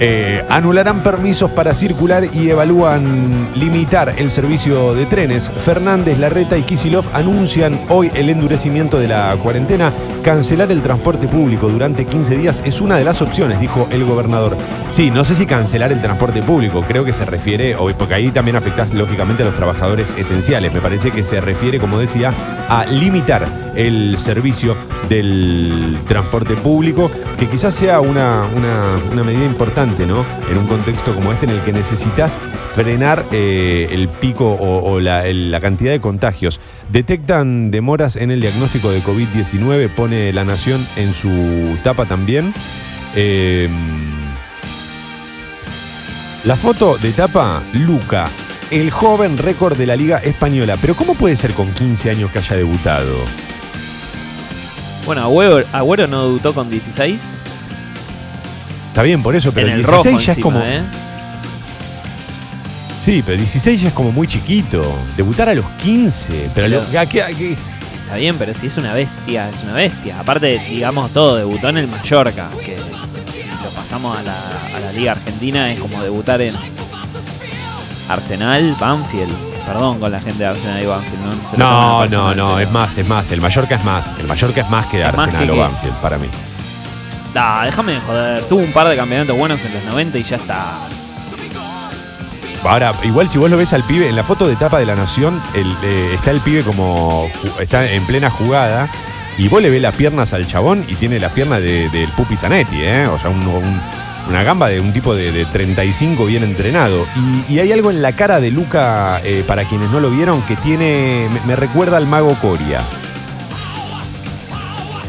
Eh, 0.00 0.44
anularán 0.48 1.02
permisos 1.02 1.50
para 1.52 1.72
circular 1.72 2.24
y 2.34 2.50
evalúan 2.50 3.48
limitar 3.54 4.14
el 4.16 4.30
servicio 4.30 4.94
de 4.94 5.06
trenes. 5.06 5.50
Fernández, 5.50 6.18
Larreta 6.18 6.58
y 6.58 6.62
Kisilov 6.62 7.04
anuncian 7.12 7.78
hoy 7.88 8.10
el 8.14 8.28
endurecimiento 8.28 8.98
de 8.98 9.08
la 9.08 9.36
cuarentena. 9.42 9.92
Cancelar 10.22 10.72
el 10.72 10.82
transporte 10.82 11.28
público 11.28 11.68
durante 11.68 12.06
15 12.06 12.36
días 12.36 12.62
es 12.64 12.80
una 12.80 12.96
de 12.96 13.04
las 13.04 13.22
opciones, 13.22 13.60
dijo 13.60 13.86
el 13.90 14.04
gobernador. 14.04 14.56
Sí, 14.90 15.10
no 15.10 15.24
sé 15.24 15.34
si 15.34 15.46
cancelar 15.46 15.92
el 15.92 16.00
transporte 16.00 16.42
público, 16.42 16.82
creo 16.86 17.04
que 17.04 17.12
se 17.12 17.24
refiere, 17.24 17.76
porque 17.98 18.14
ahí 18.14 18.30
también 18.30 18.56
afecta 18.56 18.86
lógicamente 18.92 19.42
a 19.42 19.46
los 19.46 19.54
trabajadores 19.54 20.12
esenciales. 20.16 20.72
Me 20.72 20.80
parece 20.80 21.10
que 21.10 21.22
se 21.22 21.40
refiere, 21.40 21.78
como 21.78 21.98
decía, 21.98 22.32
a 22.68 22.84
limitar 22.86 23.44
el 23.76 24.18
servicio 24.18 24.76
del 25.08 25.96
transporte 26.08 26.54
público, 26.54 27.10
que 27.38 27.46
quizás 27.48 27.74
sea 27.74 28.00
una, 28.00 28.44
una- 28.54 29.22
medida 29.24 29.44
importante, 29.44 30.06
¿no? 30.06 30.24
En 30.50 30.58
un 30.58 30.66
contexto 30.66 31.14
como 31.14 31.32
este 31.32 31.46
en 31.46 31.52
el 31.52 31.60
que 31.60 31.72
necesitas 31.72 32.36
frenar 32.74 33.24
eh, 33.32 33.88
el 33.92 34.08
pico 34.08 34.52
o, 34.60 35.00
la, 35.00 35.24
la 35.26 35.60
cantidad 35.60 35.92
de 35.92 36.00
contagios. 36.00 36.60
Detectan 36.90 37.70
demoras 37.70 38.16
en 38.16 38.30
el 38.30 38.40
diagnóstico 38.40 38.90
de 38.90 39.00
COVID-19, 39.02 39.88
pone 39.90 40.32
La 40.32 40.44
Nación 40.44 40.84
en 40.96 41.12
su 41.12 41.76
tapa 41.82 42.06
también. 42.06 42.52
Eh, 43.16 43.68
la 46.44 46.56
foto 46.56 46.98
de 46.98 47.12
tapa, 47.12 47.62
Luca, 47.72 48.28
el 48.70 48.90
joven 48.90 49.38
récord 49.38 49.76
de 49.78 49.86
la 49.86 49.96
Liga 49.96 50.18
Española. 50.18 50.76
Pero 50.80 50.94
¿cómo 50.94 51.14
puede 51.14 51.36
ser 51.36 51.52
con 51.52 51.72
15 51.72 52.10
años 52.10 52.30
que 52.30 52.38
haya 52.40 52.56
debutado? 52.56 53.14
Bueno, 55.06 55.22
Agüero, 55.22 55.64
Agüero 55.72 56.06
no 56.06 56.24
debutó 56.26 56.54
con 56.54 56.70
16. 56.70 57.20
Está 58.88 59.02
bien 59.02 59.22
por 59.22 59.34
eso, 59.36 59.52
pero 59.52 59.66
en 59.68 59.74
el 59.74 59.78
16 59.84 60.04
rojo 60.06 60.20
ya 60.20 60.32
es 60.32 60.38
como... 60.38 60.60
¿eh? 60.60 60.80
Sí, 63.02 63.22
pero 63.26 63.36
16 63.36 63.82
ya 63.82 63.88
es 63.88 63.94
como 63.94 64.12
muy 64.12 64.26
chiquito. 64.26 64.82
Debutar 65.16 65.48
a 65.50 65.54
los 65.54 65.66
15. 65.82 66.50
Pero 66.54 66.68
Pero- 66.68 66.84
lo- 66.92 67.00
¿a 67.00 67.06
qué- 67.06 67.22
a 67.22 67.26
qué? 67.28 67.56
Está 68.04 68.16
bien, 68.16 68.36
pero 68.38 68.54
si 68.54 68.66
es 68.68 68.76
una 68.76 68.94
bestia, 68.94 69.48
es 69.50 69.62
una 69.62 69.74
bestia. 69.74 70.20
Aparte, 70.20 70.58
digamos 70.70 71.10
todo, 71.10 71.36
debutó 71.36 71.68
en 71.70 71.78
el 71.78 71.88
Mallorca, 71.88 72.48
que 72.64 72.76
si 72.76 72.82
lo 73.64 73.70
pasamos 73.74 74.16
a 74.18 74.22
la, 74.22 74.36
a 74.76 74.80
la 74.80 74.92
Liga 74.92 75.12
Argentina 75.12 75.72
es 75.72 75.80
como 75.80 76.02
debutar 76.02 76.40
en 76.40 76.54
Arsenal, 78.08 78.76
Banfield. 78.78 79.32
Perdón 79.66 79.98
con 79.98 80.12
la 80.12 80.20
gente 80.20 80.38
de 80.40 80.46
Arsenal 80.46 80.82
y 80.82 80.86
Banfield. 80.86 81.24
No, 81.56 82.02
se 82.04 82.08
No, 82.16 82.34
no, 82.34 82.58
es 82.60 82.70
más, 82.70 82.96
es 82.98 83.06
más. 83.08 83.30
El 83.30 83.40
Mallorca 83.40 83.76
es 83.76 83.84
más. 83.84 84.04
El 84.18 84.26
Mallorca 84.26 84.60
es 84.60 84.68
más 84.70 84.86
que 84.86 85.00
Es 85.00 85.06
más 85.16 85.26
Arsenal 85.28 85.44
que 85.46 85.50
o 85.50 85.54
qué. 85.54 85.60
Banfield, 85.60 85.94
para 85.96 86.18
mí. 86.18 86.26
Da, 87.32 87.64
déjame 87.64 87.92
de 87.92 88.00
joder. 88.00 88.42
Tuvo 88.44 88.60
un 88.60 88.72
par 88.72 88.86
de 88.88 88.96
campeonatos 88.96 89.36
buenos 89.36 89.64
en 89.64 89.72
los 89.74 89.84
90 89.84 90.18
y 90.18 90.22
ya 90.22 90.36
está. 90.36 90.66
Ahora, 92.64 92.94
igual 93.02 93.28
si 93.28 93.36
vos 93.36 93.50
lo 93.50 93.56
ves 93.58 93.72
al 93.74 93.82
pibe, 93.84 94.08
en 94.08 94.16
la 94.16 94.24
foto 94.24 94.46
de 94.48 94.56
tapa 94.56 94.78
de 94.78 94.86
la 94.86 94.94
Nación, 94.94 95.40
el, 95.54 95.70
eh, 95.82 96.12
está 96.14 96.30
el 96.30 96.40
pibe 96.40 96.62
como. 96.62 97.28
ju- 97.28 97.60
está 97.60 97.90
en 97.90 98.04
plena 98.06 98.30
jugada. 98.30 98.88
Y 99.36 99.48
vos 99.48 99.60
le 99.60 99.68
ves 99.68 99.82
las 99.82 99.94
piernas 99.96 100.32
al 100.32 100.46
chabón 100.46 100.84
y 100.88 100.94
tiene 100.94 101.18
las 101.18 101.32
piernas 101.32 101.60
de- 101.60 101.88
del 101.90 102.08
Pupi 102.10 102.36
Zanetti, 102.36 102.76
¿eh? 102.82 103.06
O 103.08 103.18
sea, 103.18 103.30
un- 103.30 103.46
un- 103.46 103.80
una 104.28 104.42
gamba 104.42 104.68
de 104.68 104.80
un 104.80 104.92
tipo 104.92 105.14
de, 105.14 105.32
de 105.32 105.44
35 105.46 106.24
bien 106.26 106.42
entrenado. 106.44 107.06
Y, 107.48 107.54
y 107.54 107.58
hay 107.60 107.72
algo 107.72 107.90
en 107.90 108.00
la 108.02 108.12
cara 108.12 108.40
de 108.40 108.50
Luca, 108.50 109.20
eh, 109.24 109.44
para 109.46 109.64
quienes 109.64 109.90
no 109.90 110.00
lo 110.00 110.10
vieron, 110.10 110.40
que 110.42 110.56
tiene. 110.56 111.28
Me, 111.32 111.40
me 111.48 111.56
recuerda 111.56 111.96
al 111.98 112.06
mago 112.06 112.34
Coria. 112.40 112.80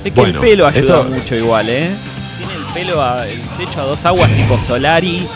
Es 0.04 0.12
que 0.12 0.20
Bueno, 0.22 0.40
el 0.42 0.46
pelo 0.46 0.68
ayuda 0.68 0.80
esto- 0.82 1.04
mucho 1.10 1.36
igual, 1.36 1.70
¿eh? 1.70 1.90
Tiene 2.38 2.54
el 2.54 2.64
pelo, 2.74 3.02
a- 3.02 3.28
el 3.28 3.40
techo 3.58 3.82
a 3.82 3.86
dos 3.86 4.06
aguas 4.06 4.30
tipo 4.36 4.60
Solari. 4.60 5.28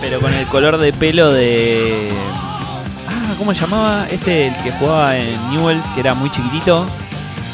pero 0.00 0.20
con 0.20 0.32
el 0.32 0.46
color 0.46 0.78
de 0.78 0.92
pelo 0.92 1.32
de. 1.32 2.08
Ah, 3.08 3.34
¿cómo 3.36 3.52
se 3.52 3.60
llamaba? 3.60 4.06
Este, 4.10 4.46
el 4.48 4.54
que 4.62 4.70
jugaba 4.72 5.16
en 5.18 5.50
Newells, 5.50 5.84
que 5.94 6.00
era 6.00 6.14
muy 6.14 6.30
chiquitito. 6.30 6.86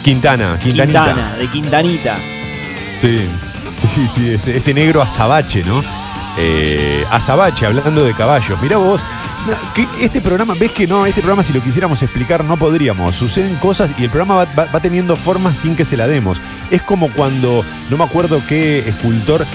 Quintana, 0.05 0.59
Quintanita. 0.63 1.05
Quintana, 1.07 1.37
de 1.37 1.47
Quintanita. 1.49 2.17
Sí, 3.01 3.21
sí, 3.95 4.09
sí, 4.09 4.51
ese, 4.51 4.75
negro 4.75 5.03
azabache, 5.03 5.63
¿no? 5.65 5.83
Eh, 6.37 7.05
azabache, 7.11 7.67
hablando 7.67 8.05
de 8.05 8.13
caballos. 8.15 8.61
Mirá 8.61 8.77
vos, 8.77 9.03
este 10.01 10.21
programa, 10.21 10.55
ves 10.59 10.73
que 10.73 10.87
no, 10.87 11.07
este 11.07 11.21
programa 11.21 11.43
si 11.43 11.53
lo 11.53 11.61
quisiéramos 11.61 12.03
explicar 12.03 12.45
no 12.45 12.57
podríamos. 12.57 13.15
Suceden 13.15 13.55
cosas 13.57 13.91
y 13.99 14.05
el 14.05 14.11
programa 14.11 14.45
va 14.57 14.81
teniendo 14.81 15.17
formas 15.17 15.57
sin 15.57 15.77
que 15.77 15.85
se 15.85 15.97
la 15.97 16.07
demos. 16.07 16.41
Es 16.71 16.83
como 16.83 17.13
cuando, 17.13 17.65
no 17.91 17.97
me 17.97 18.05
acuerdo 18.05 18.41
qué 18.49 18.81
escultor 18.81 19.47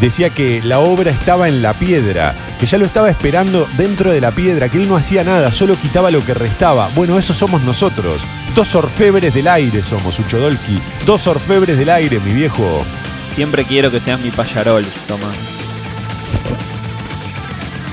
decía 0.00 0.30
que 0.30 0.62
la 0.62 0.78
obra 0.78 1.10
estaba 1.10 1.48
en 1.48 1.62
la 1.62 1.74
piedra, 1.74 2.34
que 2.58 2.66
ya 2.66 2.78
lo 2.78 2.86
estaba 2.86 3.10
esperando 3.10 3.68
dentro 3.76 4.10
de 4.10 4.20
la 4.20 4.30
piedra, 4.30 4.68
que 4.68 4.78
él 4.78 4.88
no 4.88 4.96
hacía 4.96 5.24
nada, 5.24 5.52
solo 5.52 5.76
quitaba 5.76 6.10
lo 6.10 6.24
que 6.24 6.34
restaba. 6.34 6.88
Bueno, 6.94 7.18
eso 7.18 7.34
somos 7.34 7.62
nosotros. 7.62 8.22
Dos 8.54 8.74
orfebres 8.74 9.34
del 9.34 9.48
aire 9.48 9.82
somos, 9.82 10.18
Uchodolki. 10.18 10.80
Dos 11.06 11.26
orfebres 11.26 11.76
del 11.76 11.90
aire, 11.90 12.18
mi 12.20 12.32
viejo. 12.32 12.84
Siempre 13.34 13.64
quiero 13.64 13.90
que 13.90 14.00
seas 14.00 14.20
mi 14.20 14.30
payarol, 14.30 14.84
Tomás. 15.06 15.36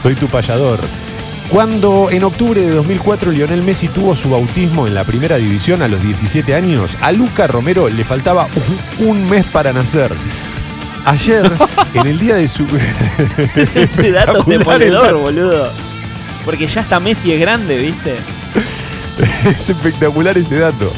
Soy 0.01 0.15
tu 0.15 0.27
payador. 0.27 0.79
Cuando 1.49 2.09
en 2.11 2.23
octubre 2.23 2.59
de 2.59 2.71
2004 2.71 3.31
Lionel 3.31 3.63
Messi 3.63 3.87
tuvo 3.87 4.15
su 4.15 4.29
bautismo 4.29 4.85
en 4.85 4.93
la 4.93 5.05
primera 5.05 5.37
división 5.37 5.81
a 5.81 5.87
los 5.87 6.01
17 6.01 6.53
años, 6.53 6.97
a 7.01 7.11
Luca 7.13 7.47
Romero 7.47 7.87
le 7.87 8.03
faltaba 8.03 8.47
un, 8.99 9.07
un 9.07 9.29
mes 9.29 9.45
para 9.45 9.71
nacer. 9.71 10.11
Ayer, 11.05 11.49
en 11.93 12.07
el 12.07 12.19
día 12.19 12.35
de 12.35 12.47
su... 12.49 12.65
Ese 13.55 14.11
dato 14.11 14.39
es 14.39 14.45
demoledor, 14.45 15.17
boludo. 15.17 15.71
Porque 16.43 16.67
ya 16.67 16.81
hasta 16.81 16.99
Messi 16.99 17.31
es 17.31 17.39
grande, 17.39 17.77
¿viste? 17.77 18.17
es 19.49 19.69
espectacular 19.69 20.37
ese 20.37 20.57
dato. 20.57 20.91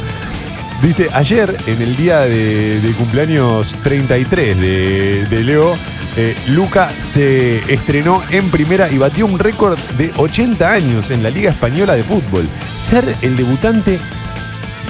Dice, 0.82 1.10
ayer, 1.14 1.58
en 1.68 1.82
el 1.82 1.96
día 1.98 2.22
de, 2.22 2.94
cumpleaños 2.98 3.76
33 3.84 4.58
de, 4.58 5.44
Leo, 5.44 5.78
eh, 6.16 6.36
Luca 6.48 6.90
se 7.00 7.58
estrenó 7.72 8.24
en 8.32 8.50
primera 8.50 8.90
y 8.90 8.98
batió 8.98 9.26
un 9.26 9.40
récord 9.40 9.78
de 9.98 10.14
80 10.16 10.72
años 10.72 11.12
en 11.12 11.22
la 11.22 11.30
Liga 11.30 11.52
Española 11.52 11.96
de 11.96 12.04
Fútbol. 12.04 12.48
Ser 12.78 13.04
el 13.22 13.36
debutante 13.36 14.00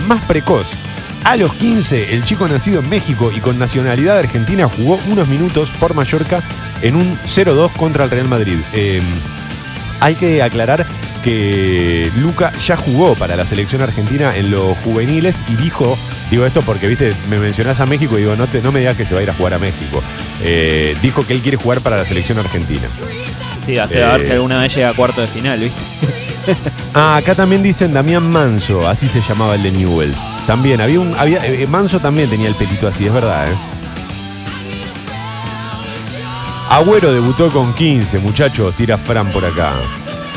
más 0.08 0.22
precoz. 0.26 0.74
A 1.24 1.36
los 1.36 1.54
15, 1.54 2.14
el 2.14 2.24
chico 2.24 2.48
nacido 2.48 2.82
en 2.82 2.90
México 2.90 3.32
y 3.36 3.40
con 3.40 3.58
nacionalidad 3.58 4.20
argentina 4.20 4.70
jugó 4.70 5.00
unos 5.10 5.28
minutos 5.28 5.72
por 5.72 5.96
Mallorca 5.96 6.42
en 6.84 6.96
un 6.96 7.18
0-2 7.26 7.72
contra 7.74 8.04
el 8.04 8.12
Real 8.12 8.28
Madrid. 8.28 8.58
Eh, 8.74 9.02
hay 10.00 10.14
que 10.16 10.44
aclarar 10.44 10.86
que 11.30 12.12
Luca 12.16 12.52
ya 12.66 12.76
jugó 12.76 13.14
para 13.14 13.36
la 13.36 13.46
selección 13.46 13.84
argentina 13.84 14.36
en 14.36 14.50
los 14.50 14.76
juveniles 14.80 15.44
y 15.48 15.56
dijo, 15.58 15.96
digo 16.32 16.44
esto 16.44 16.64
porque, 16.64 16.88
viste, 16.88 17.14
me 17.30 17.38
mencionás 17.38 17.80
a 17.80 17.86
México 17.86 18.18
y 18.18 18.22
digo, 18.22 18.36
no, 18.36 18.48
te, 18.48 18.64
no 18.64 18.72
me 18.72 18.80
digas 18.80 18.98
que 18.98 19.06
se 19.06 19.14
va 19.14 19.20
a 19.20 19.24
ir 19.24 19.30
a 19.30 19.36
jugar 19.36 19.54
a 19.54 19.60
México. 19.60 20.02
Eh, 20.42 20.98
dijo 21.04 21.28
que 21.28 21.34
él 21.34 21.42
quiere 21.42 21.58
jugar 21.58 21.82
para 21.82 21.98
la 21.98 22.06
selección 22.06 22.40
argentina. 22.40 22.88
Sí, 23.64 23.78
hace 23.78 24.00
Eh. 24.00 24.04
a 24.04 24.14
ver 24.18 24.26
si 24.26 24.32
alguna 24.32 24.60
vez 24.60 24.74
llega 24.74 24.90
a 24.90 24.94
cuarto 24.96 25.22
de 25.22 25.28
final, 25.28 25.60
¿viste? 25.60 25.80
Ah, 26.96 27.18
acá 27.18 27.36
también 27.36 27.62
dicen 27.62 27.94
Damián 27.94 28.28
Manso, 28.28 28.88
así 28.88 29.08
se 29.08 29.22
llamaba 29.22 29.54
el 29.54 29.62
de 29.62 29.70
Newells. 29.70 30.18
También, 30.48 30.82
había 30.82 31.00
un. 31.00 31.14
Había, 31.16 31.46
eh, 31.46 31.68
Manso 31.68 32.00
también 32.00 32.28
tenía 32.28 32.48
el 32.48 32.56
pelito 32.56 32.88
así, 32.88 33.06
es 33.06 33.14
verdad, 33.14 33.52
¿eh? 33.52 33.56
Agüero 36.72 37.14
debutó 37.14 37.52
con 37.52 37.76
15, 37.76 38.18
muchachos, 38.18 38.74
tira 38.74 38.98
Fran 38.98 39.32
por 39.32 39.46
acá. 39.46 39.74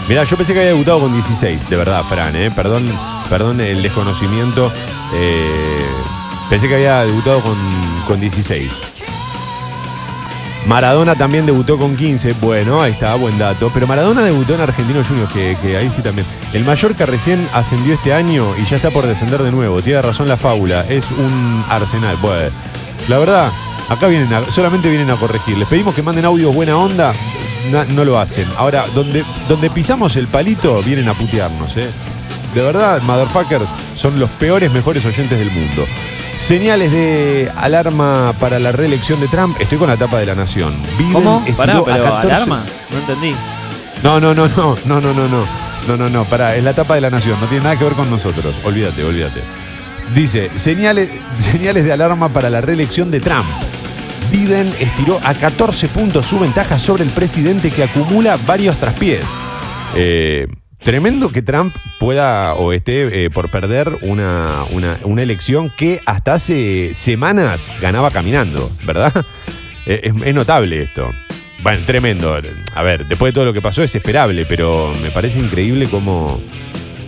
Mirá, 0.08 0.24
yo 0.24 0.36
pensé 0.36 0.52
que 0.52 0.58
había 0.60 0.72
debutado 0.72 1.00
con 1.00 1.12
16, 1.12 1.70
de 1.70 1.76
verdad, 1.76 2.02
Fran, 2.08 2.34
¿eh? 2.36 2.50
Perdón, 2.54 2.90
perdón 3.30 3.60
el 3.60 3.82
desconocimiento. 3.82 4.70
eh, 5.14 5.84
pensé 6.50 6.68
que 6.68 6.74
había 6.74 7.04
debutado 7.04 7.40
con, 7.40 7.56
con 8.06 8.20
16. 8.20 8.70
Maradona 10.66 11.14
también 11.16 11.44
debutó 11.46 11.76
con 11.78 11.96
15. 11.96 12.34
Bueno, 12.40 12.82
ahí 12.82 12.92
está, 12.92 13.14
buen 13.16 13.36
dato. 13.38 13.70
Pero 13.74 13.86
Maradona 13.86 14.22
debutó 14.22 14.54
en 14.54 14.60
Argentino 14.60 15.02
Juniors, 15.04 15.32
que, 15.32 15.76
ahí 15.76 15.90
sí 15.90 16.02
también. 16.02 16.26
El 16.52 16.64
Mallorca 16.64 17.04
recién 17.06 17.48
ascendió 17.52 17.94
este 17.94 18.12
año 18.12 18.54
y 18.56 18.64
ya 18.64 18.76
está 18.76 18.90
por 18.90 19.06
descender 19.06 19.42
de 19.42 19.50
nuevo. 19.50 19.82
Tiene 19.82 20.02
razón 20.02 20.28
la 20.28 20.36
fábula. 20.36 20.84
Es 20.88 21.04
un 21.10 21.64
arsenal. 21.68 22.16
Bueno, 22.22 22.50
la 23.08 23.18
verdad, 23.18 23.50
acá 23.88 24.06
vienen 24.06 24.32
a- 24.32 24.50
solamente 24.52 24.88
vienen 24.88 25.10
a 25.10 25.16
corregir. 25.16 25.58
Les 25.58 25.66
pedimos 25.66 25.94
que 25.96 26.02
manden 26.02 26.26
audios 26.26 26.54
buena 26.54 26.76
onda. 26.76 27.12
No 27.70 28.04
lo 28.04 28.18
hacen. 28.18 28.46
Ahora, 28.56 28.86
donde, 28.94 29.24
donde 29.48 29.70
pisamos 29.70 30.16
el 30.16 30.26
palito, 30.26 30.82
vienen 30.82 31.08
a 31.08 31.14
putearnos, 31.14 31.76
¿eh? 31.76 31.88
De 32.54 32.60
verdad, 32.60 33.00
motherfuckers, 33.02 33.70
son 33.96 34.18
los 34.18 34.28
peores, 34.30 34.72
mejores 34.72 35.04
oyentes 35.06 35.38
del 35.38 35.50
mundo. 35.50 35.86
Señales 36.36 36.90
de 36.92 37.50
alarma 37.56 38.34
para 38.40 38.58
la 38.58 38.72
reelección 38.72 39.20
de 39.20 39.28
Trump. 39.28 39.56
Estoy 39.60 39.78
con 39.78 39.88
la 39.88 39.96
tapa 39.96 40.18
de 40.18 40.26
la 40.26 40.34
Nación. 40.34 40.74
Biden 40.98 41.12
¿Cómo? 41.12 41.44
Pará, 41.56 41.80
pero 41.84 41.84
14 41.84 42.32
alarma. 42.32 42.62
No 42.90 42.98
entendí. 42.98 43.34
No, 44.02 44.20
no, 44.20 44.34
no, 44.34 44.48
no, 44.48 44.76
no, 44.84 45.00
no, 45.00 45.12
no, 45.14 45.28
no. 45.28 45.62
No, 45.88 45.96
no, 45.96 46.08
no, 46.08 46.24
pará, 46.24 46.54
es 46.54 46.62
la 46.62 46.74
tapa 46.74 46.94
de 46.94 47.00
la 47.00 47.10
Nación, 47.10 47.40
no 47.40 47.46
tiene 47.46 47.64
nada 47.64 47.76
que 47.76 47.84
ver 47.84 47.94
con 47.94 48.08
nosotros. 48.08 48.54
Olvídate, 48.64 49.02
olvídate. 49.02 49.40
Dice, 50.14 50.50
señales, 50.56 51.10
señales 51.38 51.84
de 51.84 51.92
alarma 51.92 52.32
para 52.32 52.50
la 52.50 52.60
reelección 52.60 53.10
de 53.10 53.20
Trump. 53.20 53.46
Biden 54.30 54.72
estiró 54.80 55.18
a 55.24 55.34
14 55.34 55.88
puntos 55.88 56.26
su 56.26 56.38
ventaja 56.38 56.78
sobre 56.78 57.04
el 57.04 57.10
presidente 57.10 57.70
que 57.70 57.84
acumula 57.84 58.38
varios 58.46 58.76
traspiés. 58.76 59.22
Eh, 59.96 60.46
tremendo 60.78 61.30
que 61.30 61.42
Trump 61.42 61.74
pueda 61.98 62.54
o 62.54 62.72
esté 62.72 63.24
eh, 63.24 63.30
por 63.30 63.50
perder 63.50 63.90
una, 64.02 64.64
una- 64.70 65.22
elección 65.22 65.70
que 65.76 66.00
hasta 66.06 66.34
hace 66.34 66.94
semanas 66.94 67.70
ganaba 67.80 68.10
caminando, 68.10 68.70
¿verdad? 68.84 69.12
Eh, 69.84 70.12
es, 70.24 70.34
notable 70.34 70.82
esto. 70.82 71.10
Bueno, 71.60 71.82
tremendo. 71.84 72.38
A 72.74 72.82
ver, 72.82 73.06
después 73.06 73.32
de 73.32 73.34
todo 73.34 73.44
lo 73.46 73.52
que 73.52 73.60
pasó 73.60 73.82
es 73.82 73.92
esperable, 73.94 74.46
pero 74.46 74.94
me 75.02 75.10
parece 75.10 75.40
increíble 75.40 75.88
cómo, 75.88 76.40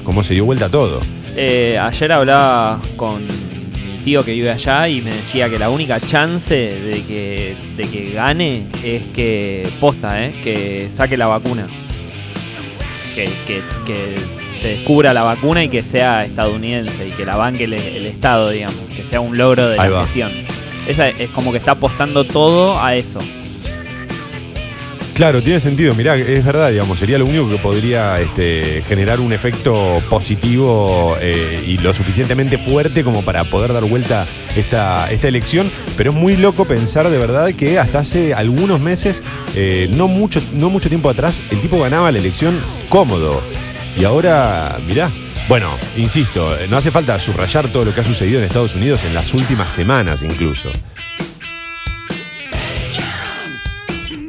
cómo 0.03 0.25
se 0.25 0.35
dio 0.35 0.45
vuelta 0.45 0.69
todo. 0.69 1.01
Ayer 1.37 2.12
hablaba 2.12 2.81
con 2.97 3.25
tío 4.05 4.23
que 4.25 4.33
vive 4.33 4.51
allá 4.51 4.87
y 4.89 5.01
me 5.01 5.15
decía 5.15 5.49
que 5.49 5.59
la 5.59 5.71
única 5.71 5.99
chance 6.01 6.55
de 6.55 7.03
que, 7.07 7.57
de 7.77 7.85
que 7.89 8.11
gane 8.13 8.65
es 8.85 9.03
que 9.15 9.67
posta, 9.81 10.25
¿eh? 10.25 10.33
que 10.45 10.89
saque 10.95 11.17
la 11.17 11.27
vacuna. 11.27 11.67
Que, 13.15 13.29
que- 13.47 13.63
que 13.87 14.17
se 14.61 14.69
descubra 14.69 15.13
la 15.13 15.23
vacuna 15.23 15.63
y 15.65 15.69
que 15.69 15.85
sea 15.85 16.25
estadounidense 16.25 17.09
y 17.09 17.11
que 17.13 17.25
la 17.27 17.37
banque 17.37 17.65
el, 17.65 17.75
el 17.75 18.07
Estado, 18.07 18.51
digamos, 18.51 18.81
que 18.97 19.05
sea 19.05 19.21
un 19.21 19.37
logro 19.37 19.69
de 19.69 19.79
Ahí 19.81 19.91
la 19.91 19.97
va. 19.97 20.05
gestión. 20.05 20.31
Esa 20.89 21.09
es 21.09 21.31
como 21.31 21.51
que 21.53 21.59
está 21.59 21.73
apostando 21.73 22.25
todo 22.25 22.81
a 22.81 22.95
eso. 22.95 23.19
Claro, 25.15 25.45
tiene 25.45 25.61
sentido. 25.61 25.95
Mirá, 25.95 26.17
es 26.17 26.45
verdad, 26.45 26.73
digamos, 26.73 26.99
sería 26.99 27.19
lo 27.19 27.25
único 27.25 27.49
que 27.49 27.57
podría 27.59 28.21
este, 28.21 28.83
generar 28.89 29.21
un 29.21 29.33
efecto 29.33 30.03
positivo 30.11 31.17
eh, 31.21 31.62
y 31.65 31.79
lo 31.79 31.95
suficientemente 31.95 32.59
fuerte 32.59 33.05
como 33.05 33.23
para 33.23 33.45
poder 33.45 33.73
dar 33.73 33.85
vuelta 33.85 34.27
esta, 34.57 35.09
esta 35.12 35.29
elección. 35.29 35.71
Pero 35.97 36.11
es 36.11 36.17
muy 36.17 36.37
loco 36.37 36.65
pensar 36.65 37.11
de 37.11 37.19
verdad 37.19 37.55
que 37.55 37.79
hasta 37.79 38.01
hace 38.01 38.35
algunos 38.35 38.81
meses, 38.81 39.23
eh, 39.55 39.89
no, 39.93 40.09
mucho, 40.09 40.43
no 40.53 40.69
mucho 40.69 40.89
tiempo 40.89 41.09
atrás, 41.09 41.41
el 41.51 41.61
tipo 41.61 41.79
ganaba 41.79 42.11
la 42.11 42.19
elección 42.19 42.61
cómodo. 42.89 43.41
Y 43.97 44.05
ahora, 44.05 44.79
mirá. 44.85 45.12
Bueno, 45.47 45.77
insisto, 45.97 46.57
no 46.69 46.79
hace 46.79 46.91
falta 46.91 47.21
subrayar 47.21 47.69
todo 47.69 47.85
lo 47.85 47.95
que 47.95 48.01
ha 48.01 48.05
sucedido 48.05 48.41
en 48.41 48.47
Estados 48.47 48.75
Unidos 48.75 49.05
en 49.05 49.15
las 49.15 49.33
últimas 49.35 49.71
semanas 49.71 50.23
incluso. 50.23 50.71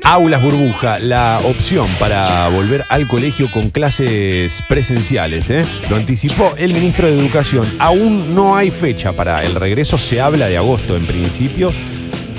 Aulas 0.08 0.40
Burbuja, 0.40 1.00
la 1.00 1.42
opción 1.46 1.90
para 2.00 2.48
volver 2.50 2.86
al 2.90 3.08
colegio 3.08 3.50
con 3.50 3.72
clases 3.72 4.64
presenciales. 4.70 5.50
¿eh? 5.50 5.66
Lo 5.90 5.96
anticipó 5.96 6.54
el 6.60 6.76
ministro 6.76 7.08
de 7.08 7.20
Educación. 7.20 7.68
Aún 7.80 8.36
no 8.36 8.56
hay 8.56 8.70
fecha 8.70 9.14
para 9.14 9.44
el 9.44 9.56
regreso, 9.56 9.98
se 9.98 10.22
habla 10.22 10.48
de 10.48 10.58
agosto 10.58 10.96
en 10.96 11.08
principio. 11.08 11.72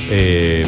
Eh, 0.08 0.64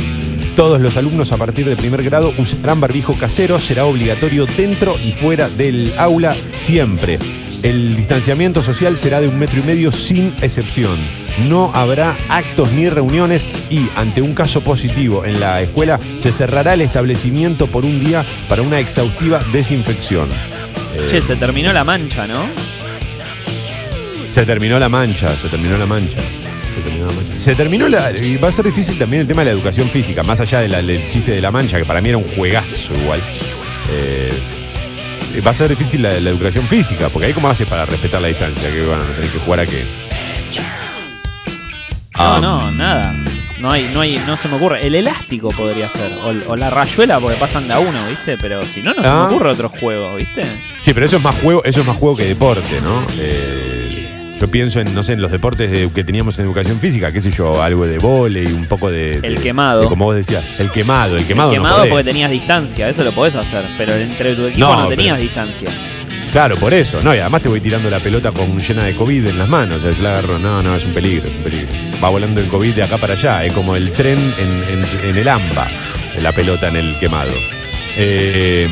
todos 0.56 0.80
los 0.80 0.96
alumnos 0.96 1.30
a 1.30 1.36
partir 1.36 1.68
de 1.68 1.76
primer 1.76 2.02
grado 2.02 2.32
usarán 2.36 2.80
barbijo 2.80 3.14
casero, 3.14 3.60
será 3.60 3.84
obligatorio 3.84 4.44
dentro 4.46 4.96
y 4.98 5.12
fuera 5.12 5.48
del 5.48 5.92
aula 5.98 6.34
siempre. 6.50 7.20
El 7.62 7.96
distanciamiento 7.96 8.62
social 8.62 8.96
será 8.96 9.20
de 9.20 9.26
un 9.26 9.36
metro 9.38 9.58
y 9.58 9.62
medio 9.64 9.90
sin 9.90 10.32
excepción. 10.42 10.96
No 11.48 11.72
habrá 11.74 12.16
actos 12.28 12.72
ni 12.72 12.88
reuniones 12.88 13.44
y 13.68 13.88
ante 13.96 14.22
un 14.22 14.32
caso 14.34 14.60
positivo 14.60 15.24
en 15.24 15.40
la 15.40 15.60
escuela 15.62 15.98
se 16.18 16.30
cerrará 16.30 16.74
el 16.74 16.82
establecimiento 16.82 17.66
por 17.66 17.84
un 17.84 17.98
día 17.98 18.24
para 18.48 18.62
una 18.62 18.78
exhaustiva 18.78 19.40
desinfección. 19.52 20.28
Eh, 20.94 21.06
Che, 21.10 21.20
se 21.20 21.34
terminó 21.36 21.72
la 21.72 21.82
mancha, 21.84 22.26
¿no? 22.28 22.44
se 24.28 24.44
terminó 24.46 24.78
la 24.78 24.88
mancha, 24.88 25.36
se 25.36 25.48
terminó 25.48 25.76
la 25.78 25.86
mancha. 25.86 26.20
Se 26.74 26.80
terminó 26.82 27.06
la 27.06 27.12
mancha. 27.12 27.38
Se 27.38 27.54
terminó 27.56 27.88
la. 27.88 28.12
Y 28.16 28.36
va 28.36 28.48
a 28.48 28.52
ser 28.52 28.66
difícil 28.66 28.96
también 28.98 29.22
el 29.22 29.26
tema 29.26 29.40
de 29.40 29.46
la 29.46 29.52
educación 29.52 29.88
física, 29.88 30.22
más 30.22 30.40
allá 30.40 30.60
de 30.60 30.68
la- 30.68 30.80
del 30.82 31.10
chiste 31.10 31.32
de 31.32 31.40
la 31.40 31.50
mancha, 31.50 31.76
que 31.78 31.84
para 31.84 32.00
mí 32.00 32.10
era 32.10 32.18
un 32.18 32.24
juegazo 32.36 32.94
igual. 32.94 33.20
Eh, 33.90 34.30
va 35.46 35.50
a 35.50 35.54
ser 35.54 35.68
difícil 35.68 36.02
la, 36.02 36.18
la 36.20 36.30
educación 36.30 36.66
física, 36.66 37.08
porque 37.08 37.26
ahí 37.26 37.32
cómo 37.32 37.48
haces 37.48 37.66
para 37.68 37.84
respetar 37.86 38.20
la 38.20 38.28
distancia, 38.28 38.70
que 38.70 38.82
bueno, 38.84 39.02
tenés 39.16 39.30
que 39.30 39.38
jugar 39.38 39.60
a 39.60 39.66
qué. 39.66 39.84
No, 42.16 42.24
Ah. 42.24 42.38
no, 42.40 42.70
nada. 42.72 43.14
No 43.60 43.70
hay, 43.72 43.90
no 43.92 44.00
hay, 44.00 44.22
no 44.26 44.36
se 44.36 44.48
me 44.48 44.54
ocurre. 44.56 44.86
El 44.86 44.94
elástico 44.94 45.50
podría 45.50 45.88
ser. 45.88 46.10
O, 46.24 46.52
o 46.52 46.56
la 46.56 46.70
rayuela 46.70 47.18
porque 47.20 47.36
pasan 47.36 47.66
de 47.66 47.74
a 47.74 47.78
uno, 47.80 48.06
¿viste? 48.08 48.36
Pero 48.38 48.64
si 48.64 48.82
no, 48.82 48.92
no 48.94 49.02
se 49.02 49.08
Ah. 49.08 49.26
me 49.28 49.34
ocurre 49.34 49.50
otro 49.50 49.68
juego, 49.68 50.14
¿viste? 50.16 50.42
Sí, 50.80 50.92
pero 50.94 51.06
eso 51.06 51.16
es 51.16 51.22
más 51.22 51.34
juego, 51.36 51.62
eso 51.64 51.80
es 51.80 51.86
más 51.86 51.96
juego 51.96 52.16
que 52.16 52.24
deporte, 52.24 52.80
¿no? 52.80 53.04
Eh, 53.18 53.77
Yo 54.40 54.48
pienso 54.48 54.80
en, 54.80 54.94
no 54.94 55.02
sé, 55.02 55.14
en 55.14 55.20
los 55.22 55.30
deportes 55.32 55.70
de- 55.70 55.90
que 55.92 56.04
teníamos 56.04 56.38
en 56.38 56.44
educación 56.44 56.78
física, 56.78 57.10
qué 57.10 57.20
sé 57.20 57.30
yo, 57.32 57.60
algo 57.62 57.86
de 57.86 57.98
vóley, 57.98 58.46
un 58.46 58.66
poco 58.66 58.90
de. 58.90 59.14
El 59.22 59.34
de- 59.36 59.42
quemado. 59.42 59.82
de 59.82 59.86
como 59.88 60.04
vos 60.04 60.14
decías, 60.16 60.44
el 60.60 60.70
quemado, 60.70 61.16
el 61.16 61.26
quemado. 61.26 61.50
el 61.50 61.56
no 61.56 61.62
quemado 61.62 61.78
podés. 61.80 61.90
porque 61.90 62.04
tenías 62.04 62.30
distancia, 62.30 62.88
eso 62.88 63.02
lo 63.02 63.12
podés 63.12 63.34
hacer, 63.34 63.64
pero 63.76 63.94
entre 63.94 64.34
tu 64.36 64.46
equipo 64.46 64.60
No, 64.66 64.72
no, 64.76 64.88
pero- 64.88 64.96
tenías 64.96 65.18
distancia. 65.18 65.68
Claro, 66.30 66.56
por 66.56 66.74
eso. 66.74 67.00
No, 67.02 67.14
y 67.14 67.18
además 67.18 67.40
te 67.42 67.48
voy 67.48 67.58
tirando 67.60 67.88
la 67.88 68.00
pelota 68.00 68.30
con 68.32 68.60
llena 68.60 68.84
de 68.84 68.94
COVID 68.94 69.26
en 69.28 69.38
las 69.38 69.48
manos. 69.48 69.82
La 69.98 70.10
agarro. 70.10 70.38
No, 70.38 70.62
no, 70.62 70.76
es 70.76 70.84
un 70.84 70.92
peligro, 70.92 71.26
es 71.26 71.34
un 71.34 71.42
peligro. 71.42 71.68
Va 72.04 72.10
volando 72.10 72.38
el 72.40 72.48
COVID 72.48 72.74
de 72.74 72.82
acá 72.82 72.98
para 72.98 73.14
allá. 73.14 73.44
Es 73.46 73.52
como 73.54 73.74
el 73.76 73.90
tren 73.92 74.18
en, 74.18 74.78
en- 74.78 75.10
en 75.10 75.16
el 75.16 75.26
AMBA. 75.26 75.66
La 76.22 76.30
pelota 76.32 76.68
en 76.68 76.76
el 76.76 76.98
quemado. 76.98 77.32
Eh, 77.96 78.68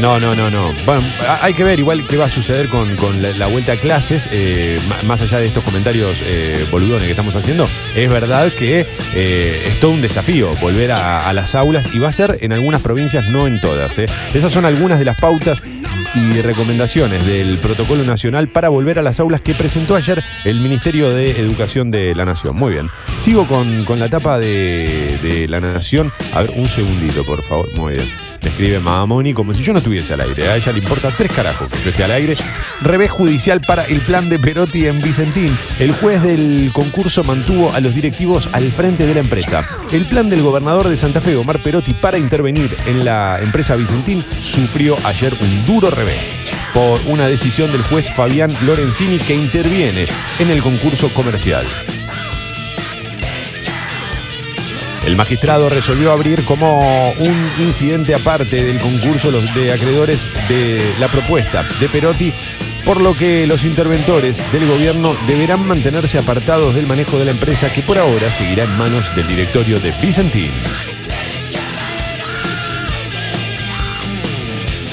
no, 0.00 0.18
no, 0.18 0.34
no, 0.34 0.50
no. 0.50 0.72
Bueno, 0.84 1.04
hay 1.40 1.54
que 1.54 1.64
ver 1.64 1.78
igual 1.78 2.06
qué 2.06 2.16
va 2.16 2.26
a 2.26 2.30
suceder 2.30 2.68
con, 2.68 2.96
la, 3.38 3.46
vuelta 3.46 3.72
a 3.72 3.76
clases. 3.76 4.28
eh, 4.32 4.78
más 5.04 5.22
allá 5.22 5.38
de 5.38 5.46
estos 5.46 5.62
comentarios 5.62 6.22
eh, 6.24 6.66
boludones 6.70 7.04
que 7.04 7.10
estamos 7.10 7.34
haciendo, 7.36 7.68
es 7.94 8.10
verdad 8.10 8.52
que 8.52 8.86
eh, 9.14 9.62
es 9.66 9.80
todo 9.80 9.92
un 9.92 10.02
desafío 10.02 10.54
volver 10.56 10.92
a, 10.92 11.32
las 11.32 11.54
aulas 11.54 11.94
y 11.94 11.98
va 11.98 12.08
a 12.08 12.12
ser 12.12 12.38
en 12.40 12.52
algunas 12.52 12.80
provincias, 12.82 13.28
no 13.28 13.46
en 13.46 13.60
todas. 13.60 13.98
Esas 14.32 14.52
son 14.52 14.64
algunas 14.64 14.98
de 14.98 15.04
las 15.04 15.18
pautas 15.18 15.62
y 16.14 16.40
recomendaciones 16.40 17.26
del 17.26 17.58
Protocolo 17.58 18.04
Nacional 18.04 18.48
para 18.48 18.68
volver 18.68 18.98
a 18.98 19.02
las 19.02 19.20
aulas 19.20 19.40
que 19.40 19.54
presentó 19.54 19.96
ayer 19.96 20.22
el 20.44 20.60
Ministerio 20.60 21.10
de 21.10 21.40
Educación 21.40 21.90
de 21.90 22.14
la 22.14 22.24
Nación. 22.24 22.56
Muy 22.56 22.72
bien. 22.72 22.88
Sigo 23.18 23.46
con, 23.46 23.84
la 23.98 24.08
tapa 24.08 24.38
de, 24.38 25.18
de 25.22 25.48
la 25.48 25.60
Nación. 25.60 26.12
A 26.32 26.42
ver, 26.42 26.52
un 26.56 26.68
segundito, 26.68 27.24
por 27.24 27.42
favor. 27.42 27.68
Muy 27.76 27.94
bien. 27.94 28.33
Me 28.44 28.50
escribe 28.50 28.78
Mamoni 28.78 29.32
como 29.32 29.54
si 29.54 29.62
yo 29.62 29.72
no 29.72 29.78
estuviese 29.78 30.12
al 30.12 30.20
aire. 30.20 30.48
A 30.48 30.56
ella 30.56 30.70
le 30.70 30.78
importa 30.78 31.10
tres 31.16 31.32
carajos 31.32 31.66
que 31.70 31.82
yo 31.82 31.88
esté 31.88 32.04
al 32.04 32.10
aire. 32.10 32.36
Revés 32.82 33.10
judicial 33.10 33.62
para 33.62 33.84
el 33.84 34.02
plan 34.02 34.28
de 34.28 34.38
Perotti 34.38 34.86
en 34.86 35.00
Vicentín. 35.00 35.56
El 35.78 35.92
juez 35.92 36.22
del 36.22 36.70
concurso 36.74 37.24
mantuvo 37.24 37.72
a 37.72 37.80
los 37.80 37.94
directivos 37.94 38.50
al 38.52 38.70
frente 38.70 39.06
de 39.06 39.14
la 39.14 39.20
empresa. 39.20 39.66
El 39.92 40.04
plan 40.04 40.28
del 40.28 40.42
gobernador 40.42 40.90
de 40.90 40.96
Santa 40.98 41.22
Fe, 41.22 41.36
Omar 41.36 41.62
Perotti, 41.62 41.94
para 41.94 42.18
intervenir 42.18 42.76
en 42.84 43.06
la 43.06 43.40
empresa 43.40 43.76
Vicentín 43.76 44.22
sufrió 44.40 44.98
ayer 45.04 45.34
un 45.40 45.64
duro 45.64 45.88
revés 45.88 46.30
por 46.74 47.00
una 47.06 47.26
decisión 47.26 47.72
del 47.72 47.82
juez 47.82 48.12
Fabián 48.12 48.50
Lorenzini 48.66 49.18
que 49.20 49.34
interviene 49.34 50.04
en 50.38 50.50
el 50.50 50.62
concurso 50.62 51.08
comercial. 51.14 51.64
El 55.06 55.16
magistrado 55.16 55.68
resolvió 55.68 56.12
abrir 56.12 56.44
como 56.44 57.12
un 57.12 57.50
incidente 57.58 58.14
aparte 58.14 58.64
del 58.64 58.80
concurso 58.80 59.30
de 59.30 59.70
acreedores 59.70 60.26
de 60.48 60.94
la 60.98 61.08
propuesta 61.08 61.62
de 61.78 61.88
Perotti, 61.90 62.32
por 62.86 63.00
lo 63.00 63.14
que 63.14 63.46
los 63.46 63.64
interventores 63.64 64.42
del 64.50 64.66
gobierno 64.66 65.14
deberán 65.26 65.66
mantenerse 65.66 66.18
apartados 66.18 66.74
del 66.74 66.86
manejo 66.86 67.18
de 67.18 67.26
la 67.26 67.32
empresa 67.32 67.70
que 67.70 67.82
por 67.82 67.98
ahora 67.98 68.30
seguirá 68.30 68.64
en 68.64 68.78
manos 68.78 69.14
del 69.14 69.28
directorio 69.28 69.78
de 69.78 69.92
Vicentín. 70.00 70.52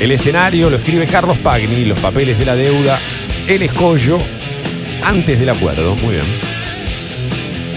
El 0.01 0.11
escenario 0.11 0.69
lo 0.69 0.77
escribe 0.77 1.07
Carlos 1.07 1.37
Pagni, 1.37 1.85
los 1.85 1.99
papeles 1.99 2.37
de 2.37 2.45
la 2.45 2.55
deuda, 2.55 2.99
el 3.47 3.61
escollo, 3.61 4.17
antes 5.03 5.39
del 5.39 5.49
acuerdo. 5.49 5.95
Muy 5.95 6.15
bien. 6.15 6.50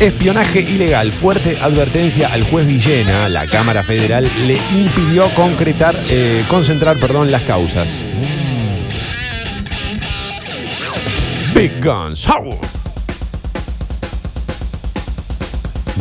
Espionaje 0.04 0.60
ilegal. 0.60 1.12
Fuerte 1.12 1.56
advertencia 1.62 2.28
al 2.30 2.44
juez 2.44 2.66
Villena. 2.66 3.26
La 3.30 3.46
Cámara 3.46 3.82
Federal 3.82 4.30
le 4.46 4.58
impidió 4.78 5.30
concretar, 5.34 5.98
eh, 6.10 6.44
concentrar 6.46 6.98
perdón, 6.98 7.30
las 7.30 7.40
causas. 7.44 8.04
Big 11.54 11.82
Guns. 11.82 12.28
¡Au! 12.28 12.50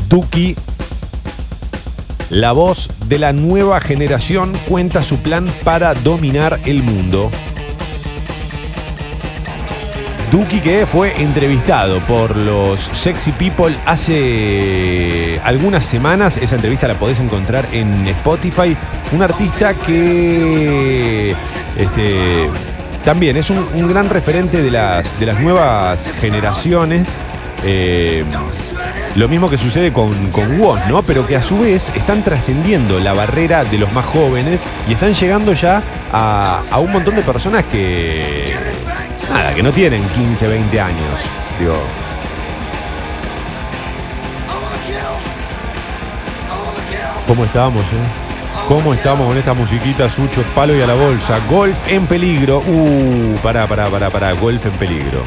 Duki, 0.10 0.54
la 2.30 2.52
voz 2.52 2.90
de 3.08 3.20
la 3.20 3.32
nueva 3.32 3.80
generación, 3.80 4.52
cuenta 4.68 5.02
su 5.02 5.20
plan 5.20 5.50
para 5.64 5.94
dominar 5.94 6.60
el 6.66 6.84
mundo. 6.84 7.32
Duki 10.34 10.62
que 10.62 10.88
fue 10.88 11.22
entrevistado 11.22 12.00
por 12.00 12.36
los 12.36 12.80
Sexy 12.80 13.34
People 13.34 13.76
hace 13.86 15.40
algunas 15.44 15.86
semanas. 15.86 16.38
Esa 16.38 16.56
entrevista 16.56 16.88
la 16.88 16.96
podés 16.96 17.20
encontrar 17.20 17.68
en 17.72 18.08
Spotify. 18.08 18.76
Un 19.12 19.22
artista 19.22 19.76
que 19.76 21.36
este, 21.78 22.50
también 23.06 23.38
es 23.38 23.52
un, 23.52 23.88
gran 23.88 24.10
referente 24.10 24.64
de 24.64 24.72
las, 24.72 25.20
de 25.20 25.28
las 25.28 25.40
nuevas 25.40 26.12
generaciones. 26.20 27.10
Eh, 27.64 28.26
lo 29.16 29.28
mismo 29.28 29.52
que 29.52 29.60
sucede 29.60 29.94
con, 29.94 30.32
con 30.32 30.58
¿no? 30.58 31.04
Pero 31.04 31.28
que 31.28 31.36
a 31.36 31.44
su 31.44 31.60
vez 31.60 31.92
están 31.96 32.24
trascendiendo 32.24 33.00
la 33.00 33.14
barrera 33.14 33.66
de 33.66 33.78
los 33.78 33.94
más 33.94 34.08
jóvenes 34.08 34.64
y 34.90 34.94
están 34.94 35.14
llegando 35.14 35.54
ya 35.54 35.84
a, 36.12 36.64
a 36.72 36.80
un 36.80 36.92
montón 36.92 37.16
de 37.16 37.22
personas 37.22 37.66
que. 37.66 38.73
Nada, 39.30 39.54
que 39.54 39.64
no 39.64 39.72
tienen 39.72 40.08
15, 40.10 40.48
20 40.48 40.80
años. 40.80 41.20
Digo. 41.60 41.76
¿Cómo 47.28 47.46
estamos, 47.46 47.84
eh? 47.86 48.24
¿Cómo 48.68 48.94
estamos 48.94 49.28
con 49.28 49.38
esta 49.38 49.54
musiquita, 49.54 50.10
Sucho? 50.10 50.42
Palo 50.56 50.76
y 50.76 50.82
a 50.82 50.88
la 50.88 50.94
bolsa. 50.94 51.40
Golf 51.50 51.78
en 51.90 52.06
peligro. 52.06 52.60
Uh, 52.60 53.36
pará, 53.42 53.68
pará, 53.68 53.88
pará, 53.88 54.10
pará. 54.10 54.32
Golf 54.34 54.66
en 54.66 54.72
peligro. 54.74 55.22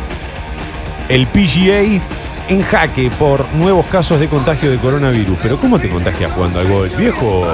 El 1.08 1.26
PGA 1.26 2.00
en 2.48 2.62
jaque 2.62 3.10
por 3.18 3.44
nuevos 3.54 3.86
casos 3.86 4.20
de 4.20 4.28
contagio 4.28 4.70
de 4.70 4.78
coronavirus. 4.78 5.38
Pero 5.42 5.58
¿cómo 5.58 5.78
te 5.78 5.88
contagias 5.88 6.32
jugando 6.32 6.60
al 6.60 6.66
golf, 6.66 6.96
viejo? 6.96 7.46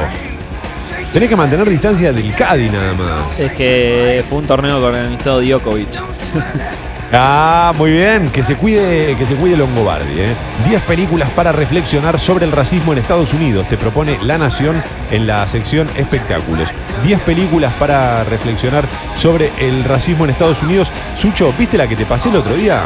Tenés 1.12 1.28
que 1.28 1.36
mantener 1.36 1.68
distancia 1.68 2.12
del 2.12 2.34
Cádiz 2.34 2.72
nada 2.72 2.94
más. 2.94 3.38
Es 3.38 3.52
que 3.52 4.24
fue 4.28 4.38
un 4.38 4.46
torneo 4.46 4.78
que 4.78 4.86
organizó 4.86 5.40
Djokovic. 5.40 6.11
Ah, 7.14 7.74
muy 7.76 7.92
bien, 7.92 8.30
que 8.30 8.42
se 8.42 8.56
cuide, 8.56 9.14
que 9.16 9.26
se 9.26 9.34
cuide 9.34 9.54
Longobardi. 9.54 10.18
¿eh? 10.18 10.34
10 10.66 10.82
películas 10.84 11.28
para 11.32 11.52
reflexionar 11.52 12.18
sobre 12.18 12.46
el 12.46 12.52
racismo 12.52 12.94
en 12.94 13.00
Estados 13.00 13.34
Unidos. 13.34 13.68
Te 13.68 13.76
propone 13.76 14.18
La 14.22 14.38
Nación 14.38 14.82
en 15.10 15.26
la 15.26 15.46
sección 15.46 15.90
espectáculos. 15.96 16.72
10 17.04 17.20
películas 17.20 17.74
para 17.74 18.24
reflexionar 18.24 18.86
sobre 19.14 19.52
el 19.58 19.84
racismo 19.84 20.24
en 20.24 20.30
Estados 20.30 20.62
Unidos. 20.62 20.90
Sucho, 21.14 21.52
¿viste 21.58 21.76
la 21.76 21.86
que 21.86 21.96
te 21.96 22.06
pasé 22.06 22.30
el 22.30 22.36
otro 22.36 22.54
día? 22.54 22.80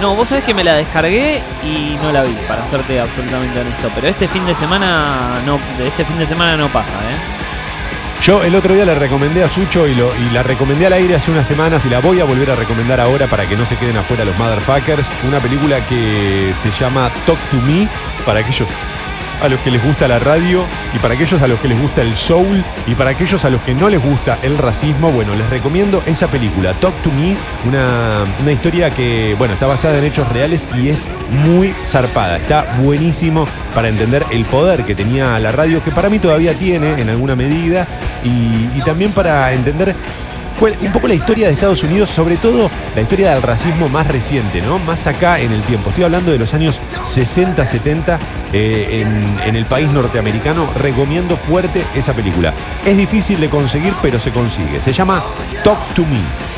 No, 0.00 0.14
vos 0.14 0.28
sabés 0.28 0.44
que 0.44 0.54
me 0.54 0.62
la 0.62 0.76
descargué 0.76 1.42
y 1.64 1.98
no 2.00 2.12
la 2.12 2.22
vi, 2.22 2.32
para 2.46 2.64
serte 2.68 3.00
absolutamente 3.00 3.58
honesto. 3.58 3.90
Pero 3.92 4.06
este 4.06 4.28
fin 4.28 4.46
de 4.46 4.54
semana 4.54 5.40
no, 5.44 5.58
este 5.84 6.04
fin 6.04 6.16
de 6.16 6.26
semana 6.26 6.56
no 6.56 6.68
pasa, 6.68 6.92
¿eh? 6.92 7.37
Yo 8.22 8.42
el 8.42 8.54
otro 8.54 8.74
día 8.74 8.84
le 8.84 8.94
recomendé 8.94 9.42
a 9.42 9.48
Sucho 9.48 9.86
y, 9.86 9.92
y 9.92 10.30
la 10.32 10.42
recomendé 10.42 10.86
al 10.86 10.92
aire 10.92 11.14
hace 11.14 11.30
unas 11.30 11.46
semanas 11.46 11.86
y 11.86 11.88
la 11.88 12.00
voy 12.00 12.20
a 12.20 12.24
volver 12.24 12.50
a 12.50 12.56
recomendar 12.56 13.00
ahora 13.00 13.26
para 13.26 13.48
que 13.48 13.56
no 13.56 13.64
se 13.64 13.76
queden 13.76 13.96
afuera 13.96 14.24
los 14.24 14.36
motherfuckers. 14.38 15.12
Una 15.26 15.40
película 15.40 15.86
que 15.86 16.52
se 16.54 16.70
llama 16.72 17.10
Talk 17.26 17.38
to 17.50 17.56
Me 17.58 17.88
para 18.26 18.40
aquellos 18.40 18.68
a 19.42 19.48
los 19.48 19.60
que 19.60 19.70
les 19.70 19.82
gusta 19.84 20.08
la 20.08 20.18
radio 20.18 20.64
y 20.94 20.98
para 20.98 21.14
aquellos 21.14 21.40
a 21.42 21.48
los 21.48 21.60
que 21.60 21.68
les 21.68 21.80
gusta 21.80 22.02
el 22.02 22.16
soul 22.16 22.64
y 22.86 22.94
para 22.94 23.10
aquellos 23.10 23.44
a 23.44 23.50
los 23.50 23.60
que 23.62 23.74
no 23.74 23.88
les 23.88 24.02
gusta 24.02 24.38
el 24.42 24.58
racismo, 24.58 25.10
bueno, 25.10 25.34
les 25.34 25.48
recomiendo 25.50 26.02
esa 26.06 26.26
película, 26.28 26.74
Talk 26.74 26.94
to 27.02 27.10
Me, 27.10 27.36
una, 27.66 28.24
una 28.40 28.52
historia 28.52 28.90
que, 28.90 29.34
bueno, 29.38 29.54
está 29.54 29.66
basada 29.66 29.98
en 29.98 30.04
hechos 30.04 30.28
reales 30.28 30.66
y 30.80 30.88
es 30.88 31.04
muy 31.44 31.74
zarpada, 31.84 32.36
está 32.36 32.76
buenísimo 32.80 33.46
para 33.74 33.88
entender 33.88 34.24
el 34.30 34.44
poder 34.44 34.84
que 34.84 34.94
tenía 34.94 35.38
la 35.38 35.52
radio, 35.52 35.82
que 35.82 35.90
para 35.90 36.08
mí 36.08 36.18
todavía 36.18 36.54
tiene 36.54 37.00
en 37.00 37.08
alguna 37.08 37.36
medida, 37.36 37.86
y, 38.24 38.78
y 38.78 38.82
también 38.84 39.12
para 39.12 39.52
entender 39.52 39.94
un 40.60 40.92
poco 40.92 41.06
la 41.06 41.14
historia 41.14 41.46
de 41.46 41.52
Estados 41.52 41.82
Unidos, 41.84 42.10
sobre 42.10 42.36
todo 42.36 42.70
la 42.94 43.02
historia 43.02 43.34
del 43.34 43.42
racismo 43.42 43.88
más 43.88 44.06
reciente, 44.06 44.60
¿no? 44.60 44.78
Más 44.80 45.06
acá 45.06 45.38
en 45.38 45.52
el 45.52 45.62
tiempo. 45.62 45.90
Estoy 45.90 46.04
hablando 46.04 46.32
de 46.32 46.38
los 46.38 46.52
años 46.54 46.80
60, 47.02 47.64
70 47.64 48.18
eh, 48.52 49.02
en, 49.02 49.48
en 49.48 49.56
el 49.56 49.66
país 49.66 49.88
norteamericano. 49.90 50.68
Recomiendo 50.76 51.36
fuerte 51.36 51.84
esa 51.94 52.12
película. 52.12 52.52
Es 52.84 52.96
difícil 52.96 53.40
de 53.40 53.48
conseguir, 53.48 53.94
pero 54.02 54.18
se 54.18 54.32
consigue. 54.32 54.80
Se 54.80 54.92
llama 54.92 55.22
Talk 55.62 55.78
to 55.94 56.02
Me. 56.02 56.57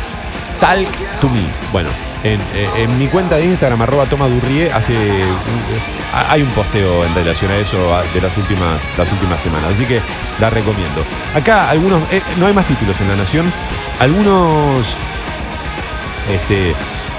Talk 0.61 0.89
to 1.21 1.29
Me. 1.29 1.43
Bueno, 1.73 1.89
en, 2.23 2.41
eh, 2.55 2.69
en 2.77 2.99
mi 2.99 3.07
cuenta 3.09 3.37
de 3.37 3.47
Instagram, 3.47 3.83
arroba 3.83 4.07
tomadurrie, 4.07 4.71
hace, 4.71 4.93
eh, 4.95 5.25
hay 6.13 6.43
un 6.43 6.51
posteo 6.51 7.05
en 7.05 7.15
relación 7.15 7.51
a 7.51 7.57
eso 7.57 7.79
de 8.13 8.21
las 8.21 8.37
últimas, 8.37 8.83
las 8.99 9.11
últimas 9.11 9.41
semanas. 9.41 9.73
Así 9.73 9.87
que 9.87 10.01
la 10.39 10.51
recomiendo. 10.51 11.05
Acá 11.35 11.71
algunos, 11.71 12.03
eh, 12.13 12.23
no 12.39 12.47
hay 12.47 12.53
más 12.53 12.67
títulos 12.67 13.01
en 13.01 13.09
La 13.09 13.17
Nación. 13.17 13.51
Algunos 14.01 14.97
este, 16.31 16.75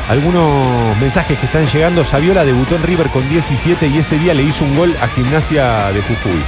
algunos 0.10 0.98
mensajes 0.98 1.38
que 1.40 1.46
están 1.46 1.68
llegando. 1.68 2.04
Saviola 2.06 2.46
debutó 2.46 2.76
en 2.76 2.84
River 2.84 3.08
con 3.10 3.28
17 3.30 3.88
y 3.88 3.98
ese 4.00 4.18
día 4.18 4.34
le 4.34 4.44
hizo 4.44 4.64
un 4.64 4.76
gol 4.76 4.96
a 5.02 5.08
Gimnasia 5.08 5.92
de 5.92 6.02
Jujuy. 6.02 6.44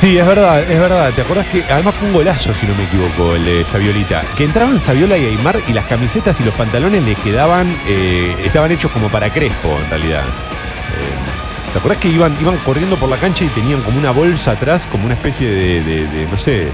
Sí, 0.00 0.16
es 0.16 0.26
verdad, 0.26 0.62
es 0.62 0.80
verdad. 0.80 1.12
¿Te 1.14 1.20
acordás 1.20 1.46
que 1.48 1.62
además 1.64 1.94
fue 1.94 2.08
un 2.08 2.14
golazo, 2.14 2.54
si 2.54 2.66
no 2.66 2.74
me 2.74 2.84
equivoco, 2.84 3.34
el 3.34 3.44
de 3.44 3.64
Saviolita? 3.66 4.22
Que 4.36 4.44
entraban 4.44 4.80
Saviola 4.80 5.18
y 5.18 5.26
Aymar 5.26 5.60
y 5.68 5.74
las 5.74 5.84
camisetas 5.86 6.40
y 6.40 6.44
los 6.44 6.54
pantalones 6.54 7.02
le 7.04 7.14
quedaban, 7.16 7.70
eh, 7.86 8.34
estaban 8.44 8.72
hechos 8.72 8.90
como 8.92 9.08
para 9.10 9.30
Crespo, 9.30 9.68
en 9.84 9.90
realidad. 9.90 10.20
Eh, 10.22 11.72
¿Te 11.74 11.78
acordás 11.78 11.98
que 11.98 12.08
iban, 12.08 12.34
iban 12.40 12.56
corriendo 12.64 12.96
por 12.96 13.10
la 13.10 13.16
cancha 13.18 13.44
y 13.44 13.48
tenían 13.48 13.82
como 13.82 13.98
una 13.98 14.10
bolsa 14.10 14.52
atrás, 14.52 14.86
como 14.90 15.04
una 15.04 15.14
especie 15.14 15.46
de, 15.48 15.82
de- 15.84 16.06
de, 16.08 16.26
no 16.30 16.38
sé, 16.38 16.62
eh, 16.62 16.70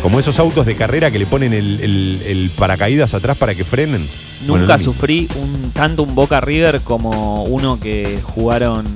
como 0.00 0.18
esos 0.18 0.38
autos 0.40 0.64
de 0.64 0.74
carrera 0.74 1.10
que 1.10 1.18
le 1.18 1.26
ponen 1.26 1.52
el, 1.52 1.78
el- 1.80 2.22
el 2.26 2.50
paracaídas 2.56 3.12
atrás 3.12 3.36
para 3.36 3.54
que 3.54 3.64
frenen? 3.64 4.08
Nunca 4.46 4.78
sufrí 4.78 5.28
un, 5.36 5.70
tanto 5.72 6.02
un 6.02 6.14
Boca 6.14 6.40
River 6.40 6.80
como 6.80 7.44
uno 7.44 7.78
que 7.78 8.20
jugaron 8.22 8.86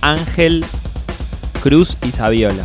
Ángel, 0.00 0.64
Cruz 1.62 1.96
y 2.06 2.12
Saviola. 2.12 2.64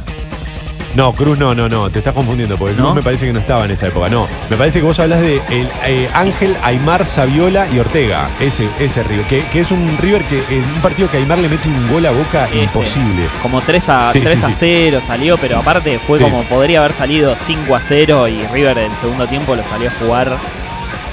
No, 0.96 1.14
Cruz 1.14 1.38
no, 1.38 1.54
no, 1.54 1.70
no, 1.70 1.92
te 1.92 2.00
estás 2.00 2.14
confundiendo, 2.16 2.58
porque 2.58 2.74
¿No? 2.76 2.84
Cruz 2.86 2.96
me 2.96 3.04
parece 3.04 3.28
que 3.28 3.34
no 3.34 3.40
estaba 3.40 3.66
en 3.66 3.72
esa 3.72 3.88
época. 3.88 4.10
No, 4.10 4.28
me 4.50 4.58
parece 4.58 4.80
que 4.80 4.86
vos 4.86 5.00
hablas 5.00 5.22
de 5.22 5.36
el, 5.50 5.70
eh, 5.86 6.10
Ángel, 6.14 6.58
Aymar, 6.64 7.06
Saviola 7.06 7.68
y 7.72 7.78
Ortega. 7.78 8.30
Ese, 8.40 8.68
ese 8.80 9.04
River, 9.04 9.26
que, 9.28 9.44
que 9.54 9.60
es 9.60 9.70
un 9.72 9.96
River 10.02 10.24
que 10.24 10.44
en 10.50 10.64
un 10.64 10.82
partido 10.82 11.10
que 11.12 11.18
Aymar 11.18 11.38
le 11.38 11.50
mete 11.50 11.68
un 11.68 11.88
gol 11.92 12.04
a 12.08 12.12
boca 12.12 12.48
Ese. 12.48 12.64
imposible. 12.64 13.28
Como 13.44 13.62
3 13.62 13.90
a, 13.90 14.12
Sí, 14.12 14.22
3 14.22 14.40
sí, 14.40 14.46
a 14.46 14.50
sí. 14.50 14.56
0 14.58 15.00
salió, 15.06 15.38
pero 15.38 15.58
aparte 15.60 16.00
fue 16.00 16.20
como 16.20 16.42
podría 16.46 16.80
haber 16.80 16.94
salido 16.94 17.36
5 17.36 17.76
a 17.76 17.82
0 17.82 18.28
y 18.30 18.42
River 18.48 18.80
el 18.80 18.92
segundo 19.00 19.28
tiempo 19.28 19.56
lo 19.56 19.64
salió 19.66 19.90
a 19.90 19.94
jugar 19.94 20.38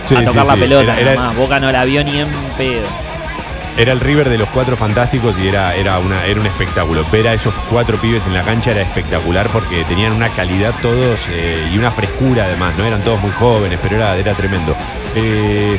Sí, 0.06 0.14
a 0.14 0.24
tocar 0.24 0.46
la 0.46 0.54
pelota 0.56 0.82
Era- 0.82 1.00
era- 1.00 1.14
nomás. 1.16 1.36
Boca 1.36 1.60
no 1.60 1.70
la 1.70 1.84
vio 1.84 2.02
ni 2.04 2.20
en 2.20 2.28
pedo. 2.56 2.86
Era 3.76 3.92
el 3.92 3.98
River 4.00 4.28
de 4.28 4.38
los 4.38 4.48
cuatro 4.50 4.76
fantásticos 4.76 5.34
y 5.42 5.48
era, 5.48 5.74
era, 5.74 5.98
una, 5.98 6.24
era 6.26 6.40
un 6.40 6.46
espectáculo. 6.46 7.04
Ver 7.10 7.26
a 7.28 7.34
esos 7.34 7.52
cuatro 7.70 7.96
pibes 8.00 8.24
en 8.26 8.32
la 8.34 8.42
cancha 8.44 8.70
era 8.70 8.82
espectacular 8.82 9.48
porque 9.52 9.82
tenían 9.84 10.12
una 10.12 10.28
calidad 10.28 10.72
todos 10.80 11.26
eh, 11.30 11.70
y 11.74 11.78
una 11.78 11.90
frescura 11.90 12.44
además, 12.44 12.74
¿no? 12.78 12.84
Eran 12.84 13.02
todos 13.02 13.20
muy 13.20 13.32
jóvenes, 13.32 13.78
pero 13.82 13.96
era, 13.96 14.16
era 14.16 14.34
tremendo. 14.34 14.76
Eh, 15.16 15.76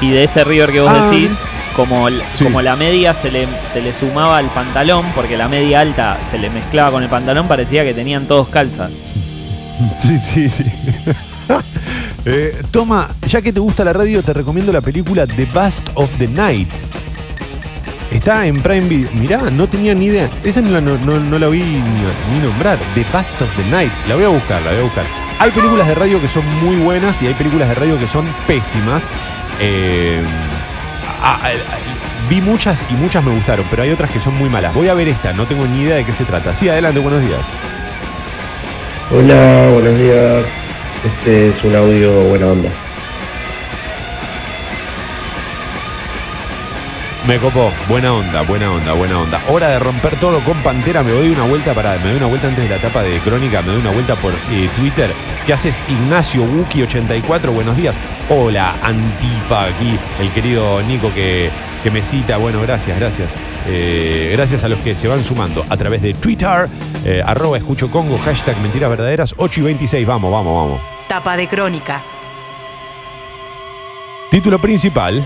Y 0.00 0.10
de 0.10 0.24
ese 0.24 0.42
River 0.44 0.72
que 0.72 0.80
vos 0.80 0.90
Ah. 0.92 1.08
decís, 1.10 1.30
como, 1.76 2.08
Sí. 2.08 2.42
como 2.42 2.62
la 2.62 2.74
media 2.74 3.14
se 3.14 3.30
le, 3.30 3.46
se 3.72 3.80
le 3.80 3.94
sumaba 3.94 4.38
al 4.38 4.46
pantalón, 4.46 5.04
porque 5.14 5.36
la 5.36 5.46
media 5.46 5.80
alta 5.80 6.18
se 6.28 6.36
le 6.38 6.50
mezclaba 6.50 6.90
con 6.90 7.02
el 7.04 7.08
pantalón, 7.08 7.46
parecía 7.46 7.84
que 7.84 7.94
tenían 7.94 8.26
todos 8.26 8.48
calzas. 8.48 8.90
Sí, 9.98 10.18
sí, 10.18 10.50
sí. 10.50 10.64
Eh, 12.26 12.54
toma, 12.70 13.08
ya 13.26 13.40
que 13.40 13.50
te 13.52 13.60
gusta 13.60 13.82
la 13.82 13.92
radio, 13.94 14.22
te 14.22 14.34
recomiendo 14.34 14.70
la 14.72 14.82
película 14.82 15.26
The 15.26 15.46
Bust 15.46 15.88
of 15.94 16.10
the 16.18 16.28
Night. 16.28 16.68
Está 18.10 18.46
en 18.46 18.60
Prime 18.60 18.88
Video. 18.88 19.08
Mirá, 19.14 19.38
no 19.52 19.68
tenía 19.68 19.94
ni 19.94 20.06
idea. 20.06 20.28
Esa 20.44 20.60
no 20.60 20.80
no, 20.80 20.98
no- 20.98 21.20
no 21.20 21.38
la 21.38 21.46
vi 21.48 21.60
ni, 21.62 22.38
nombrar. 22.42 22.78
The 22.94 23.04
Bust 23.12 23.40
of 23.42 23.48
the 23.56 23.64
Night. 23.70 23.92
La 24.08 24.16
voy 24.16 24.24
a 24.24 24.28
buscar, 24.28 24.60
la 24.62 24.70
voy 24.72 24.80
a 24.80 24.82
buscar. 24.82 25.04
Hay 25.38 25.50
películas 25.52 25.86
de 25.88 25.94
radio 25.94 26.20
que 26.20 26.28
son 26.28 26.44
muy 26.62 26.76
buenas 26.76 27.22
y 27.22 27.26
hay 27.28 27.34
películas 27.34 27.68
de 27.68 27.74
radio 27.76 27.98
que 27.98 28.06
son 28.06 28.26
pésimas. 28.46 29.08
Eh, 29.60 30.20
vi 32.28 32.40
muchas 32.40 32.84
y 32.90 32.94
muchas 32.94 33.24
me 33.24 33.32
gustaron, 33.32 33.64
pero 33.70 33.82
hay 33.82 33.90
otras 33.90 34.10
que 34.10 34.20
son 34.20 34.36
muy 34.36 34.48
malas. 34.50 34.74
Voy 34.74 34.88
a 34.88 34.94
ver 34.94 35.08
esta, 35.08 35.32
no 35.32 35.46
tengo 35.46 35.64
ni 35.66 35.82
idea 35.82 35.96
de 35.96 36.04
qué 36.04 36.12
se 36.12 36.24
trata. 36.24 36.52
Sí, 36.52 36.68
adelante, 36.68 36.98
buenos 37.00 37.22
días. 37.22 37.40
Hola, 39.12 39.68
buenos 39.72 39.98
días. 39.98 40.44
Este 41.04 41.48
es 41.48 41.64
un 41.64 41.74
audio 41.74 42.10
buena 42.24 42.46
onda. 42.48 42.70
Me 47.30 47.38
copó, 47.38 47.72
buena 47.88 48.12
onda, 48.12 48.42
buena 48.42 48.72
onda, 48.72 48.92
buena 48.92 49.20
onda. 49.20 49.40
Hora 49.48 49.68
de 49.68 49.78
romper 49.78 50.18
todo 50.18 50.40
con 50.40 50.60
Pantera. 50.64 51.04
Me 51.04 51.12
doy 51.12 51.28
una 51.28 51.44
vuelta 51.44 51.72
para, 51.74 51.96
me 51.98 52.08
doy 52.08 52.16
una 52.16 52.26
vuelta 52.26 52.48
antes 52.48 52.64
de 52.64 52.68
la 52.68 52.74
etapa 52.74 53.04
de 53.04 53.20
Crónica, 53.20 53.62
me 53.62 53.68
doy 53.68 53.80
una 53.80 53.92
vuelta 53.92 54.16
por 54.16 54.32
eh, 54.50 54.68
Twitter. 54.74 55.08
¿Qué 55.46 55.52
haces, 55.52 55.80
Ignacio 55.88 56.42
Wuki84? 56.42 57.52
Buenos 57.52 57.76
días. 57.76 57.96
Hola, 58.28 58.74
Antipa, 58.82 59.66
aquí 59.66 59.96
el 60.18 60.32
querido 60.32 60.82
Nico 60.82 61.14
que, 61.14 61.50
que 61.84 61.90
me 61.92 62.02
cita. 62.02 62.36
Bueno, 62.36 62.62
gracias, 62.62 62.98
gracias. 62.98 63.36
Eh, 63.68 64.30
gracias 64.32 64.64
a 64.64 64.68
los 64.68 64.80
que 64.80 64.96
se 64.96 65.06
van 65.06 65.22
sumando 65.22 65.64
a 65.68 65.76
través 65.76 66.02
de 66.02 66.14
Twitter, 66.14 66.68
eh, 67.04 67.22
arroba 67.24 67.58
escucho 67.58 67.92
Congo, 67.92 68.18
hashtag 68.18 68.58
mentiras 68.58 68.90
verdaderas, 68.90 69.34
8 69.36 69.60
y 69.60 69.62
26. 69.62 70.04
Vamos, 70.04 70.32
vamos, 70.32 70.52
vamos. 70.52 70.82
Tapa 71.06 71.36
de 71.36 71.46
crónica. 71.46 72.02
Título 74.32 74.60
principal. 74.60 75.24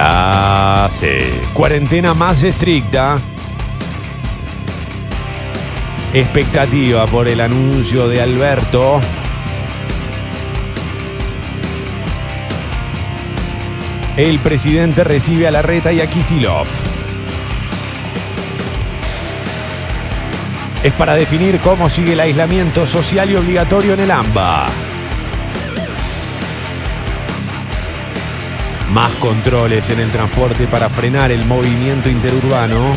Ah, 0.00 0.88
sí. 0.92 1.18
Cuarentena 1.52 2.14
más 2.14 2.42
estricta. 2.44 3.20
Expectativa 6.12 7.04
por 7.06 7.26
el 7.26 7.40
anuncio 7.40 8.08
de 8.08 8.22
Alberto. 8.22 9.00
El 14.16 14.38
presidente 14.38 15.04
recibe 15.04 15.48
a 15.48 15.50
Larreta 15.50 15.92
y 15.92 16.00
a 16.00 16.06
Kisilov. 16.08 16.66
Es 20.82 20.92
para 20.92 21.14
definir 21.14 21.58
cómo 21.58 21.90
sigue 21.90 22.12
el 22.12 22.20
aislamiento 22.20 22.86
social 22.86 23.30
y 23.30 23.36
obligatorio 23.36 23.94
en 23.94 24.00
el 24.00 24.10
AMBA. 24.12 24.87
Más 28.92 29.12
controles 29.16 29.88
en 29.90 30.00
el 30.00 30.10
transporte 30.10 30.66
para 30.66 30.88
frenar 30.88 31.30
el 31.30 31.44
movimiento 31.46 32.08
interurbano. 32.08 32.92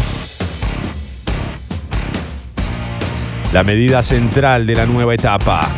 La 3.52 3.64
medida 3.64 4.02
central 4.02 4.66
de 4.66 4.76
la 4.76 4.86
nueva 4.86 5.14
etapa. 5.14 5.70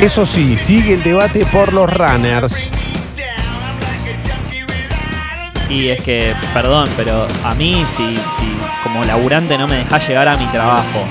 Eso 0.00 0.24
sí, 0.24 0.56
sigue 0.56 0.94
el 0.94 1.02
debate 1.02 1.44
por 1.44 1.74
los 1.74 1.92
runners. 1.92 2.70
Y 5.68 5.88
es 5.88 6.02
que, 6.02 6.34
perdón, 6.54 6.88
pero 6.96 7.28
a 7.44 7.54
mí, 7.54 7.84
si, 7.96 8.18
como 8.82 9.04
laburante 9.04 9.58
no 9.58 9.68
me 9.68 9.76
dejás 9.76 10.08
llegar 10.08 10.26
a 10.26 10.38
mi 10.38 10.46
trabajo, 10.46 11.06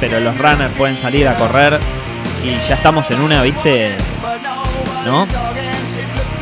pero 0.00 0.18
los 0.20 0.36
runners 0.38 0.72
pueden 0.76 0.96
salir 0.96 1.28
a 1.28 1.36
correr 1.36 1.78
y 2.42 2.50
ya 2.68 2.74
estamos 2.74 3.10
en 3.10 3.20
una, 3.20 3.42
¿viste? 3.42 3.96
¿No? 5.04 5.26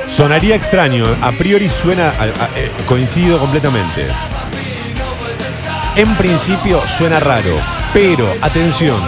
Sonaría 0.09 0.55
extraño, 0.55 1.05
a 1.21 1.33
priori 1.33 1.69
suena, 1.69 2.13
eh, 2.57 2.71
coincido 2.87 3.39
completamente. 3.39 4.07
En 5.97 6.15
principio 6.17 6.81
suena 6.87 7.19
raro, 7.21 7.57
pero 7.93 8.33
atención. 8.41 8.99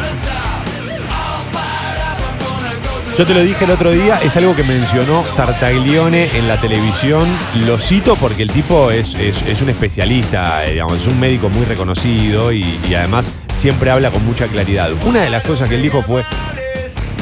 Yo 3.18 3.26
te 3.26 3.34
lo 3.34 3.40
dije 3.42 3.64
el 3.64 3.70
otro 3.72 3.90
día, 3.90 4.18
es 4.22 4.34
algo 4.36 4.56
que 4.56 4.62
mencionó 4.62 5.22
Tartaglione 5.36 6.30
en 6.38 6.48
la 6.48 6.56
televisión. 6.56 7.28
Lo 7.66 7.78
cito 7.78 8.16
porque 8.16 8.42
el 8.44 8.50
tipo 8.50 8.90
es, 8.90 9.14
es- 9.14 9.60
un 9.62 9.68
especialista, 9.68 10.64
eh, 10.64 10.72
digamos, 10.72 11.02
es 11.02 11.06
un 11.08 11.20
médico 11.20 11.50
muy 11.50 11.66
reconocido 11.66 12.50
y 12.50 12.78
además 12.94 13.30
siempre 13.60 13.90
habla 13.90 14.10
con 14.10 14.24
mucha 14.24 14.48
claridad. 14.48 14.90
Una 15.04 15.20
de 15.20 15.28
las 15.30 15.42
cosas 15.44 15.68
que 15.68 15.74
él 15.74 15.82
dijo 15.82 16.02
fue, 16.02 16.24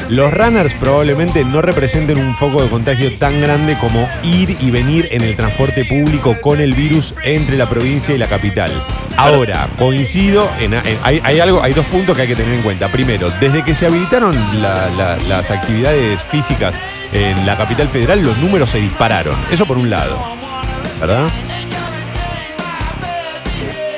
los 0.07 0.33
runners 0.33 0.73
probablemente 0.75 1.43
no 1.43 1.61
representen 1.61 2.17
un 2.17 2.33
foco 2.33 2.63
de 2.63 2.69
contagio 2.69 3.15
tan 3.17 3.41
grande 3.41 3.77
como 3.77 4.07
ir 4.23 4.57
y 4.59 4.71
venir 4.71 5.07
en 5.11 5.21
el 5.21 5.35
transporte 5.35 5.83
público 5.85 6.35
con 6.41 6.61
el 6.61 6.73
virus 6.73 7.13
entre 7.23 7.57
la 7.57 7.67
provincia 7.69 8.15
y 8.15 8.17
la 8.17 8.27
capital. 8.27 8.71
Ahora, 9.17 9.67
coincido 9.77 10.49
en, 10.61 10.73
hay, 11.03 11.39
algo, 11.41 11.61
hay 11.61 11.73
dos 11.73 11.85
puntos 11.87 12.15
que 12.15 12.21
hay 12.23 12.27
que 12.29 12.35
tener 12.37 12.53
en 12.53 12.61
cuenta. 12.61 12.87
Primero, 12.87 13.29
desde 13.41 13.63
que 13.63 13.75
se 13.75 13.85
habilitaron 13.87 14.33
la- 14.61 14.89
la- 14.97 15.17
las 15.27 15.51
actividades 15.51 16.23
físicas 16.23 16.73
en 17.11 17.45
la 17.45 17.57
capital 17.57 17.89
federal, 17.89 18.21
los 18.23 18.37
números 18.37 18.69
se 18.69 18.79
dispararon. 18.79 19.35
Eso 19.51 19.65
por 19.65 19.77
un 19.77 19.89
lado, 19.89 20.17
¿verdad? 21.01 21.27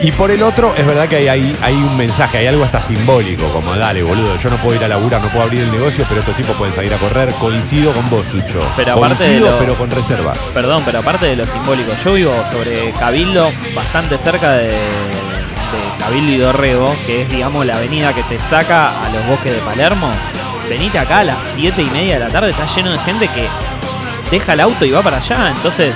Y 0.04 0.12
por 0.14 0.32
el 0.32 0.42
otro, 0.42 0.74
es 0.76 0.84
verdad 0.86 1.08
que 1.08 1.18
hay, 1.18 1.28
hay, 1.28 1.56
hay 1.62 1.76
un 1.76 1.96
mensaje, 1.96 2.40
hay 2.40 2.48
algo 2.48 2.64
hasta 2.66 2.82
simbólico, 2.82 3.48
como 3.54 3.76
dale, 3.76 4.02
boludo, 4.02 4.36
yo 4.40 4.50
no 4.50 4.58
puedo 4.58 4.76
ir 4.76 4.84
a 4.84 4.88
laburar, 4.88 5.22
no 5.22 5.28
puedo 5.28 5.44
abrir 5.44 5.62
el 5.62 5.72
negocio, 5.72 6.04
pero 6.10 6.22
estos 6.22 6.36
tipos 6.36 6.56
pueden 6.56 6.74
salir 6.74 6.92
a 6.92 6.98
correr. 6.98 7.30
Coincido 7.36 7.92
con 7.94 8.10
vos, 8.10 8.28
Sucho. 8.28 8.60
Pero 8.76 8.94
aparte 8.94 9.24
de 9.24 9.30
Coincido, 9.30 9.52
lo- 9.52 9.60
pero 9.60 9.76
con 9.78 9.92
reserva. 9.92 10.34
Perdón, 10.56 10.82
pero 10.86 11.00
aparte 11.00 11.28
de 11.28 11.36
lo 11.36 11.46
simbólico, 11.46 11.92
yo 12.04 12.14
vivo 12.14 12.34
sobre 12.52 12.92
Cabildo, 12.94 13.52
bastante 13.76 14.18
cerca 14.18 14.54
de, 14.54 14.70
de 14.70 14.74
Cabildo 16.00 16.32
y 16.32 16.38
Dorrego, 16.38 16.96
que 17.06 17.22
es, 17.22 17.30
digamos, 17.30 17.64
la 17.64 17.76
avenida 17.76 18.12
que 18.14 18.24
te 18.24 18.40
saca 18.40 19.06
a 19.06 19.10
los 19.10 19.24
bosques 19.28 19.52
de 19.52 19.60
Palermo. 19.60 20.10
Venite 20.68 20.98
acá 20.98 21.20
a 21.20 21.24
las 21.26 21.38
7 21.56 21.80
y 21.80 21.90
media 21.92 22.16
de 22.16 22.22
la 22.22 22.30
tarde, 22.30 22.50
está 22.50 22.66
lleno 22.66 22.92
de 22.92 22.98
gente 23.00 23.28
que 23.28 23.46
deja 24.32 24.54
el 24.54 24.62
auto 24.62 24.84
y 24.84 24.90
va 24.90 25.04
para 25.04 25.18
allá. 25.18 25.52
Entonces, 25.56 25.94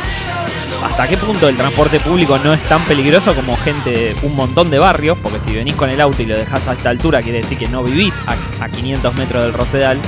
¿hasta 0.96 1.10
qué 1.10 1.18
punto 1.18 1.50
el 1.50 1.58
transporte 1.58 2.00
público 2.00 2.40
no 2.42 2.54
es 2.54 2.62
tan 2.64 2.82
peligroso 2.86 3.36
como 3.36 3.58
gente, 3.58 4.16
un 4.22 4.34
montón 4.34 4.70
de 4.70 4.80
barrios? 4.80 5.18
Porque 5.22 5.42
si 5.42 5.52
venís 5.52 5.76
con 5.76 5.90
el 5.90 6.00
auto 6.00 6.22
y 6.22 6.26
lo 6.26 6.38
dejás 6.38 6.66
a 6.70 6.72
esta 6.72 6.90
altura, 6.90 7.22
quiere 7.22 7.40
decir 7.42 7.58
que 7.58 7.68
no 7.68 7.84
vivís 7.84 8.14
a, 8.26 8.64
a 8.64 8.70
500 8.70 9.14
metros 9.16 9.44
del 9.44 9.52
Rosedal. 9.52 10.00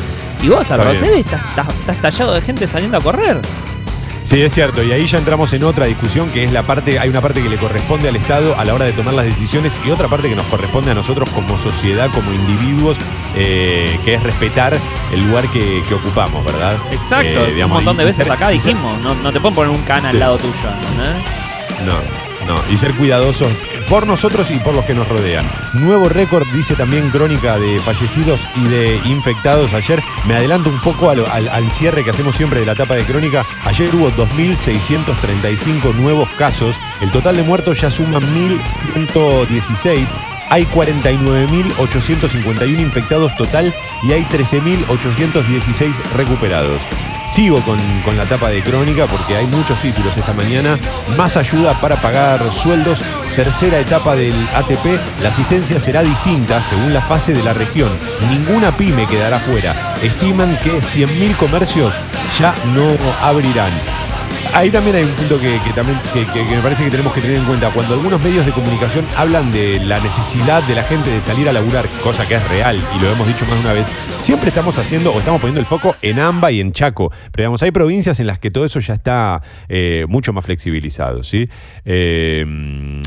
Y 0.42 0.48
vos 0.48 0.72
al 0.72 0.80
estás, 0.80 1.18
estás, 1.18 1.68
estás 1.68 2.02
tallado 2.02 2.34
de 2.36 2.40
gente 2.40 2.68
saliendo 2.68 2.96
a 2.96 3.02
correr. 3.02 3.42
Sí, 4.24 4.42
es 4.42 4.54
cierto, 4.54 4.82
y 4.82 4.94
ahí 4.94 5.08
ya 5.08 5.18
entramos 5.18 5.52
en 5.52 5.66
otra 5.66 5.88
discusión 5.88 6.30
que 6.30 6.46
es 6.46 6.54
la 6.54 6.64
parte, 6.64 7.00
hay 7.00 7.10
una 7.10 7.22
parte 7.22 7.44
que 7.44 7.50
le 7.50 7.58
corresponde 7.58 8.08
al 8.08 8.16
Estado 8.16 8.58
a 8.58 8.64
la 8.64 8.74
hora 8.74 8.86
de 8.86 8.94
tomar 8.94 9.14
las 9.14 9.26
decisiones 9.26 9.74
y 9.86 9.90
otra 9.90 10.08
parte 10.08 10.30
que 10.30 10.36
nos 10.36 10.46
corresponde 10.46 10.92
a 10.92 10.94
nosotros 10.94 11.30
como 11.32 11.60
sociedad, 11.60 12.10
como 12.14 12.34
individuos, 12.34 12.98
eh, 13.40 14.00
que 14.04 14.16
es 14.16 14.24
respetar 14.24 14.78
el 15.14 15.28
lugar 15.28 15.48
que, 15.50 15.84
que 15.88 15.94
ocupamos, 15.94 16.44
¿verdad? 16.46 16.76
Exacto, 16.92 17.46
Eh, 17.46 17.64
un 17.64 17.70
montón 17.72 17.98
de 17.98 18.06
veces 18.06 18.26
ser- 18.26 18.34
acá 18.34 18.50
dijimos, 18.50 19.04
no, 19.04 19.14
no 19.16 19.32
te 19.32 19.40
pueden 19.40 19.56
poner 19.56 19.72
un 19.72 19.84
cana 19.84 20.10
al 20.10 20.20
lado 20.20 20.38
tuyo, 20.38 20.54
¿entendés? 20.82 21.24
No, 21.86 21.94
no, 22.54 22.60
y 22.72 22.78
ser 22.78 22.96
cuidadosos 22.96 23.50
por 23.88 24.08
nosotros 24.08 24.50
y 24.52 24.58
por 24.60 24.76
los 24.76 24.84
que 24.86 24.94
nos 24.96 25.08
rodean. 25.08 25.50
Nuevo 25.74 26.10
récord, 26.10 26.46
dice 26.52 26.74
también 26.76 27.10
Crónica 27.12 27.58
de 27.60 27.80
fallecidos 27.80 28.42
y 28.56 28.64
de 28.68 29.00
infectados 29.06 29.74
ayer. 29.74 30.02
Me 30.26 30.36
adelanto 30.36 30.70
un 30.70 30.82
poco 30.82 31.10
al, 31.12 31.24
al- 31.32 31.48
al 31.50 31.70
cierre 31.72 32.04
que 32.04 32.10
hacemos 32.10 32.36
siempre 32.36 32.60
de 32.62 32.66
la 32.66 32.72
etapa 32.74 32.96
de 32.96 33.04
Crónica. 33.04 33.46
Ayer 33.64 33.94
hubo 33.96 34.10
2.635 34.12 35.94
nuevos 35.96 36.28
casos. 36.38 36.80
El 37.00 37.12
total 37.12 37.38
de 37.38 37.44
muertos 37.44 37.80
ya 37.80 37.92
suma 37.92 38.20
1.116. 38.20 40.08
Hay 40.50 40.66
49.851 40.66 42.80
infectados 42.80 43.36
total 43.36 43.76
y 44.04 44.14
hay 44.14 44.24
13.816 44.26 45.96
recuperados. 46.16 46.84
Sigo 47.28 47.60
con, 47.62 47.78
con 48.06 48.16
la 48.16 48.24
etapa 48.24 48.48
de 48.50 48.64
crónica 48.64 49.08
porque 49.08 49.36
hay 49.36 49.48
muchos 49.48 49.82
títulos 49.82 50.16
esta 50.16 50.32
mañana. 50.34 50.80
Más 51.18 51.36
ayuda 51.36 51.74
para 51.82 51.98
pagar 51.98 52.54
sueldos. 52.54 53.02
Tercera 53.36 53.80
etapa 53.80 54.16
del 54.16 54.36
ATP. 54.56 54.86
La 55.22 55.30
asistencia 55.30 55.80
será 55.80 56.04
distinta 56.04 56.62
según 56.64 56.94
la 56.94 57.02
fase 57.02 57.34
de 57.34 57.44
la 57.44 57.54
región. 57.54 57.92
Ninguna 58.30 58.76
pyme 58.76 59.06
quedará 59.06 59.40
fuera. 59.40 59.96
Estiman 60.02 60.58
que 60.64 60.80
100.000 60.80 61.36
comercios 61.36 61.94
ya 62.40 62.56
no 62.74 62.88
abrirán. 63.22 63.72
Ahí 64.54 64.70
también 64.70 64.96
hay 64.96 65.04
un 65.04 65.12
punto 65.12 65.40
que, 65.40 65.60
también 65.76 66.00
que, 66.14 66.44
me 66.44 66.62
parece 66.62 66.84
que 66.84 66.90
tenemos 66.90 67.14
que 67.14 67.22
tener 67.22 67.38
en 67.38 67.46
cuenta. 67.46 67.70
Cuando 67.70 67.94
algunos 67.94 68.22
medios 68.24 68.46
de 68.46 68.52
comunicación 68.52 69.06
hablan 69.16 69.52
de 69.52 69.80
la 69.80 70.00
necesidad 70.00 70.64
de 70.64 70.76
la 70.76 70.84
gente 70.84 71.10
de 71.10 71.22
salir 71.22 71.48
a 71.48 71.54
laburar, 71.54 71.86
cosa 72.04 72.28
que 72.28 72.36
es 72.36 72.50
real 72.50 72.82
y 72.96 73.02
lo 73.02 73.12
hemos 73.12 73.28
dicho 73.28 73.46
más 73.46 73.56
de 73.56 73.60
una 73.62 73.74
vez, 73.74 73.88
siempre 74.20 74.50
estamos 74.50 74.78
haciendo 74.80 75.14
o 75.14 75.20
estamos 75.20 75.40
poniendo 75.40 75.60
el 75.60 75.66
foco 75.66 75.96
en 76.02 76.20
AMBA 76.20 76.52
y 76.52 76.60
en 76.60 76.72
Chaco. 76.72 77.12
Pero 77.32 77.44
digamos, 77.44 77.62
hay 77.64 77.72
provincias 77.72 78.20
en 78.20 78.28
las 78.28 78.40
que 78.40 78.52
todo 78.52 78.66
eso 78.66 78.80
ya 78.80 78.96
está 78.96 79.42
eh, 79.70 80.06
mucho 80.10 80.34
más 80.34 80.46
flexibilizado. 80.46 81.24
¿sí? 81.24 81.50
Eh, 81.86 82.46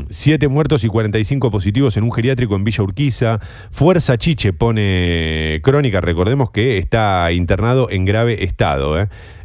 siete 0.09 0.47
muertos 0.47 0.83
y 0.83 0.87
45 0.87 1.51
positivos 1.51 1.97
en 1.97 2.03
un 2.03 2.11
geriátrico 2.11 2.55
en 2.55 2.63
Villa 2.63 2.83
Urquiza. 2.83 3.39
Fuerza 3.71 4.17
Chiche 4.17 4.53
pone 4.53 5.59
crónica, 5.63 6.01
recordemos 6.01 6.51
que 6.51 6.77
está 6.77 7.31
internado 7.31 7.89
en 7.89 8.05
grave 8.05 8.43
estado. 8.43 8.95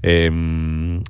Eh, 0.03 0.31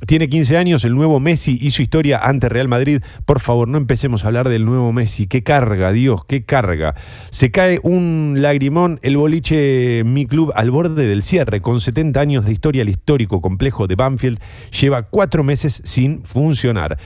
tiene 0.06 0.28
15 0.28 0.56
años, 0.56 0.75
el 0.84 0.94
nuevo 0.94 1.20
Messi 1.20 1.58
hizo 1.60 1.82
historia 1.82 2.18
ante 2.18 2.48
Real 2.48 2.68
Madrid. 2.68 3.02
Por 3.24 3.40
favor, 3.40 3.68
no 3.68 3.78
empecemos 3.78 4.24
a 4.24 4.28
hablar 4.28 4.48
del 4.48 4.64
nuevo 4.64 4.92
Messi. 4.92 5.26
Qué 5.26 5.42
carga, 5.42 5.92
Dios, 5.92 6.24
qué 6.24 6.44
carga. 6.44 6.94
Se 7.30 7.50
cae 7.50 7.80
un 7.82 8.36
lagrimón, 8.38 8.98
el 9.02 9.16
boliche 9.16 10.02
Mi 10.04 10.26
Club 10.26 10.52
al 10.54 10.70
borde 10.70 11.06
del 11.06 11.22
cierre. 11.22 11.60
Con 11.60 11.80
70 11.80 12.20
años 12.20 12.44
de 12.44 12.52
historia, 12.52 12.82
el 12.82 12.88
histórico 12.88 13.40
complejo 13.40 13.86
de 13.86 13.94
Banfield 13.94 14.38
lleva 14.80 15.02
cuatro 15.02 15.44
meses 15.44 15.80
sin 15.84 16.24
funcionar. 16.24 16.98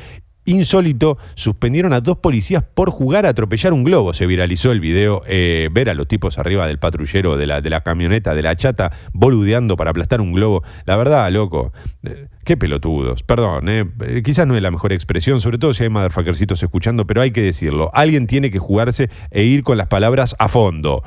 Insólito, 0.46 1.18
suspendieron 1.34 1.92
a 1.92 2.00
dos 2.00 2.18
policías 2.18 2.62
por 2.62 2.90
jugar 2.90 3.26
a 3.26 3.30
atropellar 3.30 3.72
un 3.72 3.84
globo. 3.84 4.14
Se 4.14 4.26
viralizó 4.26 4.72
el 4.72 4.80
video, 4.80 5.22
eh, 5.26 5.68
ver 5.70 5.90
a 5.90 5.94
los 5.94 6.08
tipos 6.08 6.38
arriba 6.38 6.66
del 6.66 6.78
patrullero 6.78 7.36
de 7.36 7.46
la, 7.46 7.80
camioneta, 7.82 8.34
de 8.34 8.42
la 8.42 8.56
chata, 8.56 8.90
boludeando 9.12 9.76
para 9.76 9.90
aplastar 9.90 10.20
un 10.20 10.32
globo. 10.32 10.62
La 10.86 10.96
verdad, 10.96 11.30
loco, 11.30 11.72
eh, 12.04 12.28
qué 12.44 12.56
pelotudos. 12.56 13.22
Perdón, 13.22 13.68
eh, 13.68 13.84
quizás 14.24 14.46
no 14.46 14.56
es 14.56 14.62
la 14.62 14.70
mejor 14.70 14.92
expresión, 14.92 15.40
sobre 15.40 15.58
todo 15.58 15.74
si 15.74 15.84
hay 15.84 15.90
motherfuckercitos 15.90 16.62
escuchando, 16.62 17.06
pero 17.06 17.20
hay 17.20 17.32
que 17.32 17.42
decirlo. 17.42 17.90
Alguien 17.92 18.26
tiene 18.26 18.50
que 18.50 18.58
jugarse 18.58 19.10
e 19.30 19.44
ir 19.44 19.62
con 19.62 19.76
las 19.76 19.88
palabras 19.88 20.34
a 20.38 20.48
fondo. 20.48 21.02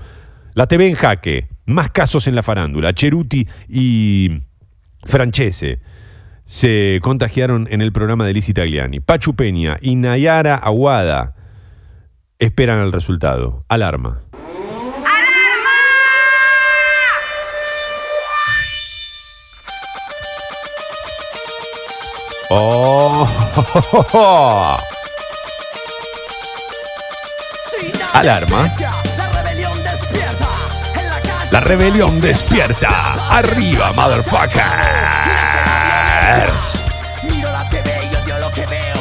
La 0.54 0.68
TV 0.68 0.88
en 0.88 0.96
jaque, 0.96 1.48
más 1.66 1.90
casos 1.90 2.28
en 2.28 2.36
la 2.36 2.44
farándula. 2.44 2.94
Cheruti 2.94 3.48
y 3.68 4.44
Francese 5.06 5.80
se 6.46 7.00
contagiaron 7.02 7.68
en 7.72 7.82
el 7.82 7.92
programa 7.92 8.26
de 8.26 8.34
Lizzie 8.34 8.54
Tagliani. 8.54 9.00
Pachu 9.00 9.36
Peña 9.36 9.78
y 9.82 9.96
Nayara 9.96 10.56
Aguada 10.56 11.36
esperan 12.40 12.80
el 12.80 12.92
resultado. 12.92 13.64
Alarma. 13.70 14.22
¡Oh! 22.50 23.28
Alarma. 28.14 28.70
La 31.52 31.60
rebelión 31.60 32.22
despierta. 32.22 33.14
Arriba, 33.30 33.92
Miro 37.24 37.52
la 37.52 37.70
TV 37.70 37.92
y 38.10 38.16
odio 38.16 38.40
lo 38.40 38.52
que 38.52 38.66
veo. 38.66 38.94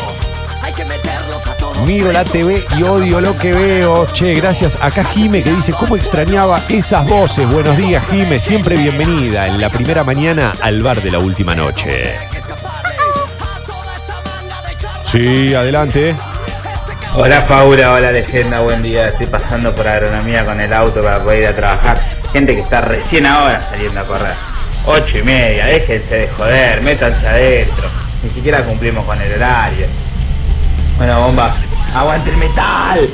Hay 0.60 0.72
que 0.72 0.84
meterlos 0.84 1.46
a 1.46 1.56
todos. 1.56 1.78
Miro 1.86 2.10
la 2.10 2.24
TV 2.24 2.64
y 2.76 2.82
odio 2.82 3.20
lo 3.20 3.38
que 3.38 3.52
veo. 3.52 4.06
Che, 4.06 4.34
gracias. 4.34 4.76
Acá 4.80 5.04
Jime 5.04 5.44
que 5.44 5.50
dice, 5.50 5.72
¿cómo 5.72 5.94
extrañaba 5.94 6.60
esas 6.68 7.06
voces? 7.06 7.46
Buenos 7.46 7.76
días, 7.76 8.04
Jime. 8.10 8.40
Siempre 8.40 8.74
bienvenida 8.74 9.46
en 9.46 9.60
la 9.60 9.70
primera 9.70 10.02
mañana 10.02 10.52
al 10.62 10.82
bar 10.82 11.00
de 11.00 11.12
la 11.12 11.20
última 11.20 11.54
noche. 11.54 12.12
Sí, 15.04 15.54
adelante. 15.54 16.16
Hola 17.14 17.46
Paula, 17.46 17.92
hola 17.92 18.10
leyenda, 18.10 18.60
buen 18.62 18.82
día. 18.82 19.06
Estoy 19.06 19.28
pasando 19.28 19.72
por 19.72 19.86
agronomía 19.86 20.44
con 20.44 20.58
el 20.58 20.72
auto 20.72 21.04
para 21.04 21.22
poder 21.22 21.42
ir 21.42 21.48
a 21.50 21.54
trabajar. 21.54 22.00
Gente 22.32 22.56
que 22.56 22.62
está 22.62 22.80
recién 22.80 23.26
ahora 23.26 23.60
saliendo 23.60 24.00
a 24.00 24.04
correr. 24.04 24.51
Ocho 24.84 25.18
y 25.18 25.22
media, 25.22 25.66
déjense 25.66 26.14
de 26.14 26.28
joder, 26.28 26.82
métanse 26.82 27.26
adentro. 27.26 27.88
Ni 28.22 28.30
siquiera 28.30 28.64
cumplimos 28.64 29.04
con 29.04 29.20
el 29.20 29.32
horario. 29.34 29.86
Bueno, 30.96 31.20
bomba, 31.20 31.54
aguante 31.94 32.30
el 32.30 32.36
metal. 32.36 33.08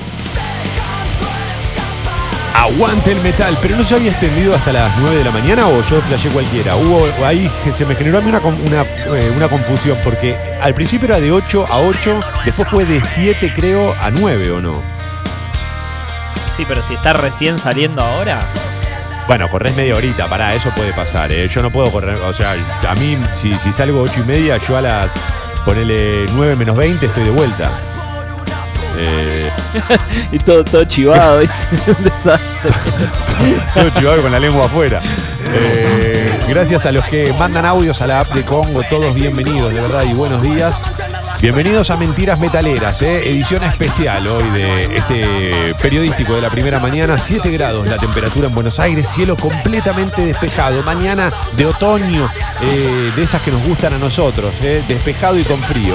Aguante 2.54 3.12
el 3.12 3.20
metal, 3.20 3.56
pero 3.62 3.76
no 3.76 3.84
se 3.84 3.94
había 3.94 4.10
extendido 4.10 4.54
hasta 4.54 4.72
las 4.72 4.96
9 4.98 5.16
de 5.16 5.24
la 5.24 5.30
mañana 5.30 5.68
o 5.68 5.82
yo 5.84 6.00
flashé 6.00 6.28
cualquiera. 6.30 6.74
Hubo 6.74 7.06
ahí 7.24 7.50
se 7.72 7.84
me 7.84 7.94
generó 7.94 8.18
a 8.18 8.20
mí 8.20 8.30
una, 8.30 8.40
una, 8.40 8.82
eh, 9.16 9.30
una 9.34 9.48
confusión 9.48 9.98
porque 10.02 10.36
al 10.60 10.74
principio 10.74 11.06
era 11.06 11.20
de 11.20 11.30
8 11.30 11.66
a 11.68 11.78
8, 11.80 12.20
después 12.44 12.68
fue 12.68 12.84
de 12.84 13.00
7 13.00 13.52
creo 13.54 13.94
a 14.00 14.10
9 14.10 14.50
o 14.50 14.60
no. 14.60 14.82
Sí, 16.56 16.64
pero 16.66 16.82
si 16.82 16.94
está 16.94 17.12
recién 17.12 17.58
saliendo 17.58 18.02
ahora. 18.02 18.40
Bueno, 19.28 19.46
corres 19.50 19.76
media 19.76 19.94
horita, 19.94 20.26
pará, 20.26 20.54
eso 20.54 20.72
puede 20.74 20.94
pasar, 20.94 21.34
¿eh? 21.34 21.46
Yo 21.48 21.60
no 21.60 21.70
puedo 21.70 21.92
correr, 21.92 22.16
o 22.16 22.32
sea, 22.32 22.52
a 22.88 22.94
mí 22.94 23.18
si, 23.32 23.58
si 23.58 23.70
salgo 23.72 24.00
8 24.00 24.20
y 24.20 24.26
media, 24.26 24.56
yo 24.56 24.78
a 24.78 24.80
las, 24.80 25.12
ponele 25.66 26.24
9 26.32 26.56
menos 26.56 26.74
20 26.74 27.04
estoy 27.04 27.24
de 27.24 27.30
vuelta. 27.30 27.70
Eh, 28.96 29.50
y 30.32 30.38
todo, 30.38 30.64
todo 30.64 30.82
chivado, 30.84 31.38
¿viste? 31.40 31.54
Un 31.98 32.04
desastre. 32.04 32.70
todo 33.74 33.90
chivado 33.90 34.22
con 34.22 34.32
la 34.32 34.40
lengua 34.40 34.64
afuera. 34.64 35.02
Eh, 35.52 36.32
gracias 36.48 36.86
a 36.86 36.92
los 36.92 37.04
que 37.04 37.30
mandan 37.38 37.66
audios 37.66 38.00
a 38.00 38.06
la 38.06 38.20
app 38.20 38.32
de 38.32 38.42
Congo, 38.44 38.82
todos 38.84 39.14
bienvenidos, 39.14 39.74
de 39.74 39.80
verdad, 39.82 40.04
y 40.04 40.14
buenos 40.14 40.42
días. 40.42 40.82
Bienvenidos 41.40 41.88
a 41.90 41.96
Mentiras 41.96 42.36
Metaleras, 42.40 43.00
¿eh? 43.02 43.30
edición 43.30 43.62
especial 43.62 44.26
hoy 44.26 44.50
de 44.50 44.96
este 44.96 45.72
periodístico 45.80 46.34
de 46.34 46.40
la 46.40 46.50
primera 46.50 46.80
mañana. 46.80 47.16
7 47.16 47.48
grados 47.50 47.86
la 47.86 47.96
temperatura 47.96 48.48
en 48.48 48.54
Buenos 48.56 48.80
Aires, 48.80 49.08
cielo 49.08 49.36
completamente 49.36 50.26
despejado. 50.26 50.82
Mañana 50.82 51.30
de 51.56 51.66
otoño, 51.66 52.28
eh, 52.60 53.12
de 53.14 53.22
esas 53.22 53.40
que 53.42 53.52
nos 53.52 53.64
gustan 53.64 53.94
a 53.94 53.98
nosotros, 53.98 54.52
¿eh? 54.62 54.82
despejado 54.88 55.38
y 55.38 55.44
con 55.44 55.60
frío. 55.62 55.94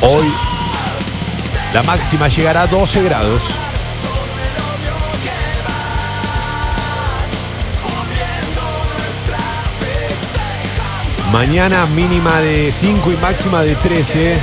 Hoy 0.00 0.26
la 1.72 1.84
máxima 1.84 2.26
llegará 2.26 2.62
a 2.62 2.66
12 2.66 3.04
grados. 3.04 3.44
Mañana 11.32 11.86
mínima 11.86 12.40
de 12.40 12.72
5 12.72 13.12
y 13.12 13.16
máxima 13.16 13.62
de 13.62 13.76
13. 13.76 14.36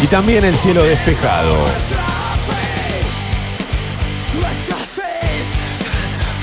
Y 0.00 0.06
también 0.08 0.44
el 0.44 0.58
cielo 0.58 0.82
despejado. 0.82 1.56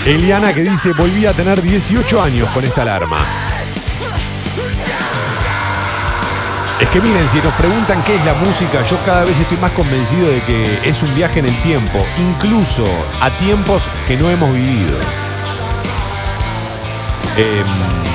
Eliana 0.07 0.53
que 0.53 0.61
dice, 0.61 0.91
volví 0.93 1.27
a 1.27 1.33
tener 1.33 1.61
18 1.61 2.21
años 2.21 2.49
con 2.49 2.63
esta 2.63 2.81
alarma. 2.81 3.19
Es 6.79 6.89
que 6.89 6.99
miren, 6.99 7.29
si 7.29 7.37
nos 7.37 7.53
preguntan 7.53 8.03
qué 8.03 8.15
es 8.15 8.25
la 8.25 8.33
música, 8.33 8.81
yo 8.81 8.97
cada 9.05 9.23
vez 9.23 9.39
estoy 9.39 9.57
más 9.57 9.71
convencido 9.71 10.29
de 10.29 10.41
que 10.41 10.79
es 10.83 11.03
un 11.03 11.13
viaje 11.13 11.39
en 11.39 11.45
el 11.45 11.61
tiempo, 11.61 12.03
incluso 12.17 12.83
a 13.21 13.29
tiempos 13.37 13.87
que 14.07 14.17
no 14.17 14.29
hemos 14.31 14.51
vivido. 14.51 14.97
Em, 17.37 18.12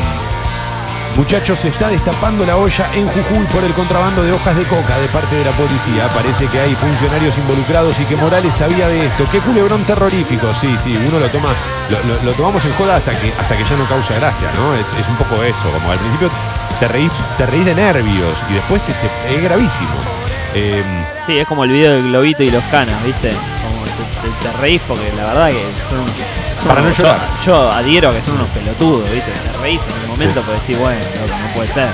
muchachos, 1.19 1.59
se 1.59 1.69
está 1.69 1.89
destapando 1.89 2.47
la 2.47 2.57
olla 2.57 2.89
en 2.95 3.07
Jujuy 3.09 3.45
por 3.53 3.63
el 3.65 3.73
contrabando 3.75 4.23
de 4.23 4.33
hojas 4.33 4.57
de 4.57 4.65
coca 4.67 4.99
de 4.99 5.09
parte 5.09 5.35
de 5.37 5.45
la 5.45 5.51
policía. 5.53 6.09
Parece 6.15 6.47
que 6.47 6.61
hay 6.61 6.75
funcionarios 6.77 7.37
involucrados 7.37 7.99
y 8.01 8.05
que 8.05 8.17
Morales 8.17 8.55
sabía 8.55 8.89
de 8.89 9.07
esto. 9.07 9.25
Qué 9.31 9.41
culebrón 9.41 9.85
terrorífico. 9.85 10.55
Sí, 10.55 10.77
sí, 10.79 10.97
uno 10.97 11.19
lo 11.19 11.29
toma, 11.31 11.51
lo, 12.25 12.33
tomamos 12.33 12.65
en 12.65 12.73
joda 12.73 12.97
hasta 12.97 13.11
que, 13.19 13.33
hasta 13.39 13.57
que 13.57 13.65
ya 13.65 13.77
no 13.77 13.85
causa 13.87 14.15
gracia, 14.15 14.49
¿no? 14.55 14.75
Es, 14.75 14.87
es 14.95 15.09
un 15.09 15.17
poco 15.17 15.43
eso, 15.43 15.71
como 15.73 15.91
al 15.91 15.99
principio 15.99 16.31
te 16.81 16.87
reís, 16.89 17.11
te 17.37 17.45
reís 17.47 17.65
de 17.67 17.75
nervios 17.75 18.39
y 18.51 18.55
después 18.55 18.89
es 18.89 19.43
gravísimo. 19.43 19.91
Em, 20.55 21.05
Sí, 21.27 21.37
es 21.39 21.47
como 21.47 21.65
el 21.65 21.71
video 21.71 21.93
del 21.95 22.05
globito 22.05 22.43
y 22.43 22.51
los 22.51 22.63
canas, 22.71 22.95
¿viste? 23.05 23.31
Como 23.69 23.85
te, 23.85 24.49
te- 24.49 24.57
reís 24.63 24.81
porque 24.89 25.13
la 25.17 25.27
verdad 25.27 25.51
que 25.51 25.63
son- 25.91 26.07
Para 26.69 26.83
no 26.83 26.91
yo, 26.91 27.03
llorar. 27.03 27.19
yo 27.45 27.73
adhiero 27.73 28.11
a 28.11 28.13
que 28.13 28.23
son 28.23 28.35
unos 28.35 28.49
pelotudos, 28.49 29.11
¿viste? 29.11 29.31
Te 29.31 29.59
reís 29.59 29.81
en 29.85 30.03
el 30.03 30.09
momento 30.09 30.43
porque 30.43 30.61
decís, 30.61 30.79
bueno, 30.79 31.01
loco, 31.01 31.39
no 31.41 31.55
puede 31.55 31.69
ser. 31.69 31.89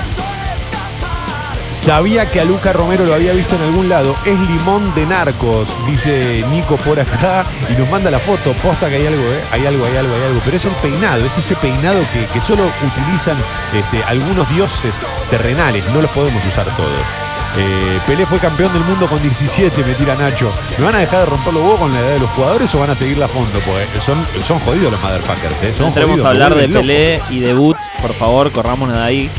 Sabía 1.71 2.31
que 2.31 2.39
a 2.39 2.45
Luca 2.45 2.71
Romero 2.71 3.05
lo 3.05 3.13
había 3.13 3.33
visto 3.33 3.55
en 3.57 3.63
algún 3.63 3.89
lado. 3.89 4.15
Es 4.25 4.39
limón 4.39 4.95
de 4.95 5.05
narcos, 5.05 5.75
dice 5.85 6.43
Nico 6.49 6.77
por 6.77 6.97
acá. 6.97 7.43
Y 7.69 7.73
nos 7.73 7.89
manda 7.89 8.09
la 8.09 8.19
foto. 8.19 8.53
Posta 8.53 8.87
que 8.89 8.95
hay 8.95 9.07
algo, 9.07 9.21
¿eh? 9.23 9.41
Hay 9.51 9.65
algo, 9.65 9.85
hay 9.85 9.97
algo, 9.97 10.15
hay 10.15 10.23
algo. 10.23 10.41
Pero 10.45 10.55
es 10.55 10.65
el 10.65 10.71
peinado, 10.75 11.25
es 11.25 11.37
ese 11.37 11.53
peinado 11.57 11.99
que, 12.13 12.25
que 12.27 12.39
solo 12.39 12.63
utilizan 12.81 13.35
este, 13.73 14.01
algunos 14.05 14.49
dioses 14.49 14.95
terrenales. 15.29 15.83
No 15.93 16.01
los 16.01 16.11
podemos 16.11 16.45
usar 16.45 16.65
todos. 16.77 17.24
Eh, 17.57 17.99
Pelé 18.05 18.25
fue 18.25 18.39
campeón 18.39 18.73
del 18.73 18.83
mundo 18.83 19.07
con 19.07 19.21
17, 19.21 19.83
me 19.83 19.93
tira 19.93 20.15
Nacho. 20.15 20.51
¿Me 20.77 20.85
van 20.85 20.95
a 20.95 20.99
dejar 20.99 21.21
de 21.21 21.25
romper 21.27 21.53
los 21.53 21.63
huevos 21.63 21.79
con 21.79 21.93
la 21.93 21.99
edad 21.99 22.09
de 22.13 22.19
los 22.19 22.29
jugadores 22.31 22.75
o 22.75 22.79
van 22.79 22.89
a 22.89 22.95
seguirla 22.95 23.25
a 23.25 23.29
fondo? 23.29 23.59
Porque 23.59 24.01
son, 24.01 24.25
son 24.43 24.59
jodidos 24.59 24.91
los 24.91 25.01
motherfuckers, 25.01 25.61
¿eh? 25.63 25.73
Son 25.73 25.87
entremos 25.87 26.11
jodidos, 26.11 26.25
a 26.25 26.29
hablar 26.29 26.55
de. 26.55 26.67
Pelé 26.67 27.21
y 27.29 27.39
de 27.39 27.53
Boots, 27.53 27.81
por 28.01 28.13
favor, 28.13 28.51
corrámonos 28.51 28.97
de 28.97 29.03
ahí. 29.03 29.29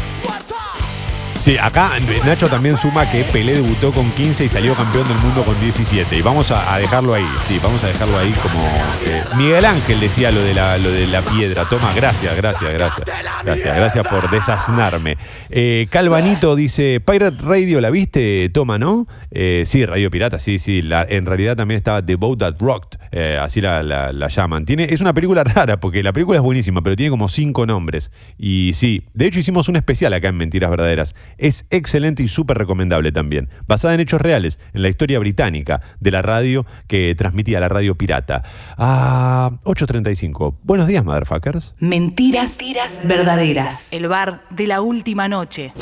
Sí, 1.41 1.57
acá 1.61 1.93
Nacho 2.25 2.49
también 2.49 2.77
suma 2.77 3.09
que 3.09 3.23
Pelé 3.23 3.55
debutó 3.55 3.93
con 3.93 4.11
15 4.11 4.47
y 4.47 4.49
salió 4.49 4.75
campeón 4.75 5.07
del 5.07 5.19
mundo 5.19 5.45
con 5.45 5.59
17. 5.61 6.17
Y 6.17 6.23
vamos 6.23 6.51
a, 6.51 6.77
dejarlo 6.79 7.15
ahí, 7.15 7.27
sí, 7.45 7.61
vamos 7.63 7.85
a 7.85 7.89
dejarlo 7.89 8.19
ahí 8.19 8.33
como... 8.43 8.61
eh, 9.07 9.23
Miguel 9.37 9.65
Ángel 9.65 10.01
decía 10.01 10.33
lo 10.33 10.43
de, 10.43 10.55
la, 10.55 10.77
lo 10.79 10.91
de 10.91 11.07
la 11.07 11.23
piedra. 11.23 11.65
Toma, 11.67 11.93
gracias, 11.95 12.35
gracias, 12.37 12.73
gracias. 12.75 13.09
Gracias, 13.45 13.77
gracias 13.77 14.09
por 14.09 14.29
desasnarme. 14.31 15.17
Eh, 15.51 15.87
Calvanito 15.91 16.57
dice, 16.57 17.01
Pirate 17.01 17.37
Radio, 17.45 17.81
¿la 17.81 17.91
viste? 17.91 18.49
Toma, 18.53 18.79
¿no? 18.79 19.07
Eh, 19.31 19.63
sí, 19.67 19.87
Radio 19.87 20.11
Pirata, 20.11 20.41
sí, 20.41 20.59
sí. 20.59 20.81
En 21.09 21.27
realidad 21.27 21.55
también 21.57 21.77
estaba 21.79 22.05
The 22.05 22.17
Boat 22.17 22.39
That 22.41 22.55
Rocked, 22.59 22.99
eh, 23.13 23.39
así 23.41 23.61
la, 23.61 23.85
la- 23.85 24.13
la 24.13 24.29
llaman. 24.29 24.65
Es 24.67 25.01
una 25.01 25.15
película 25.15 25.45
rara 25.45 25.79
porque 25.79 26.03
la 26.03 26.13
película 26.13 26.39
es 26.39 26.43
buenísima, 26.43 26.83
pero 26.83 26.97
tiene 26.97 27.11
como 27.11 27.29
cinco 27.29 27.67
nombres. 27.67 28.11
Y 28.37 28.73
sí, 28.75 29.05
de 29.15 29.27
hecho 29.27 29.39
hicimos 29.39 29.69
un 29.69 29.77
especial 29.77 30.13
acá 30.13 30.29
en 30.29 30.37
Mentiras 30.37 30.71
Verdaderas. 30.71 31.15
Es 31.39 31.67
excelente 31.71 32.23
y 32.23 32.29
súper 32.29 32.59
recomendable 32.59 33.13
también. 33.13 33.49
Basada 33.67 33.95
en 33.95 34.01
hechos 34.01 34.21
reales, 34.21 34.59
en 34.73 34.83
la 34.83 34.89
historia 34.89 35.19
británica 35.19 35.81
de 36.01 36.11
la 36.11 36.23
radio 36.23 36.67
que 36.89 37.15
transmitía 37.17 37.61
la 37.61 37.69
radio 37.69 37.97
pirata. 37.97 38.43
A 38.77 39.51
8.35. 39.65 40.57
Buenos 40.63 40.87
días, 40.87 41.05
motherfuckers. 41.05 41.75
Mentiras 41.79 42.59
verdaderas. 43.05 43.93
El 43.93 44.09
bar 44.09 44.43
de 44.51 44.67
la 44.67 44.81
última 44.81 45.29
noche. 45.29 45.73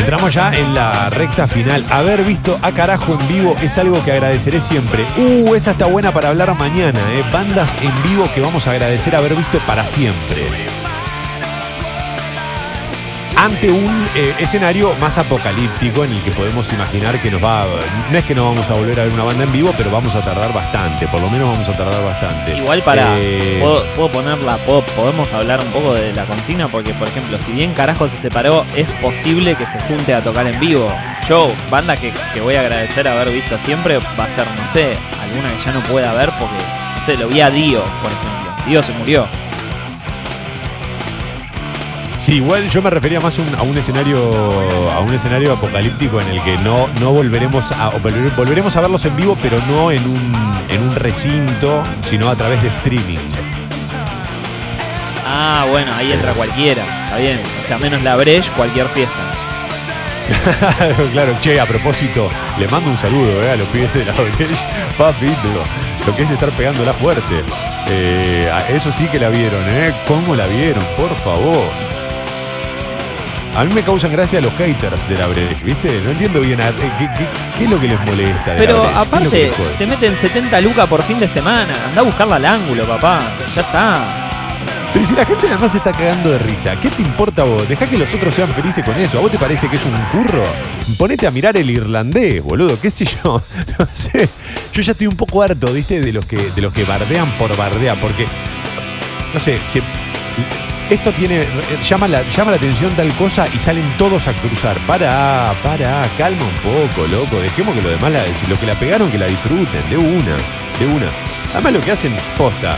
Entramos 0.00 0.32
ya 0.32 0.50
en 0.54 0.74
la 0.74 1.10
recta 1.10 1.46
final. 1.46 1.84
Haber 1.90 2.24
visto 2.24 2.58
a 2.62 2.72
carajo 2.72 3.18
en 3.20 3.28
vivo 3.28 3.54
es 3.60 3.76
algo 3.76 4.02
que 4.02 4.12
agradeceré 4.12 4.60
siempre. 4.62 5.04
Uh, 5.18 5.54
esa 5.54 5.72
está 5.72 5.86
buena 5.86 6.10
para 6.10 6.30
hablar 6.30 6.56
mañana, 6.58 6.98
¿eh? 7.12 7.22
Bandas 7.30 7.76
en 7.82 8.02
vivo 8.02 8.26
que 8.34 8.40
vamos 8.40 8.66
a 8.66 8.70
agradecer 8.70 9.14
haber 9.14 9.34
visto 9.34 9.58
para 9.66 9.86
siempre. 9.86 10.79
Ante 13.42 13.70
un 13.70 14.06
eh, 14.14 14.34
escenario 14.38 14.94
más 15.00 15.16
apocalíptico 15.16 16.04
en 16.04 16.12
el 16.12 16.22
que 16.22 16.30
podemos 16.30 16.70
imaginar 16.74 17.18
que 17.22 17.30
nos 17.30 17.42
va. 17.42 17.64
No 18.12 18.18
es 18.18 18.22
que 18.24 18.34
no 18.34 18.44
vamos 18.44 18.68
a 18.68 18.74
volver 18.74 19.00
a 19.00 19.04
ver 19.04 19.12
una 19.14 19.24
banda 19.24 19.44
en 19.44 19.52
vivo, 19.52 19.72
pero 19.78 19.90
vamos 19.90 20.14
a 20.14 20.20
tardar 20.20 20.52
bastante. 20.52 21.06
Por 21.06 21.20
lo 21.22 21.30
menos 21.30 21.48
vamos 21.48 21.66
a 21.66 21.72
tardar 21.72 22.04
bastante. 22.04 22.58
Igual 22.58 22.82
para. 22.82 23.16
Eh, 23.18 23.58
¿puedo, 23.62 23.82
puedo 23.96 24.08
ponerla, 24.12 24.58
puedo- 24.58 24.82
podemos 24.82 25.32
hablar 25.32 25.58
un 25.60 25.68
poco 25.72 25.94
de 25.94 26.12
la 26.12 26.26
consigna, 26.26 26.68
porque 26.68 26.92
por 26.92 27.08
ejemplo, 27.08 27.38
si 27.40 27.52
bien 27.52 27.72
carajo 27.72 28.10
se 28.10 28.18
separó, 28.18 28.66
es 28.76 28.90
posible 29.00 29.54
que 29.54 29.64
se 29.64 29.80
junte 29.80 30.14
a 30.14 30.20
tocar 30.22 30.46
en 30.46 30.60
vivo. 30.60 30.92
Yo, 31.26 31.50
banda 31.70 31.96
que, 31.96 32.12
que 32.34 32.40
voy 32.42 32.56
a 32.56 32.60
agradecer 32.60 33.08
haber 33.08 33.30
visto 33.30 33.56
siempre, 33.64 33.96
va 34.18 34.24
a 34.24 34.34
ser, 34.34 34.44
no 34.46 34.72
sé, 34.74 34.98
alguna 35.22 35.48
que 35.56 35.64
ya 35.64 35.72
no 35.72 35.80
pueda 35.84 36.12
ver 36.12 36.28
porque, 36.38 36.56
no 36.98 37.06
sé, 37.06 37.16
lo 37.16 37.26
vi 37.28 37.40
a 37.40 37.48
Dio, 37.48 37.82
por 38.02 38.12
ejemplo. 38.12 38.64
Dio 38.66 38.82
se 38.82 38.92
murió. 38.92 39.26
Sí, 42.20 42.34
igual 42.34 42.68
yo 42.68 42.82
me 42.82 42.90
refería 42.90 43.18
más 43.18 43.38
un- 43.38 43.54
a 43.58 43.62
un 43.62 43.76
escenario 43.78 44.18
a 44.92 45.00
un 45.00 45.12
escenario 45.14 45.54
apocalíptico 45.54 46.20
en 46.20 46.28
el 46.28 46.42
que 46.42 46.58
no, 46.58 46.86
no 47.00 47.12
volveremos 47.12 47.72
a 47.72 47.88
volveremos 48.36 48.76
a 48.76 48.80
verlos 48.82 49.04
en 49.06 49.16
vivo, 49.16 49.36
pero 49.42 49.58
no 49.68 49.90
en 49.90 50.04
un 50.06 50.60
en 50.68 50.82
un 50.82 50.94
recinto, 50.96 51.82
sino 52.08 52.28
a 52.28 52.36
través 52.36 52.62
de 52.62 52.68
streaming. 52.68 53.18
Ah, 55.26 55.64
bueno, 55.70 55.92
ahí 55.96 56.12
entra 56.12 56.32
cualquiera, 56.34 56.82
está 57.06 57.16
bien. 57.16 57.40
O 57.64 57.66
sea, 57.66 57.78
menos 57.78 58.02
la 58.02 58.16
Breche, 58.16 58.50
cualquier 58.56 58.86
fiesta. 58.88 59.14
claro, 61.12 61.34
che, 61.40 61.58
a 61.58 61.66
propósito, 61.66 62.28
le 62.58 62.68
mando 62.68 62.90
un 62.90 62.98
saludo 62.98 63.42
eh, 63.42 63.50
a 63.50 63.56
los 63.56 63.66
pibes 63.68 63.92
de 63.94 64.04
la 64.04 64.12
Breche, 64.12 64.54
papito, 64.98 65.64
lo 66.06 66.14
que 66.14 66.22
es 66.24 66.30
estar 66.30 66.50
pegándola 66.50 66.92
fuerte. 66.92 67.42
Eh, 67.88 68.50
eso 68.68 68.92
sí 68.92 69.06
que 69.08 69.18
la 69.18 69.28
vieron, 69.30 69.62
¿eh? 69.70 69.92
¿Cómo 70.06 70.36
la 70.36 70.46
vieron? 70.46 70.84
Por 70.96 71.14
favor. 71.16 71.89
A 73.60 73.64
mí 73.64 73.74
me 73.74 73.82
causan 73.82 74.10
gracia 74.10 74.40
los 74.40 74.54
haters 74.54 75.06
de 75.06 75.16
la 75.18 75.26
Breche, 75.26 75.62
¿viste? 75.62 76.00
No 76.02 76.12
entiendo 76.12 76.40
bien 76.40 76.58
a- 76.62 76.68
eh, 76.70 76.72
qué, 76.98 77.08
qué- 77.18 77.26
qué 77.58 77.64
es 77.64 77.70
lo 77.70 77.78
que 77.78 77.88
les 77.88 78.00
molesta. 78.06 78.52
de 78.54 78.58
Pero 78.58 78.82
aparte, 78.96 79.52
te 79.78 79.86
meten 79.86 80.16
70 80.16 80.60
lucas 80.62 80.86
por 80.88 81.02
fin 81.02 81.20
de 81.20 81.28
semana. 81.28 81.74
Anda 81.88 82.00
a 82.00 82.04
buscarla 82.04 82.36
al 82.36 82.46
ángulo, 82.46 82.84
papá. 82.86 83.20
Ya 83.54 83.60
está. 83.60 84.16
Pero 84.94 85.06
si 85.06 85.14
la 85.14 85.26
gente 85.26 85.46
además 85.46 85.72
se 85.72 85.78
está 85.78 85.92
cagando 85.92 86.30
de 86.30 86.38
risa, 86.38 86.80
¿qué 86.80 86.88
te 86.88 87.02
importa 87.02 87.42
a 87.42 87.44
vos? 87.44 87.68
Deja 87.68 87.86
que 87.86 87.98
los 87.98 88.12
otros 88.14 88.34
sean 88.34 88.48
felices 88.48 88.82
con 88.82 88.96
eso. 88.96 89.18
¿A 89.18 89.20
vos 89.20 89.30
te 89.30 89.38
parece 89.38 89.68
que 89.68 89.76
es 89.76 89.84
un 89.84 89.92
curro? 90.10 90.42
Ponete 90.96 91.26
a 91.26 91.30
mirar 91.30 91.54
el 91.58 91.68
irlandés, 91.70 92.42
boludo, 92.42 92.80
qué 92.80 92.90
sé 92.90 93.04
yo. 93.04 93.42
No 93.78 93.86
sé. 93.92 94.26
Yo 94.72 94.80
ya 94.82 94.92
estoy 94.92 95.06
un 95.06 95.16
poco 95.16 95.42
harto, 95.42 95.70
¿viste? 95.72 96.00
De 96.00 96.12
los 96.14 96.24
que, 96.24 96.36
de 96.38 96.62
los 96.62 96.72
que 96.72 96.84
bardean 96.84 97.28
por 97.32 97.54
bardear, 97.56 97.98
porque. 98.00 98.26
No 99.34 99.38
sé, 99.38 99.60
se- 99.62 99.82
esto 100.90 101.12
tiene. 101.12 101.46
Llama 101.88 102.08
la, 102.08 102.22
llama 102.28 102.50
la 102.50 102.56
atención 102.56 102.94
tal 102.94 103.12
cosa 103.14 103.46
y 103.54 103.58
salen 103.58 103.84
todos 103.96 104.26
a 104.28 104.32
cruzar. 104.34 104.76
Para, 104.86 105.54
para, 105.62 106.02
calma 106.18 106.42
un 106.44 106.72
poco, 106.72 107.06
loco. 107.08 107.40
Dejemos 107.40 107.74
que 107.74 107.82
lo 107.82 107.90
demás, 107.90 108.12
la, 108.12 108.24
lo 108.48 108.58
que 108.58 108.66
la 108.66 108.74
pegaron, 108.74 109.10
que 109.10 109.18
la 109.18 109.26
disfruten, 109.26 109.88
de 109.88 109.96
una, 109.96 110.36
de 110.78 110.86
una. 110.86 111.06
Además, 111.54 111.72
lo 111.72 111.80
que 111.80 111.92
hacen 111.92 112.14
posta. 112.36 112.76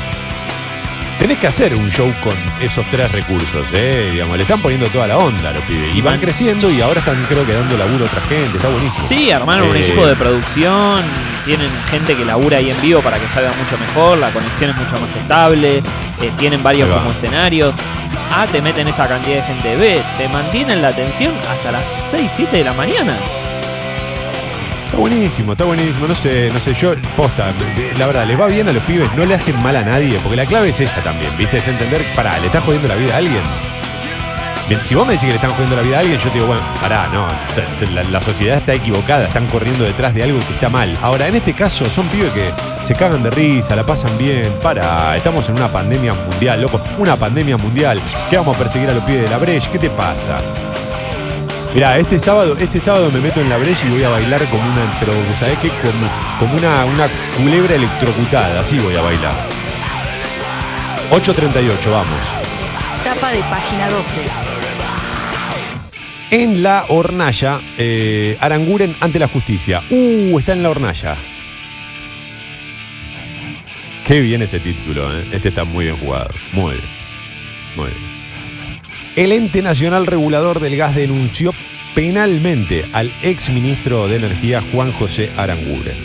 Tenés 1.19 1.39
que 1.39 1.47
hacer 1.47 1.73
un 1.77 1.89
show 1.89 2.13
con 2.21 2.33
esos 2.61 2.85
tres 2.91 3.13
recursos, 3.13 3.65
¿eh? 3.73 4.09
Digamos, 4.13 4.37
le 4.37 4.43
están 4.43 4.61
poniendo 4.61 4.89
toda 4.89 5.07
la 5.07 5.19
onda 5.19 5.51
a 5.51 5.53
los 5.53 5.63
pibes. 5.65 5.95
Y 5.95 6.01
van 6.01 6.19
creciendo 6.19 6.69
y 6.69 6.81
ahora 6.81 6.99
están, 6.99 7.23
creo 7.29 7.47
que, 7.47 7.53
dando 7.53 7.77
laburo 7.77 8.07
a 8.07 8.09
otra 8.09 8.21
gente. 8.23 8.57
Está 8.57 8.69
buenísimo. 8.69 9.07
Sí, 9.07 9.31
armaron 9.31 9.69
un 9.69 9.77
Eh, 9.77 9.87
equipo 9.87 10.05
de 10.05 10.17
producción, 10.17 11.01
tienen 11.45 11.71
gente 11.91 12.17
que 12.17 12.25
labura 12.25 12.57
ahí 12.57 12.71
en 12.71 12.81
vivo 12.81 13.01
para 13.03 13.19
que 13.19 13.29
salga 13.29 13.53
mucho 13.53 13.79
mejor, 13.79 14.19
la 14.19 14.31
conexión 14.31 14.71
es 14.71 14.77
mucho 14.77 14.99
más 14.99 15.15
estable, 15.15 15.79
eh, 15.79 16.33
tienen 16.39 16.61
varios 16.61 16.89
como 16.93 17.13
escenarios. 17.13 17.73
A, 18.35 18.47
te 18.47 18.63
meten 18.63 18.89
esa 18.89 19.07
cantidad 19.07 19.37
de 19.37 19.43
gente. 19.43 19.77
B, 19.77 20.01
te 20.17 20.29
mantienen 20.29 20.81
la 20.81 20.89
atención 20.89 21.35
hasta 21.51 21.71
las 21.71 21.85
6, 22.11 22.31
7 22.35 22.57
de 22.57 22.65
la 22.65 22.73
mañana. 22.73 23.15
Está 24.87 24.97
buenísimo, 24.97 25.53
está 25.53 25.65
buenísimo. 25.65 26.07
No 26.07 26.15
sé, 26.15 26.49
no 26.51 26.59
sé, 26.59 26.73
yo, 26.73 26.95
posta, 27.15 27.53
la 27.99 28.07
verdad, 28.07 28.27
les 28.27 28.41
va 28.41 28.47
bien 28.47 28.67
a 28.69 28.73
los 28.73 28.83
pibes, 28.85 29.15
no 29.17 29.27
le 29.27 29.35
hacen 29.35 29.63
mal 29.63 29.77
a 29.77 29.83
nadie, 29.83 30.19
porque 30.21 30.37
la 30.37 30.47
clave 30.47 30.71
es 30.71 30.81
esa 30.81 31.03
también, 31.03 31.31
¿viste? 31.37 31.59
Es 31.59 31.69
entender, 31.69 32.03
pará, 32.17 32.39
¿le 32.39 32.47
estás 32.47 32.65
jodiendo 32.65 32.89
la 32.89 32.95
vida 32.95 33.15
a 33.15 33.19
alguien? 33.19 33.72
Si 34.85 34.95
vos 34.95 35.07
me 35.07 35.15
decís 35.15 35.27
que 35.27 35.33
le 35.33 35.35
están 35.37 35.53
jodiendo 35.53 35.77
la 35.77 35.83
vida 35.83 35.97
a 35.99 36.01
alguien, 36.01 36.19
yo 36.19 36.29
te 36.29 36.35
digo, 36.35 36.47
bueno, 36.47 36.63
pará, 36.81 37.09
no, 37.09 37.29
la, 38.11 38.23
sociedad 38.23 38.59
está 38.59 38.73
equivocada, 38.75 39.27
están 39.27 39.47
corriendo 39.49 39.85
detrás 39.85 40.15
de 40.15 40.23
algo 40.23 40.39
que 40.41 40.55
está 40.55 40.69
mal. 40.69 40.97
Ahora, 41.03 41.29
en 41.29 41.37
este 41.37 41.53
caso, 41.53 41.85
son 41.87 42.07
pibes 42.09 42.33
que 42.33 42.51
se 42.83 42.95
cagan 42.95 43.23
de 43.23 43.31
risa, 43.31 43.77
la 43.77 43.85
pasan 43.85 44.17
bien, 44.17 44.51
pará, 44.63 45.17
estamos 45.17 45.49
en 45.49 45.57
una 45.57 45.69
pandemia 45.69 46.15
mundial, 46.15 46.63
loco, 46.63 46.81
una 46.99 47.17
pandemia 47.17 47.57
mundial, 47.59 48.01
¿qué 48.31 48.37
vamos 48.39 48.57
a 48.57 48.59
perseguir 48.59 48.89
a 48.89 48.95
los 48.95 49.05
pibes 49.05 49.25
de 49.25 49.31
la 49.31 49.39
brecha? 49.39 49.69
¿Qué 49.71 49.79
te 49.79 49.91
pasa? 49.91 50.39
Mirá, 51.75 51.99
este 51.99 52.19
sábado, 52.19 52.57
este 52.59 52.81
sábado 52.81 53.11
me 53.11 53.21
meto 53.21 53.41
en 53.41 53.51
la 53.51 53.59
brecha 53.59 53.81
y 53.87 53.91
voy 53.91 54.05
a 54.05 54.09
bailar 54.11 54.41
como 54.47 54.63
una, 54.63 54.99
pero 55.01 55.13
¿sabés 55.39 55.59
qué? 55.59 55.69
Como, 55.69 56.09
como 56.39 56.57
una, 56.57 56.85
una 56.85 57.09
culebra 57.37 57.75
electrocutada, 57.75 58.61
así 58.61 58.79
voy 58.79 58.97
a 58.97 59.03
bailar. 59.03 59.35
8.38, 61.11 61.91
vamos. 61.91 63.05
tapa 63.05 63.33
de 63.33 63.41
página 63.43 63.91
12. 63.91 64.52
En 66.33 66.63
la 66.63 66.87
hornalla, 66.89 67.61
eh, 67.77 68.39
Aranguren 68.41 68.97
ante 69.01 69.19
la 69.19 69.29
justicia. 69.29 69.83
Uh, 69.91 70.39
está 70.39 70.55
en 70.55 70.63
la 70.63 70.71
hornalla. 70.71 71.19
Qué 74.07 74.23
bien 74.23 74.41
ese 74.41 74.59
título, 74.59 75.15
¿eh? 75.15 75.27
Este 75.31 75.51
está 75.51 75.65
muy 75.65 75.85
bien 75.85 75.99
jugado. 75.99 76.31
Muy 76.55 76.73
bien. 76.73 76.87
Muy 77.77 77.91
bien. 77.91 78.81
El 79.15 79.33
ente 79.33 79.61
nacional 79.61 80.07
regulador 80.07 80.61
del 80.61 80.75
gas 80.75 80.97
denunció 80.97 81.53
penalmente 81.95 82.87
al 82.95 83.13
exministro 83.21 84.09
de 84.09 84.17
Energía 84.17 84.63
Juan 84.73 84.91
José 84.91 85.31
Aranguren 85.37 85.99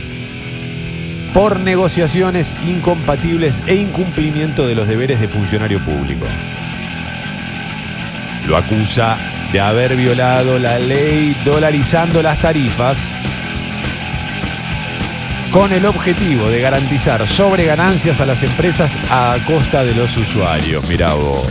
por 1.33 1.61
negociaciones 1.61 2.57
incompatibles 2.65 3.61
e 3.65 3.75
incumplimiento 3.75 4.67
de 4.67 4.75
los 4.75 4.89
deberes 4.89 5.21
de 5.21 5.29
funcionario 5.29 5.79
público. 5.85 6.25
Lo 8.45 8.57
acusa 8.57 9.36
de 9.51 9.59
haber 9.59 9.95
violado 9.95 10.59
la 10.59 10.79
ley 10.79 11.35
dolarizando 11.45 12.21
las 12.21 12.41
tarifas 12.41 13.09
con 15.51 15.71
el 15.71 15.85
objetivo 15.85 16.49
de 16.49 16.61
garantizar 16.61 17.27
sobreganancias 17.27 18.19
a 18.19 18.25
las 18.25 18.43
empresas 18.43 18.97
a 19.09 19.37
costa 19.45 19.83
de 19.83 19.95
los 19.95 20.15
usuarios. 20.17 20.87
Mirá 20.87 21.13
vos. 21.13 21.45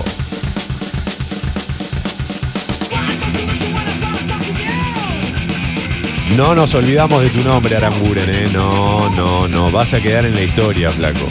No 6.37 6.55
nos 6.55 6.75
olvidamos 6.75 7.23
de 7.23 7.31
tu 7.31 7.43
nombre, 7.43 7.77
Aranguren, 7.77 8.29
¿eh? 8.29 8.49
No, 8.53 9.09
no, 9.11 9.49
no. 9.49 9.71
Vas 9.71 9.95
a 9.95 10.01
quedar 10.01 10.27
en 10.27 10.35
la 10.35 10.43
historia, 10.43 10.91
flaco. 10.91 11.27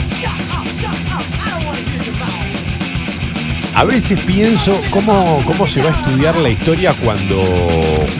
A 3.76 3.84
veces 3.84 4.17
pienso 4.21 4.80
cómo, 4.89 5.43
cómo 5.45 5.67
se 5.67 5.82
va 5.82 5.89
a 5.89 5.93
estudiar 5.93 6.38
la 6.38 6.49
historia 6.49 6.93
cuando, 6.93 7.43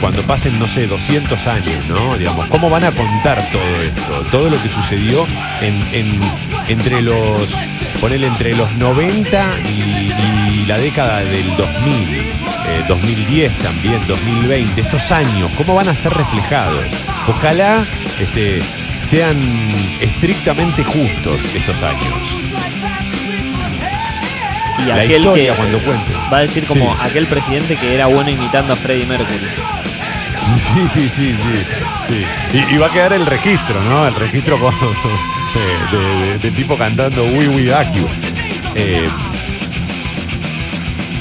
cuando 0.00 0.22
pasen, 0.22 0.58
no 0.58 0.68
sé, 0.68 0.86
200 0.86 1.46
años, 1.46 1.86
¿no? 1.88 2.16
Digamos, 2.18 2.46
cómo 2.48 2.68
van 2.68 2.84
a 2.84 2.92
contar 2.92 3.42
todo 3.50 3.82
esto, 3.82 4.26
todo 4.30 4.50
lo 4.50 4.62
que 4.62 4.68
sucedió 4.68 5.26
en, 5.62 5.74
en- 5.92 6.20
entre 6.68 7.00
los, 7.00 7.54
ponele 8.02 8.26
entre 8.26 8.54
los 8.54 8.70
90 8.74 9.46
y, 9.60 10.66
la 10.66 10.78
década 10.78 11.20
del 11.20 11.56
2000, 11.56 12.14
eh, 12.18 12.84
2010 12.88 13.56
también, 13.58 14.04
2020, 14.08 14.80
estos 14.80 15.10
años, 15.12 15.48
cómo 15.56 15.74
van 15.76 15.88
a 15.88 15.94
ser 15.94 16.12
reflejados. 16.12 16.84
Ojalá 17.28 17.86
este, 18.20 18.62
sean 18.98 19.36
estrictamente 20.00 20.82
justos 20.84 21.44
estos 21.54 21.80
años. 21.82 22.40
Y 24.78 24.86
La 24.86 24.94
aquel 24.96 25.16
historia 25.22 25.52
que 25.52 25.56
cuando 25.56 25.78
cuente. 25.80 26.12
va 26.32 26.38
a 26.38 26.40
decir 26.42 26.66
como 26.66 26.92
Sí. 26.92 26.98
aquel 27.02 27.26
presidente 27.26 27.76
que 27.76 27.94
era 27.94 28.06
bueno 28.06 28.30
imitando 28.30 28.72
a 28.72 28.76
Freddie 28.76 29.06
Mercury. 29.06 29.38
Sí, 30.36 30.88
sí, 30.94 31.08
sí, 31.08 31.34
sí. 32.08 32.24
Y, 32.70 32.74
y 32.74 32.78
va 32.78 32.86
a 32.86 32.90
quedar 32.90 33.12
el 33.14 33.24
registro, 33.26 33.80
¿no? 33.82 34.06
El 34.06 34.14
registro 34.14 34.58
con, 34.60 34.72
de- 35.90 35.96
de- 35.96 36.26
de- 36.32 36.38
del 36.38 36.54
tipo 36.54 36.76
cantando 36.76 37.24
Wii 37.24 37.70
Aki. 37.70 37.98
Eh, 38.74 39.08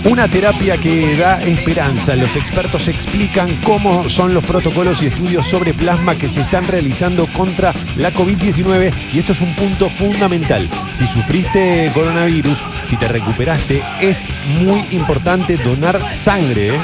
una 0.03 0.27
terapia 0.27 0.77
que 0.77 1.15
da 1.17 1.41
esperanza. 1.41 2.15
Los 2.15 2.35
expertos 2.35 2.87
explican 2.87 3.55
cómo 3.63 4.07
son 4.07 4.35
los 4.35 4.43
protocolos 4.43 5.01
y 5.01 5.07
estudios 5.07 5.47
sobre 5.47 5.73
plasma 5.73 6.13
que 6.13 6.29
se 6.29 6.41
están 6.41 6.67
realizando 6.67 7.25
contra 7.27 7.73
la 7.97 8.11
COVID-19 8.13 8.91
y 9.13 9.19
esto 9.19 9.31
es 9.31 9.41
un 9.41 9.55
punto 9.55 9.89
fundamental. 9.89 10.69
Si 10.97 11.05
sufriste 11.07 11.91
coronavirus, 11.93 12.63
si 12.85 12.95
te 12.95 13.09
recuperaste, 13.09 13.83
es 13.99 14.25
muy 14.61 14.85
importante 14.91 15.57
donar 15.57 16.15
sangre, 16.15 16.75
¿eh? 16.75 16.79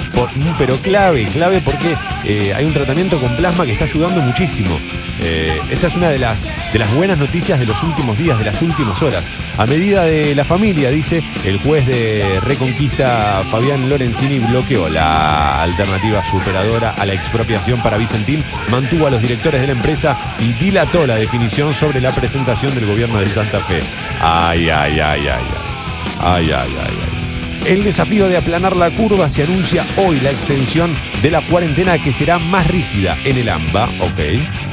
Pero 0.58 0.78
clave, 0.78 1.28
clave 1.28 1.62
porque 1.64 1.96
eh, 2.26 2.54
hay 2.54 2.66
un 2.66 2.74
tratamiento 2.74 3.20
con 3.22 3.36
plasma 3.38 3.66
que 3.66 3.72
está 3.72 3.86
ayudando 3.86 4.20
muchísimo. 4.22 4.78
Eh, 5.24 5.60
esta 5.70 5.88
es 5.88 5.96
una 5.96 6.10
de 6.10 6.20
las, 6.20 6.50
de 6.74 6.80
las 6.80 6.94
buenas 6.96 7.18
noticias 7.18 7.60
de 7.60 7.66
los 7.66 7.82
últimos 7.84 8.18
días, 8.18 8.38
de 8.38 8.46
las 8.46 8.62
últimas 8.62 9.02
horas. 9.02 9.26
A 9.58 9.66
medida 9.66 10.04
de 10.04 10.34
la 10.34 10.44
familia, 10.44 10.90
dice, 10.90 11.22
el 11.46 11.60
juez 11.60 11.86
de 11.86 12.40
Reconquista 12.46 13.44
Fabián 13.50 13.90
Lorenzini 13.90 14.40
bloqueó 14.40 14.90
la 14.90 15.62
alternativa 15.62 16.24
superadora 16.24 16.96
a 16.98 17.06
la 17.06 17.14
expropiación 17.14 17.82
para 17.82 17.98
Vicentín, 17.98 18.44
mantuvo 18.70 19.08
a 19.08 19.12
los 19.12 19.22
directores 19.22 19.62
de 19.62 19.68
la 19.68 19.74
empresa 19.74 20.18
y 20.40 20.54
dilató 20.54 21.06
la 21.06 21.16
definición 21.16 21.74
sobre 21.74 22.02
la 22.02 22.14
presentación 22.16 22.74
del 22.74 22.88
gobierno 22.88 23.20
de 23.20 23.30
Santa 23.30 23.60
Fe. 23.60 23.84
Ay, 24.24 24.70
ay, 24.70 25.00
ay, 25.00 25.00
ay, 25.00 25.28
ay. 25.28 25.44
Ay, 26.20 26.52
ay, 26.52 26.70
ay, 26.80 26.94
ay. 27.02 27.72
El 27.74 27.84
desafío 27.84 28.28
de 28.28 28.38
aplanar 28.38 28.76
la 28.76 28.92
curva 28.92 29.30
se 29.30 29.44
anuncia 29.44 29.84
hoy 29.98 30.20
la 30.20 30.30
extensión 30.30 30.96
de 31.24 31.32
la 31.32 31.42
cuarentena 31.42 31.98
que 31.98 32.14
será 32.14 32.38
más 32.38 32.68
rígida 32.68 33.18
en 33.24 33.38
el 33.38 33.50
AMBA, 33.50 33.86
ok. 34.00 34.71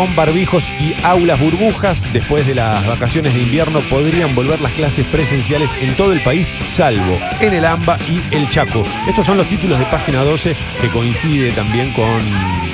Con 0.00 0.16
barbijos 0.16 0.72
y 0.80 0.94
aulas 1.04 1.38
burbujas, 1.38 2.10
después 2.14 2.46
de 2.46 2.54
las 2.54 2.86
vacaciones 2.86 3.34
de 3.34 3.42
invierno 3.42 3.80
podrían 3.80 4.34
volver 4.34 4.58
las 4.62 4.72
clases 4.72 5.04
presenciales 5.04 5.70
en 5.78 5.94
todo 5.94 6.14
el 6.14 6.22
país, 6.22 6.56
salvo 6.62 7.18
en 7.38 7.52
el 7.52 7.66
AMBA 7.66 7.98
y 8.08 8.22
el 8.34 8.48
Chaco. 8.48 8.82
Estos 9.06 9.26
son 9.26 9.36
los 9.36 9.46
títulos 9.46 9.78
de 9.78 9.84
página 9.84 10.24
12 10.24 10.56
que 10.80 10.88
coincide 10.88 11.52
también 11.52 11.92
con 11.92 12.22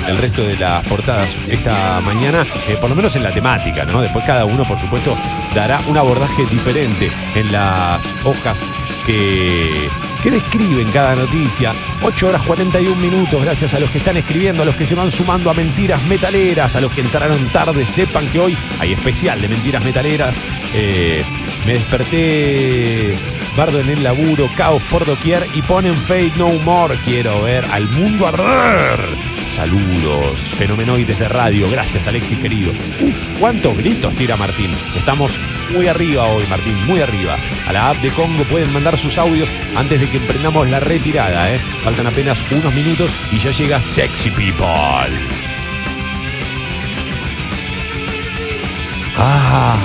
el 0.07 0.17
resto 0.19 0.41
de 0.41 0.55
las 0.55 0.87
portadas 0.87 1.35
esta 1.49 1.99
mañana, 1.99 2.45
eh, 2.69 2.77
por 2.79 2.89
lo 2.89 2.95
menos 2.95 3.13
en 3.17 3.23
la 3.23 3.33
temática, 3.33 3.83
¿no? 3.83 4.01
Después 4.01 4.23
cada 4.23 4.45
uno, 4.45 4.65
por 4.65 4.79
supuesto, 4.79 5.17
dará 5.53 5.81
un 5.89 5.97
abordaje 5.97 6.45
diferente 6.45 7.11
en 7.35 7.51
las 7.51 8.05
hojas 8.23 8.63
que, 9.07 9.89
describen 10.29 10.91
cada 10.91 11.15
noticia. 11.15 11.73
8 12.03 12.27
horas 12.27 12.41
41 12.43 12.95
minutos, 12.97 13.41
gracias 13.41 13.73
a 13.73 13.79
los 13.79 13.89
que 13.89 13.99
están 13.99 14.17
escribiendo, 14.17 14.63
a 14.63 14.65
los 14.65 14.75
que 14.75 14.85
se 14.85 14.93
van 14.93 15.09
sumando 15.09 15.49
a 15.49 15.53
mentiras 15.53 16.03
metaleras, 16.03 16.75
a 16.75 16.81
los 16.81 16.91
que 16.91 17.01
entraron 17.01 17.47
tarde, 17.49 17.85
sepan 17.85 18.27
que 18.29 18.39
hoy 18.39 18.57
hay 18.79 18.93
especial 18.93 19.41
de 19.41 19.47
mentiras 19.47 19.83
metaleras. 19.83 20.35
Eh, 20.73 21.23
me 21.65 21.73
desperté 21.73 23.15
bardo 23.55 23.79
en 23.79 23.89
el 23.89 24.03
laburo, 24.03 24.49
caos 24.55 24.83
por 24.91 25.05
doquier 25.05 25.47
y 25.53 25.61
ponen 25.61 25.95
Fate 25.95 26.33
No 26.37 26.49
More. 26.59 26.99
Quiero 26.99 27.43
ver 27.43 27.65
al 27.65 27.87
mundo 27.89 28.27
arder. 28.27 29.26
Saludos, 29.47 30.41
fenomenoides 30.55 31.17
de 31.17 31.27
radio. 31.29 31.69
Gracias, 31.71 32.05
Alexis 32.05 32.37
querido. 32.37 32.71
Uf, 32.99 33.15
cuántos 33.39 33.75
gritos 33.77 34.13
tira 34.13 34.35
Martín. 34.35 34.69
Estamos 34.93 35.39
muy 35.73 35.87
arriba 35.87 36.25
hoy, 36.25 36.45
Martín, 36.47 36.75
muy 36.85 36.99
arriba. 36.99 37.37
A 37.65 37.71
la 37.73 37.89
app 37.89 37.97
de 38.01 38.11
Congo 38.11 38.43
pueden 38.43 38.71
mandar 38.73 38.97
sus 38.97 39.17
audios 39.17 39.49
antes 39.75 40.01
de 40.01 40.09
que 40.09 40.17
emprendamos 40.17 40.69
la 40.69 40.81
retirada. 40.81 41.51
¿eh? 41.51 41.59
Faltan 41.81 42.07
apenas 42.07 42.43
unos 42.51 42.73
minutos 42.75 43.09
y 43.31 43.39
ya 43.39 43.51
llega 43.51 43.79
Sexy 43.79 44.29
People. 44.31 45.17
Ah. 49.17 49.77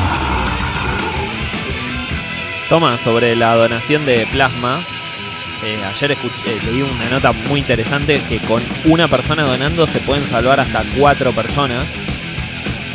Toma, 2.68 2.98
sobre 2.98 3.36
la 3.36 3.54
donación 3.54 4.04
de 4.04 4.26
plasma. 4.26 4.84
Eh, 5.62 5.78
ayer 5.84 6.12
escuché- 6.12 6.46
eh, 6.46 6.60
leí 6.64 6.82
una 6.82 7.08
nota 7.10 7.32
muy 7.32 7.60
interesante 7.60 8.20
que 8.28 8.38
con 8.40 8.62
una 8.84 9.08
persona 9.08 9.42
donando 9.44 9.86
se 9.86 10.00
pueden 10.00 10.24
salvar 10.28 10.60
hasta 10.60 10.82
cuatro 10.98 11.32
personas 11.32 11.86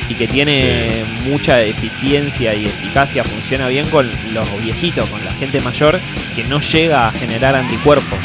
y 0.10 0.16
que 0.16 0.28
tiene 0.28 1.04
mucha 1.26 1.62
eficiencia 1.62 2.54
y 2.56 2.66
eficacia, 2.66 3.24
funciona 3.26 3.68
bien 3.68 3.88
con 3.90 4.10
los 4.34 4.64
viejitos, 4.64 5.10
con 5.10 5.24
la 5.26 5.34
gente 5.34 5.60
mayor 5.62 6.00
que 6.36 6.44
no 6.46 6.62
llega 6.62 7.08
a 7.08 7.12
generar 7.12 7.56
anticuerpos. 7.56 8.20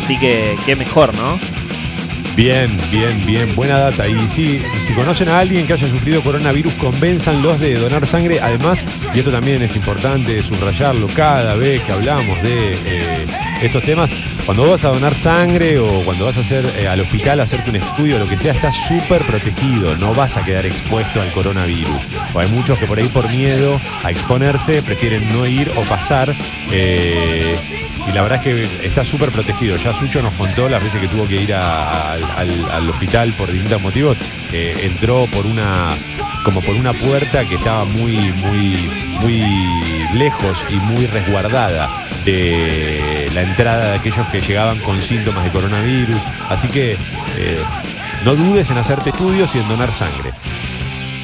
Así 0.00 0.18
que 0.18 0.56
qué 0.64 0.76
mejor, 0.76 1.12
¿no? 1.14 1.38
Bien, 2.34 2.78
bien, 2.90 3.26
bien, 3.26 3.54
buena 3.54 3.76
data. 3.78 4.08
Y 4.08 4.28
si 4.28 4.62
conocen 4.94 5.28
a 5.28 5.40
alguien 5.40 5.66
que 5.66 5.74
haya 5.74 5.86
sufrido 5.86 6.22
coronavirus, 6.22 6.72
convénzanlos 6.74 7.60
de 7.60 7.74
donar 7.74 8.06
sangre. 8.06 8.40
Además, 8.40 8.84
y 9.14 9.18
esto 9.18 9.30
también 9.30 9.60
es 9.60 9.76
importante 9.76 10.42
subrayarlo 10.42 11.08
cada 11.08 11.54
vez 11.56 11.82
que 11.82 11.92
hablamos 11.92 12.42
de 12.42 12.72
eh, 12.86 13.26
estos 13.60 13.82
temas, 13.82 14.10
cuando 14.46 14.68
vas 14.68 14.82
a 14.84 14.88
donar 14.88 15.14
sangre 15.14 15.78
o 15.78 15.88
cuando 16.04 16.24
vas 16.24 16.38
a 16.38 16.40
hacer 16.40 16.64
eh, 16.78 16.88
al 16.88 17.00
hospital 17.00 17.38
a 17.40 17.42
hacerte 17.42 17.68
un 17.68 17.76
estudio 17.76 18.18
lo 18.18 18.28
que 18.28 18.38
sea, 18.38 18.54
estás 18.54 18.76
súper 18.88 19.24
protegido, 19.26 19.96
no 19.96 20.14
vas 20.14 20.36
a 20.38 20.42
quedar 20.42 20.64
expuesto 20.64 21.20
al 21.20 21.30
coronavirus. 21.32 22.00
O 22.32 22.38
hay 22.40 22.48
muchos 22.48 22.78
que 22.78 22.86
por 22.86 22.98
ahí 22.98 23.08
por 23.08 23.28
miedo 23.30 23.78
a 24.02 24.10
exponerse 24.10 24.80
prefieren 24.82 25.30
no 25.32 25.46
ir 25.46 25.70
o 25.76 25.82
pasar. 25.82 26.34
eh, 26.70 27.56
y 28.08 28.12
la 28.12 28.22
verdad 28.22 28.38
es 28.38 28.44
que 28.44 28.86
está 28.86 29.04
súper 29.04 29.30
protegido. 29.30 29.76
Ya 29.76 29.92
Sucho 29.94 30.22
nos 30.22 30.32
contó 30.34 30.68
las 30.68 30.82
veces 30.82 31.00
que 31.00 31.08
tuvo 31.08 31.26
que 31.28 31.40
ir 31.42 31.54
al, 31.54 32.22
al- 32.36 32.70
al 32.70 32.90
hospital 32.90 33.32
por 33.34 33.50
distintos 33.50 33.80
motivos. 33.80 34.16
Entró 34.52 35.26
por 35.32 35.46
una 35.46 35.94
como 36.44 36.60
por 36.60 36.74
una 36.74 36.92
puerta 36.92 37.44
que 37.44 37.54
estaba 37.54 37.84
muy, 37.84 38.16
muy, 38.16 38.90
muy 39.20 39.44
lejos 40.14 40.58
y 40.70 40.74
muy 40.74 41.06
resguardada 41.06 41.88
de 42.24 43.30
la 43.34 43.42
entrada 43.42 43.90
de 43.90 43.98
aquellos 43.98 44.26
que 44.28 44.40
llegaban 44.40 44.78
con 44.80 45.00
síntomas 45.02 45.44
de 45.44 45.50
coronavirus. 45.50 46.20
Así 46.50 46.68
que 46.68 46.92
eh, 47.38 47.58
no 48.24 48.34
dudes 48.34 48.70
en 48.70 48.78
hacerte 48.78 49.10
estudios 49.10 49.54
y 49.54 49.58
en 49.58 49.68
donar 49.68 49.92
sangre. 49.92 50.32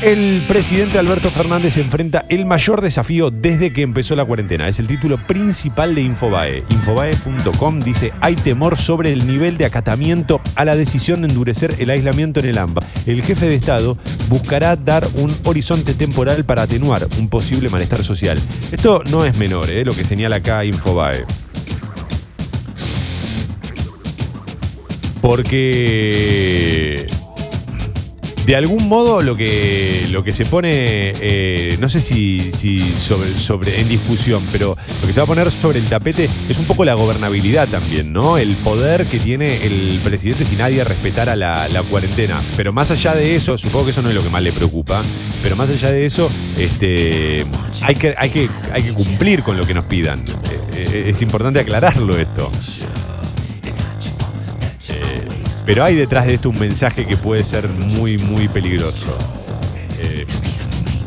El 0.01 0.45
presidente 0.47 0.97
Alberto 1.01 1.29
Fernández 1.29 1.77
enfrenta 1.77 2.25
el 2.29 2.47
mayor 2.47 2.83
desafío 2.83 3.33
desde 3.33 3.73
que 3.73 3.83
empezó 3.83 4.15
la 4.15 4.25
cuarentena. 4.25 4.69
Es 4.69 4.79
el 4.79 4.87
título 4.87 5.27
principal 5.27 5.97
de 5.97 6.03
Infobae. 6.03 6.63
Infobae.com 6.71 7.81
dice, 7.81 8.13
hay 8.21 8.37
temor 8.37 8.77
sobre 8.77 9.13
el 9.13 9.27
nivel 9.27 9.59
de 9.59 9.65
acatamiento 9.65 10.41
a 10.55 10.65
la 10.65 10.77
decisión 10.77 11.23
de 11.23 11.29
endurecer 11.29 11.75
el 11.81 11.91
aislamiento 11.91 12.39
en 12.39 12.47
el 12.47 12.59
AMBA. 12.59 12.81
El 13.07 13.23
jefe 13.23 13.49
de 13.49 13.57
Estado 13.57 13.99
buscará 14.29 14.77
dar 14.77 15.09
un 15.15 15.37
horizonte 15.45 15.95
temporal 15.95 16.45
para 16.45 16.63
atenuar 16.63 17.09
un 17.19 17.29
posible 17.29 17.69
malestar 17.69 18.05
social. 18.05 18.39
Esto 18.71 19.03
no 19.11 19.25
es 19.25 19.37
menor, 19.37 19.69
¿eh? 19.69 19.85
lo 19.85 19.97
que 19.97 20.05
señala 20.05 20.37
acá 20.37 20.65
Infobae. 20.65 21.25
Porque 25.21 27.09
de 28.49 28.57
algún 28.57 28.89
modo 28.89 29.21
lo 29.21 29.37
que, 29.37 30.07
lo 30.09 30.25
que 30.25 30.33
se 30.33 30.47
pone, 30.47 31.13
eh, 31.21 31.77
no 31.79 31.91
sé 31.91 32.01
si, 32.01 32.51
sobre, 32.97 33.79
en 33.79 33.91
discusión, 33.91 34.43
pero 34.51 34.75
lo 35.03 35.07
que 35.07 35.13
se 35.13 35.21
va 35.21 35.25
a 35.25 35.27
poner 35.27 35.53
sobre 35.53 35.81
el 35.81 35.85
tapete 35.85 36.31
es 36.49 36.59
un 36.59 36.65
poco 36.65 36.87
la 36.87 36.95
gobernabilidad 36.95 37.69
también, 37.69 38.11
¿no? 38.11 38.39
El 38.39 38.57
poder 38.57 39.05
que 39.05 39.19
tiene 39.19 39.67
el 39.67 40.01
presidente 40.03 40.47
si 40.47 40.57
nadie 40.57 40.83
respetara 40.83 41.37
la, 41.37 41.69
la 41.69 41.83
cuarentena. 41.83 42.41
Pero 42.57 42.73
más 42.73 42.91
allá 42.91 43.15
de 43.15 43.37
eso, 43.37 43.59
supongo 43.59 43.85
que 43.85 43.91
eso 43.91 44.01
no 44.01 44.09
es 44.09 44.15
lo 44.15 44.23
que 44.23 44.31
más 44.31 44.43
le 44.43 44.53
preocupa, 44.53 45.03
pero 45.43 45.55
más 45.55 45.69
allá 45.69 45.91
de 45.91 46.07
eso, 46.07 46.31
este, 46.57 47.45
hay, 47.83 47.95
que, 47.97 48.15
hay, 48.17 48.31
que, 48.31 48.49
hay 48.73 48.83
que 48.83 48.95
cumplir 48.95 49.43
con 49.43 49.59
lo 49.59 49.65
que 49.65 49.75
nos 49.75 49.85
pidan. 49.85 50.25
Eh, 50.73 51.11
es 51.11 51.21
importante 51.21 51.61
aclararlo 51.61 52.17
esto. 52.17 52.51
Pero 55.69 55.85
hay 55.85 55.95
detrás 55.95 56.25
de 56.25 56.33
esto 56.33 56.49
un 56.49 56.59
mensaje 56.59 57.05
que 57.07 57.19
puede 57.19 57.45
ser 57.45 57.69
muy, 57.69 58.17
muy 58.17 58.49
peligroso. 58.49 59.15
Eh, 59.99 60.25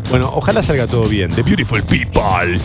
bueno, 0.08 0.32
ojalá 0.36 0.62
salga 0.62 0.86
todo 0.86 1.06
bien. 1.10 1.32
The 1.32 1.42
Beautiful 1.42 1.82
People. 1.82 2.60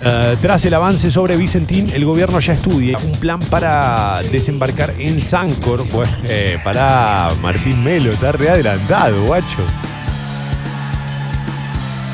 Uh, 0.00 0.36
tras 0.40 0.64
el 0.64 0.74
avance 0.74 1.10
sobre 1.10 1.36
Vicentín, 1.36 1.90
el 1.92 2.04
gobierno 2.04 2.38
ya 2.38 2.52
estudia 2.52 2.98
un 2.98 3.18
plan 3.18 3.40
para 3.40 4.22
desembarcar 4.30 4.94
en 5.00 5.20
Sancor. 5.20 5.88
Pues, 5.88 6.08
eh, 6.22 6.60
para 6.62 7.32
Martín 7.42 7.82
Melo, 7.82 8.12
está 8.12 8.30
re 8.30 8.48
adelantado, 8.48 9.24
guacho. 9.24 9.66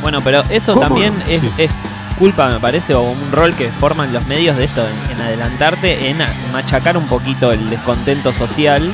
Bueno, 0.00 0.22
pero 0.24 0.44
eso 0.48 0.72
¿Cómo? 0.72 0.86
también 0.86 1.12
es, 1.28 1.42
Sí. 1.42 1.50
es 1.58 1.70
culpa, 2.14 2.48
me 2.48 2.60
parece, 2.60 2.94
o 2.94 3.02
un 3.02 3.32
rol 3.32 3.54
que 3.54 3.70
forman 3.70 4.12
los 4.12 4.26
medios 4.26 4.56
de 4.56 4.64
esto, 4.64 4.84
en, 5.10 5.20
adelantarte, 5.20 6.08
en 6.08 6.18
machacar 6.52 6.96
un 6.96 7.06
poquito 7.06 7.52
el 7.52 7.68
descontento 7.70 8.32
social. 8.32 8.90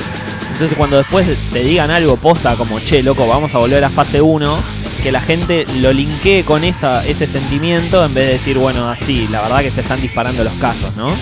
Entonces 0.52 0.76
cuando 0.76 0.96
después 0.96 1.28
te 1.52 1.60
digan 1.60 1.90
algo 1.90 2.16
posta 2.16 2.56
como, 2.56 2.80
che, 2.80 3.02
loco, 3.02 3.26
vamos 3.26 3.54
a 3.54 3.58
volver 3.58 3.84
a 3.84 3.90
fase 3.90 4.20
1, 4.20 4.58
que 5.02 5.12
la 5.12 5.20
gente 5.20 5.66
lo 5.80 5.92
linkee 5.92 6.42
con 6.42 6.64
esa, 6.64 7.04
ese 7.06 7.26
sentimiento 7.26 8.04
en 8.04 8.14
vez 8.14 8.26
de 8.26 8.32
decir, 8.32 8.58
bueno, 8.58 8.88
así, 8.88 9.28
la 9.28 9.42
verdad 9.42 9.60
que 9.60 9.70
se 9.70 9.82
están 9.82 10.00
disparando 10.00 10.42
los 10.42 10.54
casos, 10.54 10.96
¿no? 10.96 11.14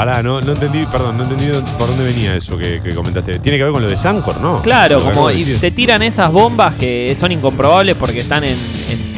Pará, 0.00 0.22
no, 0.22 0.40
no 0.40 0.52
entendí, 0.52 0.86
perdón, 0.86 1.18
no 1.18 1.24
entendí 1.24 1.48
por 1.76 1.88
dónde 1.88 2.04
venía 2.04 2.34
eso 2.34 2.56
que, 2.56 2.80
que 2.82 2.94
comentaste. 2.94 3.38
Tiene 3.38 3.58
que 3.58 3.64
ver 3.64 3.72
con 3.74 3.82
lo 3.82 3.88
de 3.88 3.98
Sancor, 3.98 4.40
¿no? 4.40 4.56
Claro, 4.62 5.04
como 5.04 5.30
y 5.30 5.44
te 5.44 5.70
tiran 5.72 6.00
esas 6.02 6.32
bombas 6.32 6.74
que 6.76 7.14
son 7.20 7.32
incomprobables 7.32 7.96
porque 7.96 8.20
están 8.20 8.44
en, 8.44 8.56
en- 8.88 9.10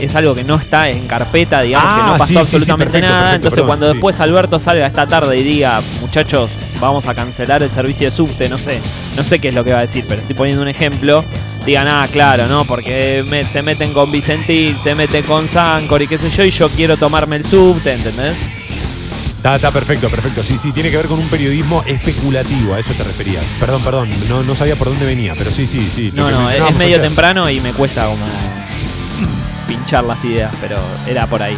es 0.00 0.14
algo 0.14 0.36
que 0.36 0.44
no 0.44 0.54
está 0.54 0.90
en 0.90 1.08
carpeta, 1.08 1.60
digamos 1.62 1.88
que 1.92 2.00
Ah, 2.02 2.06
no 2.12 2.18
pasó 2.18 2.26
sí, 2.26 2.28
sí, 2.28 2.34
sí, 2.34 2.40
absolutamente 2.40 2.84
perfecto, 2.92 3.08
nada. 3.08 3.20
perfecto, 3.22 3.34
Entonces 3.36 3.54
perdón, 3.56 3.66
cuando 3.66 3.86
sí. 3.86 3.92
después 3.94 4.20
Alberto 4.20 4.58
salga 4.60 4.86
esta 4.86 5.06
tarde 5.08 5.36
y 5.38 5.42
diga, 5.42 5.82
muchachos, 6.00 6.50
vamos 6.78 7.06
a 7.08 7.14
cancelar 7.16 7.64
el 7.64 7.72
servicio 7.72 8.06
de 8.08 8.10
subte, 8.16 8.48
no 8.48 8.58
sé, 8.58 8.78
no 9.16 9.24
sé 9.24 9.40
qué 9.40 9.48
es 9.48 9.54
lo 9.54 9.64
que 9.64 9.72
va 9.72 9.78
a 9.78 9.82
decir, 9.82 10.04
pero 10.08 10.20
estoy 10.20 10.36
poniendo 10.36 10.62
un 10.62 10.68
ejemplo, 10.68 11.24
digan, 11.66 11.88
ah, 11.88 12.06
claro, 12.12 12.46
¿no? 12.46 12.64
Porque 12.64 13.24
me- 13.28 13.42
se 13.50 13.60
meten 13.62 13.92
con 13.92 14.12
Vicentín, 14.12 14.76
se 14.84 14.94
meten 14.94 15.24
con 15.24 15.48
Sancor 15.48 16.00
y 16.02 16.06
qué 16.06 16.16
sé 16.16 16.30
yo, 16.30 16.44
y 16.44 16.50
yo 16.52 16.68
quiero 16.68 16.96
tomarme 16.96 17.34
el 17.34 17.44
subte, 17.44 17.94
¿entendés? 17.94 18.34
Está, 19.38 19.54
está 19.54 19.70
perfecto, 19.70 20.10
perfecto. 20.10 20.42
Sí, 20.42 20.58
sí, 20.58 20.72
tiene 20.72 20.90
que 20.90 20.96
ver 20.96 21.06
con 21.06 21.20
un 21.20 21.28
periodismo 21.28 21.84
especulativo, 21.86 22.74
a 22.74 22.80
eso 22.80 22.92
te 22.94 23.04
referías. 23.04 23.44
Perdón, 23.60 23.84
perdón, 23.84 24.10
no, 24.28 24.42
no 24.42 24.56
sabía 24.56 24.74
por 24.74 24.88
dónde 24.88 25.06
venía, 25.06 25.34
pero 25.38 25.52
sí, 25.52 25.68
sí, 25.68 25.88
sí. 25.94 26.10
No, 26.12 26.28
no, 26.28 26.50
es, 26.50 26.74
medio 26.76 27.00
temprano 27.00 27.48
y 27.48 27.60
me 27.60 27.72
cuesta 27.72 28.06
como 28.06 28.26
pinchar 29.68 30.02
las 30.02 30.24
ideas, 30.24 30.54
pero 30.60 30.76
era 31.06 31.28
por 31.28 31.40
ahí. 31.40 31.56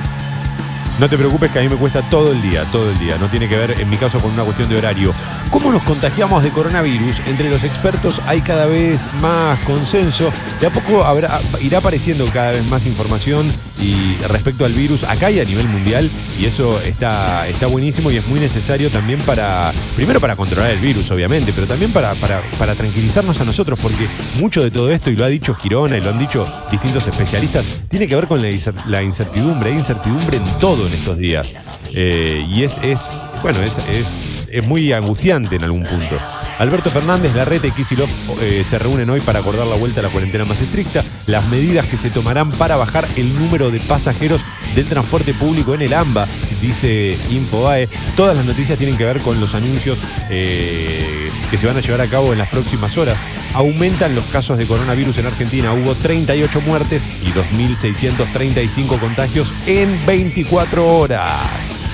No 1.01 1.09
te 1.09 1.17
preocupes 1.17 1.51
que 1.51 1.59
a 1.59 1.63
mí 1.63 1.69
me 1.71 1.77
cuesta 1.77 2.03
todo 2.11 2.31
el 2.31 2.43
día, 2.43 2.63
todo 2.65 2.91
el 2.91 2.99
día. 2.99 3.17
No 3.17 3.27
tiene 3.29 3.49
que 3.49 3.57
ver, 3.57 3.81
en 3.81 3.89
mi 3.89 3.97
caso, 3.97 4.21
con 4.21 4.33
una 4.33 4.45
cuestión 4.45 4.69
de 4.69 4.77
horario. 4.77 5.13
¿Cómo 5.49 5.73
nos 5.73 5.83
contagiamos 5.83 6.43
de 6.43 6.51
coronavirus? 6.51 7.21
Entre 7.21 7.49
los 7.49 7.65
expertos 7.65 8.21
hay 8.27 8.43
cada 8.43 8.67
vez 8.67 9.09
más 9.23 9.59
consenso. 9.61 10.31
De 10.61 10.67
a 10.67 10.71
poco 10.71 11.03
habrá, 11.03 11.41
irá 11.63 11.79
apareciendo 11.79 12.27
cada 12.27 12.51
vez 12.51 12.69
más 12.69 12.85
información 12.85 13.51
y 13.81 14.17
respecto 14.29 14.67
al 14.67 14.75
virus 14.75 15.05
acá 15.05 15.31
y 15.31 15.41
a 15.41 15.45
nivel 15.47 15.69
mundial. 15.69 16.11
Y 16.39 16.45
eso 16.45 16.79
está, 16.83 17.49
está 17.49 17.67
buenísimo 17.67 18.11
y 18.11 18.19
es 18.19 18.27
muy 18.29 18.39
necesario 18.39 18.91
también 18.91 19.21
para, 19.21 19.73
primero 19.97 20.21
para 20.21 20.37
controlar 20.37 20.71
el 20.71 20.81
virus, 20.81 21.11
obviamente, 21.11 21.55
pero 21.55 21.67
también 21.67 21.93
para, 21.93 22.13
para, 22.15 22.75
tranquilizarnos 22.75 23.41
a 23.41 23.45
nosotros, 23.47 23.79
porque 23.81 24.07
mucho 24.39 24.63
de 24.63 24.71
todo 24.71 24.91
esto, 24.91 25.11
y 25.11 25.17
lo 25.17 25.25
ha 25.25 25.29
dicho 25.29 25.55
Girona 25.55 25.97
y 25.97 26.03
lo 26.03 26.11
han 26.11 26.19
dicho 26.19 26.47
distintos 26.71 27.07
especialistas, 27.07 27.65
tiene 27.89 28.07
que 28.07 28.17
ver 28.17 28.27
con 28.27 28.43
la 28.43 29.03
incertidumbre. 29.03 29.71
Hay 29.71 29.79
incertidumbre 29.79 30.37
en 30.37 30.45
todo 30.59 30.90
en 30.91 30.99
estos 30.99 31.19
días. 31.19 31.53
Eh, 31.95 32.45
y 32.49 32.65
es, 32.65 32.79
es 32.83 33.25
bueno, 33.43 33.63
es, 33.63 33.79
es, 33.79 34.07
es 34.51 34.67
muy 34.67 34.93
angustiante 34.93 35.57
en 35.57 35.65
algún 35.65 35.83
punto. 35.83 36.19
Alberto 36.59 36.91
Fernández, 36.91 37.35
Larreta 37.35 37.69
y 37.69 37.71
Kicillof 37.71 38.11
eh, 38.43 38.63
se 38.65 38.79
reúnen 38.79 39.09
hoy 39.09 39.21
para 39.21 39.39
acordar 39.39 39.67
la 39.67 39.77
vuelta 39.77 40.01
a 40.01 40.03
la 40.03 40.09
cuarentena 40.11 40.45
más 40.45 40.61
estricta, 40.61 41.03
las 41.27 41.49
medidas 41.49 41.87
que 41.87 41.97
se 41.97 42.11
tomarán 42.11 42.51
para 42.53 42.77
bajar 42.77 43.09
el 43.17 43.35
número 43.35 43.71
de 43.71 43.81
pasajeros 43.81 44.43
del 44.75 44.87
transporte 44.87 45.33
público 45.33 45.75
en 45.75 45.83
el 45.83 45.95
AMBA, 45.95 46.27
dice 46.61 47.17
Infobae. 47.31 47.89
Todas 48.17 48.37
las 48.37 48.45
noticias 48.45 48.77
tienen 48.77 48.97
que 48.97 49.05
ver 49.05 49.21
con 49.21 49.41
los 49.41 49.55
anuncios 49.55 49.99
eh, 50.29 51.31
que 51.51 51.59
se 51.59 51.67
van 51.67 51.77
a 51.77 51.81
llevar 51.81 52.03
a 52.03 52.09
cabo 52.09 52.33
en 52.33 52.39
las 52.39 52.49
próximas 52.49 52.99
horas. 52.99 53.19
Aumentan 53.55 54.15
los 54.15 54.25
casos 54.27 54.59
de 54.59 54.67
coronavirus 54.67 55.19
en 55.19 55.27
Argentina. 55.27 55.73
Hubo 55.73 55.95
38 55.95 56.61
muertes 56.61 57.03
y 57.23 57.31
2.635 57.33 59.01
contagios 59.01 59.53
en 59.67 59.99
24 60.07 60.99
horas. 60.99 61.91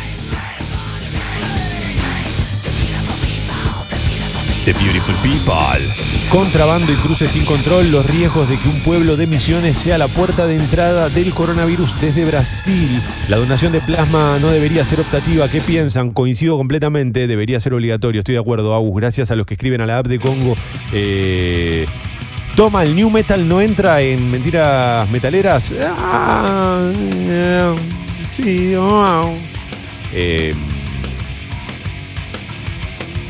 The 4.66 4.72
Beautiful 4.72 5.14
People. 5.22 5.94
Contrabando 6.28 6.92
y 6.92 6.96
cruces 6.96 7.30
sin 7.30 7.44
control, 7.44 7.92
los 7.92 8.04
riesgos 8.04 8.48
de 8.48 8.58
que 8.58 8.68
un 8.68 8.80
pueblo 8.80 9.16
de 9.16 9.28
Misiones 9.28 9.78
sea 9.78 9.96
la 9.96 10.08
puerta 10.08 10.48
de 10.48 10.56
entrada 10.56 11.08
del 11.08 11.32
coronavirus 11.32 12.00
desde 12.00 12.24
Brasil. 12.24 13.00
La 13.28 13.36
donación 13.36 13.70
de 13.70 13.80
plasma 13.80 14.40
no 14.40 14.50
debería 14.50 14.84
ser 14.84 14.98
optativa. 14.98 15.48
¿Qué 15.48 15.60
piensan? 15.60 16.10
Coincido 16.10 16.56
completamente, 16.56 17.28
debería 17.28 17.60
ser 17.60 17.74
obligatorio. 17.74 18.22
Estoy 18.22 18.34
de 18.34 18.40
acuerdo, 18.40 18.74
Agus. 18.74 18.96
Gracias 18.96 19.30
a 19.30 19.36
los 19.36 19.46
que 19.46 19.54
escriben 19.54 19.82
a 19.82 19.86
la 19.86 19.98
app 19.98 20.08
de 20.08 20.18
Congo. 20.18 20.56
Eh, 20.92 21.86
Toma, 22.56 22.82
el 22.82 22.96
new 22.96 23.08
metal 23.08 23.46
no 23.46 23.60
entra 23.60 24.00
en 24.00 24.28
mentiras 24.28 25.08
metaleras. 25.10 25.72
Ah, 25.80 26.90
eh, 26.96 27.72
sí, 28.28 28.74
wow. 28.74 29.32
Eh, 30.12 30.56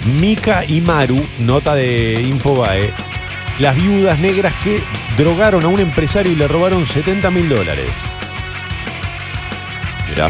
Mika 0.07 0.65
y 0.67 0.81
Maru, 0.81 1.27
nota 1.41 1.75
de 1.75 2.23
Infobae, 2.23 2.91
las 3.59 3.75
viudas 3.77 4.19
negras 4.19 4.55
que 4.63 4.83
drogaron 5.17 5.65
a 5.65 5.69
un 5.69 5.81
empresario 5.81 6.33
y 6.33 6.37
le 6.37 6.47
robaron 6.49 6.87
70 6.87 7.31
mil 7.31 7.49
dólares. 7.49 7.91
Mirá. 10.09 10.29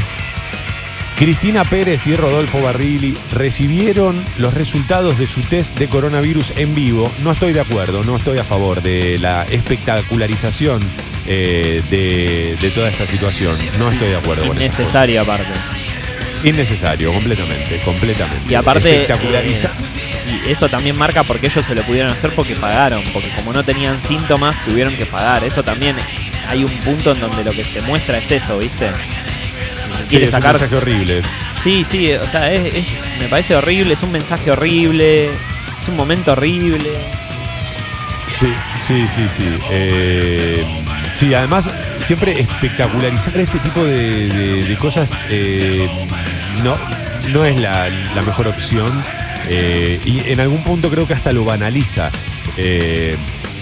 Cristina 1.16 1.64
Pérez 1.64 2.06
y 2.06 2.14
Rodolfo 2.14 2.60
Barrilli 2.60 3.16
recibieron 3.32 4.22
los 4.36 4.52
resultados 4.52 5.18
de 5.18 5.26
su 5.26 5.40
test 5.40 5.78
de 5.78 5.88
coronavirus 5.88 6.52
en 6.56 6.74
vivo. 6.74 7.10
No 7.22 7.32
estoy 7.32 7.54
de 7.54 7.60
acuerdo, 7.60 8.04
no 8.04 8.16
estoy 8.16 8.38
a 8.38 8.44
favor 8.44 8.82
de 8.82 9.18
la 9.18 9.44
espectacularización 9.44 10.82
eh, 11.26 11.82
de, 12.60 12.70
toda 12.70 12.90
esta 12.90 13.06
situación. 13.06 13.56
No 13.78 13.90
estoy 13.90 14.10
de 14.10 14.16
acuerdo 14.16 14.46
con 14.46 14.60
esas 14.60 14.80
Innecesario 14.80 15.22
aparte. 15.22 15.75
Innecesario, 16.48 17.12
completamente, 17.12 17.80
completamente. 17.84 18.52
Y 18.52 18.54
aparte, 18.54 19.06
Espectaculariza- 19.06 19.70
eh, 20.26 20.42
y 20.46 20.50
eso 20.50 20.68
también 20.68 20.96
marca 20.96 21.22
porque 21.24 21.46
ellos 21.48 21.64
se 21.66 21.74
lo 21.74 21.82
pudieron 21.82 22.10
hacer 22.12 22.34
porque 22.34 22.54
pagaron, 22.56 23.02
porque 23.12 23.28
como 23.30 23.52
no 23.52 23.64
tenían 23.64 24.00
síntomas, 24.00 24.56
tuvieron 24.64 24.94
que 24.96 25.06
pagar. 25.06 25.42
Eso 25.44 25.62
también 25.64 25.96
hay 26.48 26.62
un 26.64 26.70
punto 26.78 27.12
en 27.12 27.20
donde 27.20 27.42
lo 27.44 27.50
que 27.50 27.64
se 27.64 27.80
muestra 27.82 28.18
es 28.18 28.30
eso, 28.30 28.58
¿viste? 28.58 28.88
Sí, 28.88 30.04
Quiere 30.10 30.24
es 30.26 30.30
un 30.30 30.34
sacar. 30.36 30.52
mensaje 30.54 30.76
horrible. 30.76 31.22
Sí, 31.64 31.84
sí, 31.84 32.12
o 32.12 32.28
sea, 32.28 32.52
es- 32.52 32.74
es- 32.74 32.86
me 33.20 33.26
parece 33.28 33.56
horrible, 33.56 33.94
es 33.94 34.02
un 34.04 34.12
mensaje 34.12 34.50
horrible, 34.52 35.30
es 35.80 35.88
un 35.88 35.96
momento 35.96 36.32
horrible. 36.32 36.90
Sí, 38.38 38.52
sí, 38.82 39.06
sí, 39.14 39.22
sí. 39.36 39.44
Eh, 39.70 40.64
sí, 41.16 41.32
además, 41.34 41.68
siempre 42.04 42.38
espectacularizar 42.40 43.36
este 43.40 43.58
tipo 43.58 43.82
de, 43.84 44.28
de- 44.28 44.64
de 44.64 44.76
cosas 44.76 45.12
eh, 45.30 45.88
no, 46.62 46.76
no 47.28 47.44
es 47.44 47.60
la, 47.60 47.88
la 47.88 48.22
mejor 48.22 48.48
opción. 48.48 48.90
Eh, 49.48 50.00
y 50.04 50.30
en 50.30 50.40
algún 50.40 50.62
punto 50.64 50.90
creo 50.90 51.06
que 51.06 51.14
hasta 51.14 51.32
lo 51.32 51.44
banaliza. 51.44 52.10
Eh, 52.56 53.16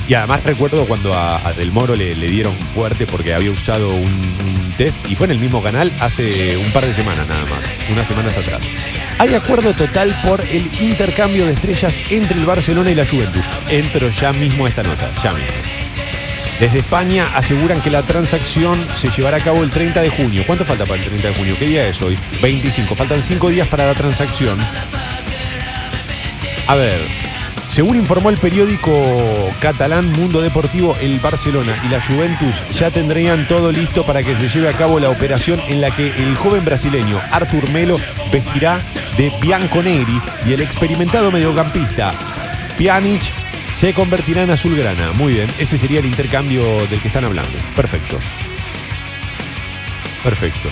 y 0.09 0.15
además 0.15 0.45
recuerdo 0.45 0.85
cuando 0.87 1.15
a, 1.15 1.53
Del 1.57 1.73
Moro 1.73 1.97
le, 1.97 2.15
le 2.15 2.27
dieron 2.29 2.55
fuerte 2.75 3.07
porque 3.07 3.35
había 3.35 3.51
usado 3.51 3.95
un, 3.95 4.03
un 4.05 4.75
test 4.77 4.99
y 5.09 5.15
fue 5.15 5.27
en 5.27 5.33
el 5.33 5.39
mismo 5.39 5.63
canal 5.63 5.93
hace 6.01 6.57
un 6.57 6.71
par 6.73 6.87
de 6.87 6.93
semanas 6.93 7.27
nada 7.27 7.45
más, 7.45 7.61
unas 7.91 8.07
semanas 8.07 8.37
atrás. 8.37 8.63
Hay 9.19 9.35
acuerdo 9.35 9.73
total 9.73 10.21
por 10.25 10.41
el 10.43 10.69
intercambio 10.81 11.47
de 11.47 11.53
estrellas 11.53 11.97
entre 12.11 12.39
el 12.39 12.45
Barcelona 12.45 12.91
y 12.91 12.95
la 12.95 13.07
Juventus. 13.07 13.45
Entro 13.69 14.11
ya 14.11 14.33
mismo 14.33 14.67
a 14.67 14.69
esta 14.69 14.83
nota, 14.83 15.11
ya 15.23 15.33
mismo. 15.33 15.74
Desde 16.61 16.79
España 16.79 17.29
aseguran 17.35 17.81
que 17.81 17.91
la 17.91 18.03
transacción 18.05 18.87
se 18.95 19.11
llevará 19.11 19.39
a 19.39 19.41
cabo 19.41 19.63
el 19.63 19.71
30 19.71 20.01
de 20.01 20.09
junio. 20.09 20.45
¿Cuánto 20.47 20.65
falta 20.65 20.85
para 20.85 21.03
el 21.03 21.09
30 21.09 21.29
de 21.29 21.35
junio? 21.35 21.57
¿Qué 21.59 21.67
día 21.67 21.89
es 21.89 22.01
hoy? 22.01 22.17
25. 22.41 22.95
Faltan 22.95 23.23
5 23.23 23.51
días 23.51 23.67
para 23.69 23.87
la 23.87 23.95
transacción. 23.95 24.61
A 26.67 26.77
ver, 26.77 27.01
según 27.69 27.97
informó 27.97 28.31
el 28.31 28.39
periódico 28.39 29.51
catalán 29.61 30.11
Mundo 30.13 30.41
Deportivo, 30.41 30.97
el 31.01 31.19
Barcelona 31.19 31.77
y 31.85 31.89
la 31.89 32.01
Juventus 32.01 32.63
ya 32.71 32.91
tendrían 32.91 33.49
todo 33.49 33.73
listo 33.73 34.07
para 34.07 34.23
que 34.23 34.37
se 34.37 34.49
lleve 34.49 34.69
a 34.69 34.75
cabo 34.75 35.01
la 35.01 35.11
operación 35.11 35.61
en 35.67 35.81
la 35.81 35.91
que 35.91 36.07
el 36.07 36.37
joven 36.37 36.65
brasileño 36.65 37.21
Artur 37.33 37.69
Melo 37.71 37.99
vestirá 38.31 38.81
de 39.19 39.33
Bianconeri 39.41 40.23
y 40.47 40.53
el 40.53 40.61
experimentado 40.61 41.33
mediocampista 41.33 42.13
Pjanic 42.79 43.44
se 43.75 43.93
convertirá 43.93 44.43
en 44.43 44.51
azulgrana. 44.51 45.13
Muy 45.13 45.35
bien, 45.35 45.51
ese 45.59 45.77
sería 45.77 45.99
el 45.99 46.07
intercambio 46.07 46.63
del 46.87 47.01
que 47.01 47.09
están 47.09 47.25
hablando. 47.25 47.53
Perfecto. 47.75 48.19
Perfecto. 50.23 50.69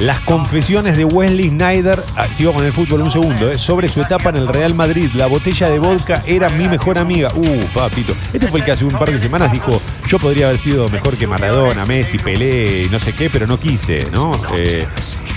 Las 0.00 0.20
confesiones 0.20 0.96
de 0.96 1.04
Wesley 1.04 1.48
Snyder, 1.48 2.04
ah, 2.16 2.26
sigo 2.32 2.52
con 2.52 2.64
el 2.64 2.72
fútbol 2.72 3.00
un 3.02 3.10
segundo, 3.10 3.50
eh, 3.50 3.58
sobre 3.58 3.88
su 3.88 4.00
etapa 4.00 4.30
en 4.30 4.36
el 4.36 4.48
Real 4.48 4.74
Madrid. 4.74 5.10
La 5.14 5.26
botella 5.26 5.70
de 5.70 5.78
vodka 5.78 6.22
era 6.26 6.48
mi 6.50 6.68
mejor 6.68 6.98
amiga. 6.98 7.32
Uh, 7.34 7.64
papito. 7.74 8.12
Este 8.32 8.48
fue 8.48 8.60
el 8.60 8.66
que 8.66 8.72
hace 8.72 8.84
un 8.84 8.92
par 8.92 9.10
de 9.10 9.18
semanas 9.18 9.50
dijo, 9.50 9.80
yo 10.08 10.18
podría 10.18 10.46
haber 10.46 10.58
sido 10.58 10.88
mejor 10.88 11.16
que 11.16 11.26
Maradona, 11.26 11.84
Messi, 11.84 12.18
Pelé, 12.18 12.84
y 12.84 12.88
no 12.88 13.00
sé 13.00 13.12
qué, 13.12 13.28
pero 13.30 13.46
no 13.46 13.58
quise, 13.58 14.08
¿no? 14.12 14.32
Eh, 14.54 14.86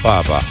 papa. 0.04 0.42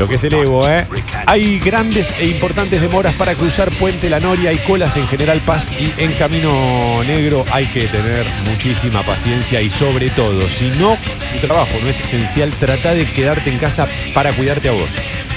Lo 0.00 0.08
que 0.08 0.14
es 0.14 0.24
el 0.24 0.32
Evo, 0.32 0.66
¿eh? 0.66 0.86
Hay 1.26 1.58
grandes 1.58 2.10
e 2.18 2.24
importantes 2.24 2.80
demoras 2.80 3.14
para 3.16 3.34
cruzar 3.34 3.70
Puente 3.76 4.08
La 4.08 4.18
Noria 4.18 4.50
y 4.50 4.56
colas 4.56 4.96
en 4.96 5.06
General 5.06 5.38
Paz 5.42 5.68
y 5.78 5.92
en 6.02 6.14
Camino 6.14 7.04
Negro 7.04 7.44
hay 7.52 7.66
que 7.66 7.86
tener 7.86 8.24
muchísima 8.48 9.02
paciencia 9.02 9.60
y 9.60 9.68
sobre 9.68 10.08
todo, 10.08 10.48
si 10.48 10.70
no, 10.70 10.96
tu 11.34 11.46
trabajo 11.46 11.76
no 11.82 11.90
es 11.90 12.00
esencial, 12.00 12.50
trata 12.52 12.94
de 12.94 13.04
quedarte 13.12 13.50
en 13.50 13.58
casa 13.58 13.86
para 14.14 14.32
cuidarte 14.32 14.70
a 14.70 14.72
vos. 14.72 14.88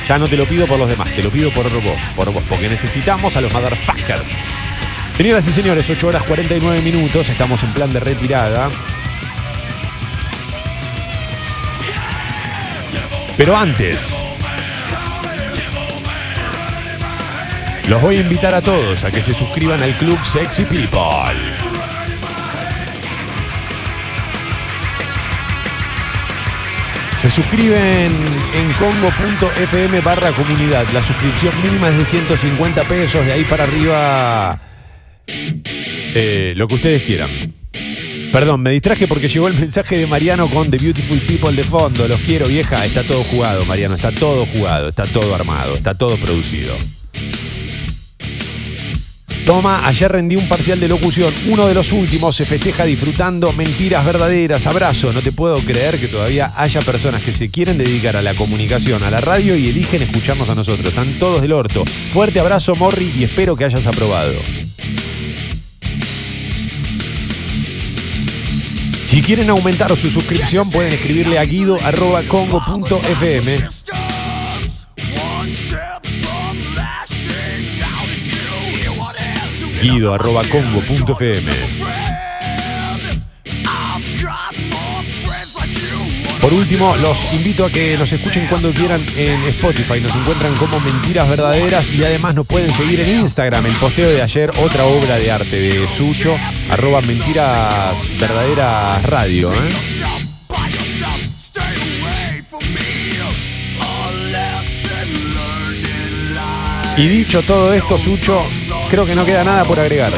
Ya 0.08 0.18
no 0.18 0.30
te 0.30 0.38
lo 0.38 0.46
pido 0.46 0.66
por 0.66 0.80
los 0.80 0.88
demás, 0.88 1.14
te 1.14 1.22
lo 1.22 1.30
pido 1.30 1.54
por 1.54 1.70
vos, 1.70 2.02
por 2.16 2.32
vos, 2.32 2.44
porque 2.48 2.70
necesitamos 2.70 3.36
a 3.36 3.42
los 3.42 3.52
motherfuckers. 3.52 4.30
Señoras 5.18 5.46
y 5.46 5.52
señores, 5.52 5.90
8 5.90 6.08
horas 6.08 6.24
49 6.24 6.82
minutos, 6.82 7.28
estamos 7.28 7.62
en 7.64 7.74
plan 7.74 7.92
de 7.92 8.00
retirada. 8.00 8.70
Pero 13.36 13.58
antes, 13.58 14.16
los 17.88 18.02
voy 18.02 18.16
a 18.18 18.22
invitar 18.22 18.54
a 18.54 18.62
todos 18.62 19.04
a 19.04 19.12
que 19.12 19.22
se 19.22 19.34
suscriban 19.34 19.82
al 19.82 19.98
Club 19.98 20.18
Sexy 20.24 20.66
People. 20.66 21.00
Se 27.22 27.32
suscriben 27.32 28.12
en 28.54 28.74
congo.fm 28.74 30.02
barra 30.02 30.32
comunidad. 30.34 30.86
La 30.94 31.02
suscripción 31.02 31.54
mínima 31.64 31.90
es 31.90 31.98
de 31.98 32.06
150 32.06 32.84
pesos, 32.84 33.26
de 33.26 33.32
ahí 33.32 33.44
para 33.46 33.64
arriba 33.64 34.60
eh, 35.28 36.54
lo 36.56 36.68
que 36.68 36.76
ustedes 36.76 37.04
quieran. 37.04 37.30
Perdón, 38.32 38.62
me 38.62 38.72
distraje 38.72 39.08
porque 39.08 39.30
llegó 39.30 39.48
el 39.48 39.54
mensaje 39.54 39.98
de 39.98 40.08
Mariano 40.08 40.50
con 40.50 40.70
The 40.70 40.78
Beautiful 40.78 41.20
People 41.20 41.54
de 41.54 41.64
fondo. 41.64 42.08
Los 42.08 42.20
quiero, 42.22 42.48
vieja. 42.48 42.84
Está 42.84 43.04
todo 43.04 43.24
jugado, 43.24 43.64
Mariano. 43.66 43.96
Está 43.96 44.12
todo 44.12 44.46
jugado, 44.46 44.90
está 44.90 45.06
todo 45.06 45.36
armado, 45.36 45.74
está 45.74 45.94
todo 45.94 46.18
producido. 46.18 46.76
Toma, 49.46 49.86
ayer 49.86 50.10
rendí 50.10 50.38
un 50.38 50.48
parcial 50.48 50.80
de 50.80 50.88
locución, 50.88 51.34
uno 51.48 51.68
de 51.68 51.74
los 51.74 51.92
últimos, 51.92 52.34
se 52.36 52.46
festeja 52.46 52.86
disfrutando 52.86 53.52
mentiras 53.54 54.06
verdaderas, 54.06 54.66
abrazo, 54.68 55.12
no 55.12 55.22
te 55.22 55.34
puedo 55.34 55.58
creer 55.58 56.00
que 56.00 56.08
todavía 56.08 56.54
haya 56.56 56.80
personas 56.80 57.24
que 57.24 57.34
se 57.34 57.52
quieren 57.52 57.78
dedicar 57.78 58.16
a 58.16 58.22
la 58.22 58.36
comunicación, 58.36 59.04
a 59.04 59.12
la 59.12 59.18
radio 59.18 59.58
y 59.58 59.68
eligen 59.68 60.02
escucharnos 60.02 60.48
a 60.48 60.56
nosotros, 60.56 60.88
están 60.88 61.20
todos 61.20 61.42
del 61.42 61.52
orto. 61.52 61.84
Fuerte 62.14 62.40
abrazo 62.40 62.74
Morri 62.76 63.12
y 63.18 63.26
espero 63.26 63.58
que 63.58 63.66
hayas 63.66 63.86
aprobado. 63.86 64.32
Si 69.06 69.22
quieren 69.22 69.50
aumentar 69.50 69.94
su 69.98 70.10
suscripción 70.10 70.72
pueden 70.72 70.94
escribirle 70.94 71.38
a 71.38 71.44
guido.congo.fm 71.44 73.58
guido.congo.fm 79.84 81.52
Por 86.42 86.54
último, 86.54 86.96
los 86.98 87.34
invito 87.34 87.66
a 87.66 87.70
que 87.70 87.98
nos 87.98 88.12
escuchen 88.12 88.48
cuando 88.48 88.72
quieran 88.72 89.02
en 89.18 89.44
Spotify. 89.44 90.00
Nos 90.02 90.16
encuentran 90.16 90.54
como 90.56 90.80
Mentiras 90.80 91.30
Verdaderas 91.30 91.94
y 91.94 92.04
además 92.04 92.36
nos 92.36 92.46
pueden 92.46 92.74
seguir 92.74 93.02
en 93.02 93.22
Instagram. 93.22 93.66
El 93.66 93.74
posteo 93.74 94.10
de 94.10 94.22
ayer, 94.22 94.52
otra 94.62 94.86
obra 94.86 95.18
de 95.18 95.32
arte 95.32 95.56
de 95.56 95.88
Sucho, 95.88 96.38
arroba 96.70 97.02
Mentiras 97.02 98.10
Verdaderas 98.20 99.04
Radio. 99.04 99.54
¿eh? 99.54 99.70
Y 106.96 107.08
dicho 107.08 107.42
todo 107.42 107.74
esto, 107.74 107.98
Sucho, 107.98 108.46
creo 108.94 109.08
que 109.08 109.16
no 109.16 109.26
queda 109.26 109.44
nada 109.44 109.64
por 109.64 109.80
agregar. 109.80 110.12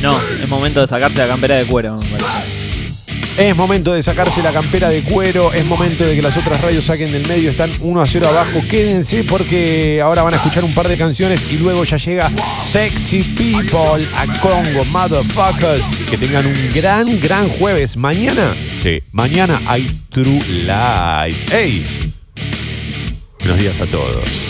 No, 0.00 0.18
es 0.42 0.48
momento 0.48 0.80
de 0.80 0.86
sacarse 0.86 1.18
la 1.18 1.26
campera 1.26 1.56
de 1.56 1.66
cuero. 1.66 1.98
me. 1.98 3.44
Es 3.44 3.54
momento 3.54 3.92
de 3.92 4.02
sacarse 4.02 4.42
la 4.42 4.52
campera 4.52 4.88
de 4.88 5.02
cuero, 5.02 5.52
es 5.52 5.66
momento 5.66 6.04
de 6.04 6.16
que 6.16 6.22
las 6.22 6.34
otras 6.34 6.62
radios 6.62 6.86
saquen 6.86 7.12
del 7.12 7.28
medio, 7.28 7.50
están 7.50 7.70
1 7.78 8.00
a 8.00 8.06
0 8.06 8.28
abajo, 8.28 8.62
quédense 8.70 9.22
porque 9.24 10.00
ahora 10.00 10.22
van 10.22 10.32
a 10.32 10.38
escuchar 10.38 10.64
un 10.64 10.72
par 10.72 10.88
de 10.88 10.96
canciones 10.96 11.42
y 11.52 11.58
luego 11.58 11.84
ya 11.84 11.98
llega 11.98 12.32
Sexy 12.66 13.22
People 13.22 14.08
a 14.16 14.24
Congo, 14.40 14.82
motherfuckers. 14.86 15.82
Que 16.08 16.16
tengan 16.16 16.46
un 16.46 16.54
gran, 16.72 17.20
gran 17.20 17.50
jueves. 17.50 17.98
Mañana, 17.98 18.54
sí, 18.78 19.02
mañana 19.12 19.60
hay 19.66 19.86
True 20.08 20.40
Lies. 20.48 21.44
¡Hey! 21.50 21.86
Buenos 23.40 23.58
días 23.58 23.78
a 23.78 23.84
todos. 23.84 24.45